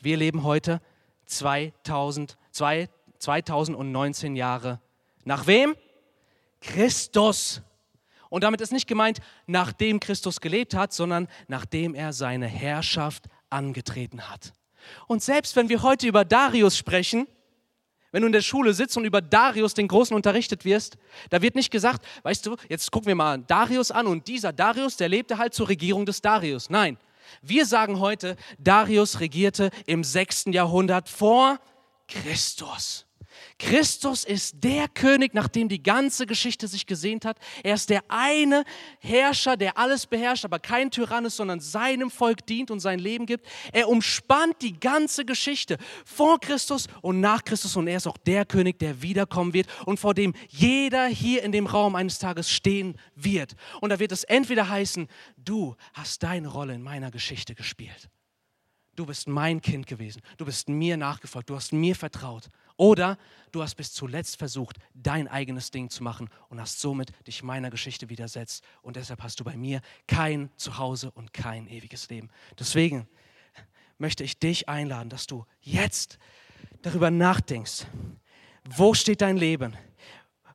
Wir 0.00 0.16
leben 0.16 0.44
heute 0.44 0.80
2000, 1.26 2.36
2019 2.52 4.36
Jahre. 4.36 4.80
Nach 5.24 5.46
wem? 5.46 5.74
Christus. 6.60 7.62
Und 8.28 8.44
damit 8.44 8.60
ist 8.60 8.72
nicht 8.72 8.86
gemeint, 8.86 9.20
nachdem 9.46 10.00
Christus 10.00 10.40
gelebt 10.40 10.74
hat, 10.74 10.92
sondern 10.92 11.28
nachdem 11.48 11.94
er 11.94 12.12
seine 12.12 12.46
Herrschaft 12.46 13.26
angetreten 13.50 14.28
hat. 14.28 14.52
Und 15.06 15.22
selbst 15.22 15.56
wenn 15.56 15.68
wir 15.68 15.82
heute 15.82 16.06
über 16.06 16.24
Darius 16.24 16.76
sprechen, 16.76 17.26
wenn 18.14 18.20
du 18.20 18.26
in 18.26 18.32
der 18.32 18.42
Schule 18.42 18.74
sitzt 18.74 18.96
und 18.96 19.04
über 19.04 19.20
Darius 19.20 19.74
den 19.74 19.88
Großen 19.88 20.14
unterrichtet 20.14 20.64
wirst, 20.64 20.98
da 21.30 21.42
wird 21.42 21.56
nicht 21.56 21.72
gesagt, 21.72 22.06
weißt 22.22 22.46
du, 22.46 22.54
jetzt 22.68 22.92
gucken 22.92 23.08
wir 23.08 23.16
mal 23.16 23.38
Darius 23.38 23.90
an 23.90 24.06
und 24.06 24.28
dieser 24.28 24.52
Darius, 24.52 24.96
der 24.96 25.08
lebte 25.08 25.36
halt 25.36 25.52
zur 25.52 25.68
Regierung 25.68 26.06
des 26.06 26.22
Darius. 26.22 26.70
Nein, 26.70 26.96
wir 27.42 27.66
sagen 27.66 27.98
heute, 27.98 28.36
Darius 28.56 29.18
regierte 29.18 29.70
im 29.86 30.04
6. 30.04 30.44
Jahrhundert 30.52 31.08
vor 31.08 31.58
Christus. 32.06 33.03
Christus 33.58 34.24
ist 34.24 34.62
der 34.62 34.88
König, 34.88 35.34
nach 35.34 35.48
dem 35.48 35.68
die 35.68 35.82
ganze 35.82 36.26
Geschichte 36.26 36.68
sich 36.68 36.86
gesehnt 36.86 37.24
hat. 37.24 37.38
Er 37.62 37.74
ist 37.74 37.90
der 37.90 38.02
eine 38.08 38.64
Herrscher, 39.00 39.56
der 39.56 39.78
alles 39.78 40.06
beherrscht, 40.06 40.44
aber 40.44 40.58
kein 40.58 40.90
Tyrann 40.90 41.24
ist, 41.24 41.36
sondern 41.36 41.60
seinem 41.60 42.10
Volk 42.10 42.46
dient 42.46 42.70
und 42.70 42.80
sein 42.80 42.98
Leben 42.98 43.26
gibt. 43.26 43.46
Er 43.72 43.88
umspannt 43.88 44.56
die 44.62 44.78
ganze 44.78 45.24
Geschichte 45.24 45.78
vor 46.04 46.40
Christus 46.40 46.86
und 47.02 47.20
nach 47.20 47.44
Christus 47.44 47.76
und 47.76 47.86
er 47.86 47.96
ist 47.96 48.06
auch 48.06 48.18
der 48.18 48.44
König, 48.44 48.78
der 48.78 49.02
wiederkommen 49.02 49.52
wird 49.52 49.68
und 49.86 49.98
vor 49.98 50.14
dem 50.14 50.34
jeder 50.48 51.06
hier 51.06 51.42
in 51.42 51.52
dem 51.52 51.66
Raum 51.66 51.94
eines 51.94 52.18
Tages 52.18 52.50
stehen 52.50 52.98
wird. 53.14 53.54
Und 53.80 53.90
da 53.90 53.98
wird 53.98 54.12
es 54.12 54.24
entweder 54.24 54.68
heißen, 54.68 55.08
du 55.36 55.76
hast 55.92 56.22
deine 56.22 56.48
Rolle 56.48 56.74
in 56.74 56.82
meiner 56.82 57.10
Geschichte 57.10 57.54
gespielt. 57.54 58.08
Du 58.96 59.06
bist 59.06 59.28
mein 59.28 59.60
Kind 59.60 59.86
gewesen. 59.86 60.22
Du 60.36 60.44
bist 60.44 60.68
mir 60.68 60.96
nachgefolgt. 60.96 61.50
Du 61.50 61.56
hast 61.56 61.72
mir 61.72 61.96
vertraut. 61.96 62.48
Oder 62.76 63.18
du 63.52 63.62
hast 63.62 63.76
bis 63.76 63.92
zuletzt 63.92 64.36
versucht, 64.36 64.78
dein 64.94 65.28
eigenes 65.28 65.70
Ding 65.70 65.90
zu 65.90 66.02
machen 66.02 66.28
und 66.48 66.60
hast 66.60 66.80
somit 66.80 67.12
dich 67.26 67.42
meiner 67.42 67.70
Geschichte 67.70 68.08
widersetzt. 68.08 68.64
Und 68.82 68.96
deshalb 68.96 69.22
hast 69.22 69.38
du 69.38 69.44
bei 69.44 69.56
mir 69.56 69.80
kein 70.06 70.50
Zuhause 70.56 71.10
und 71.12 71.32
kein 71.32 71.68
ewiges 71.68 72.08
Leben. 72.08 72.30
Deswegen 72.58 73.06
möchte 73.98 74.24
ich 74.24 74.38
dich 74.38 74.68
einladen, 74.68 75.08
dass 75.08 75.26
du 75.26 75.46
jetzt 75.60 76.18
darüber 76.82 77.10
nachdenkst. 77.10 77.86
Wo 78.68 78.94
steht 78.94 79.20
dein 79.20 79.36
Leben? 79.36 79.76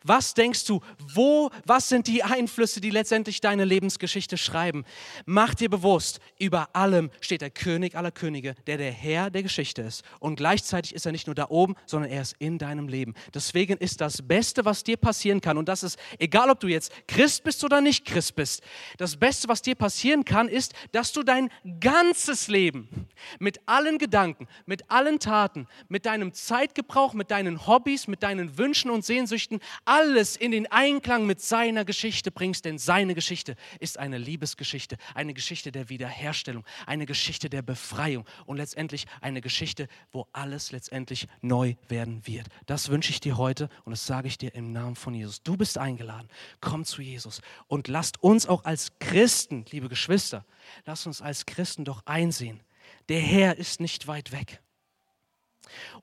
Was 0.03 0.33
denkst 0.33 0.65
du, 0.65 0.79
wo, 1.13 1.49
was 1.65 1.89
sind 1.89 2.07
die 2.07 2.23
Einflüsse, 2.23 2.79
die 2.79 2.89
letztendlich 2.89 3.41
deine 3.41 3.65
Lebensgeschichte 3.65 4.37
schreiben? 4.37 4.85
Mach 5.25 5.53
dir 5.55 5.69
bewusst, 5.69 6.21
über 6.39 6.69
allem 6.73 7.11
steht 7.19 7.41
der 7.41 7.49
König 7.49 7.95
aller 7.95 8.11
Könige, 8.11 8.55
der 8.65 8.77
der 8.77 8.91
Herr 8.91 9.29
der 9.29 9.43
Geschichte 9.43 9.81
ist. 9.81 10.03
Und 10.19 10.37
gleichzeitig 10.37 10.95
ist 10.95 11.05
er 11.05 11.11
nicht 11.11 11.27
nur 11.27 11.35
da 11.35 11.47
oben, 11.49 11.75
sondern 11.85 12.11
er 12.11 12.21
ist 12.21 12.35
in 12.39 12.57
deinem 12.57 12.87
Leben. 12.87 13.13
Deswegen 13.33 13.77
ist 13.77 13.99
das 13.99 14.21
Beste, 14.21 14.63
was 14.63 14.85
dir 14.85 14.95
passieren 14.95 15.41
kann, 15.41 15.57
und 15.57 15.67
das 15.67 15.83
ist, 15.83 15.99
egal 16.17 16.49
ob 16.49 16.61
du 16.61 16.67
jetzt 16.67 16.93
Christ 17.07 17.43
bist 17.43 17.63
oder 17.65 17.81
nicht 17.81 18.05
Christ 18.05 18.35
bist, 18.35 18.63
das 18.97 19.17
Beste, 19.17 19.49
was 19.49 19.61
dir 19.61 19.75
passieren 19.75 20.23
kann, 20.23 20.47
ist, 20.47 20.73
dass 20.93 21.11
du 21.11 21.23
dein 21.23 21.49
ganzes 21.81 22.47
Leben 22.47 23.07
mit 23.39 23.59
allen 23.65 23.97
Gedanken, 23.97 24.47
mit 24.65 24.89
allen 24.89 25.19
Taten, 25.19 25.67
mit 25.89 26.05
deinem 26.05 26.33
Zeitgebrauch, 26.33 27.13
mit 27.13 27.31
deinen 27.31 27.67
Hobbys, 27.67 28.07
mit 28.07 28.23
deinen 28.23 28.57
Wünschen 28.57 28.91
und 28.91 29.03
Sehnsüchten, 29.03 29.59
alles 29.89 30.35
in 30.35 30.51
den 30.51 30.71
Einklang 30.71 31.25
mit 31.25 31.41
seiner 31.41 31.83
Geschichte 31.83 32.29
bringst, 32.29 32.63
denn 32.63 32.77
seine 32.77 33.15
Geschichte 33.15 33.55
ist 33.79 33.97
eine 33.97 34.19
Liebesgeschichte, 34.19 34.97
eine 35.15 35.33
Geschichte 35.33 35.71
der 35.71 35.89
Wiederherstellung, 35.89 36.63
eine 36.85 37.07
Geschichte 37.07 37.49
der 37.49 37.63
Befreiung 37.63 38.23
und 38.45 38.57
letztendlich 38.57 39.07
eine 39.19 39.41
Geschichte, 39.41 39.87
wo 40.11 40.27
alles 40.31 40.71
letztendlich 40.71 41.27
neu 41.41 41.73
werden 41.87 42.27
wird. 42.27 42.45
Das 42.67 42.89
wünsche 42.89 43.09
ich 43.09 43.19
dir 43.19 43.37
heute 43.37 43.67
und 43.83 43.89
das 43.89 44.05
sage 44.05 44.27
ich 44.27 44.37
dir 44.37 44.53
im 44.53 44.71
Namen 44.71 44.95
von 44.95 45.15
Jesus. 45.15 45.41
Du 45.41 45.57
bist 45.57 45.79
eingeladen. 45.79 46.29
Komm 46.61 46.85
zu 46.85 47.01
Jesus 47.01 47.41
und 47.65 47.87
lasst 47.87 48.21
uns 48.21 48.45
auch 48.45 48.65
als 48.65 48.99
Christen, 48.99 49.65
liebe 49.71 49.89
Geschwister, 49.89 50.45
lasst 50.85 51.07
uns 51.07 51.19
als 51.19 51.47
Christen 51.47 51.83
doch 51.83 52.05
einsehen, 52.05 52.61
der 53.09 53.21
Herr 53.21 53.57
ist 53.57 53.79
nicht 53.79 54.05
weit 54.05 54.31
weg. 54.31 54.61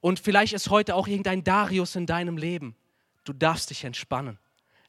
Und 0.01 0.19
vielleicht 0.19 0.55
ist 0.55 0.71
heute 0.71 0.97
auch 0.97 1.07
irgendein 1.07 1.45
Darius 1.45 1.95
in 1.95 2.07
deinem 2.07 2.37
Leben 2.37 2.75
Du 3.27 3.33
darfst 3.33 3.71
dich 3.71 3.83
entspannen. 3.83 4.39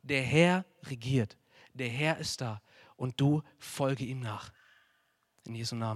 Der 0.03 0.21
Herr 0.21 0.63
regiert. 0.83 1.38
Der 1.73 1.89
Herr 1.89 2.17
ist 2.17 2.39
da 2.39 2.61
und 2.95 3.19
du 3.19 3.41
folge 3.57 4.05
ihm 4.05 4.19
nach. 4.19 4.53
In 5.45 5.55
Jesu 5.55 5.75
Namen. 5.75 5.95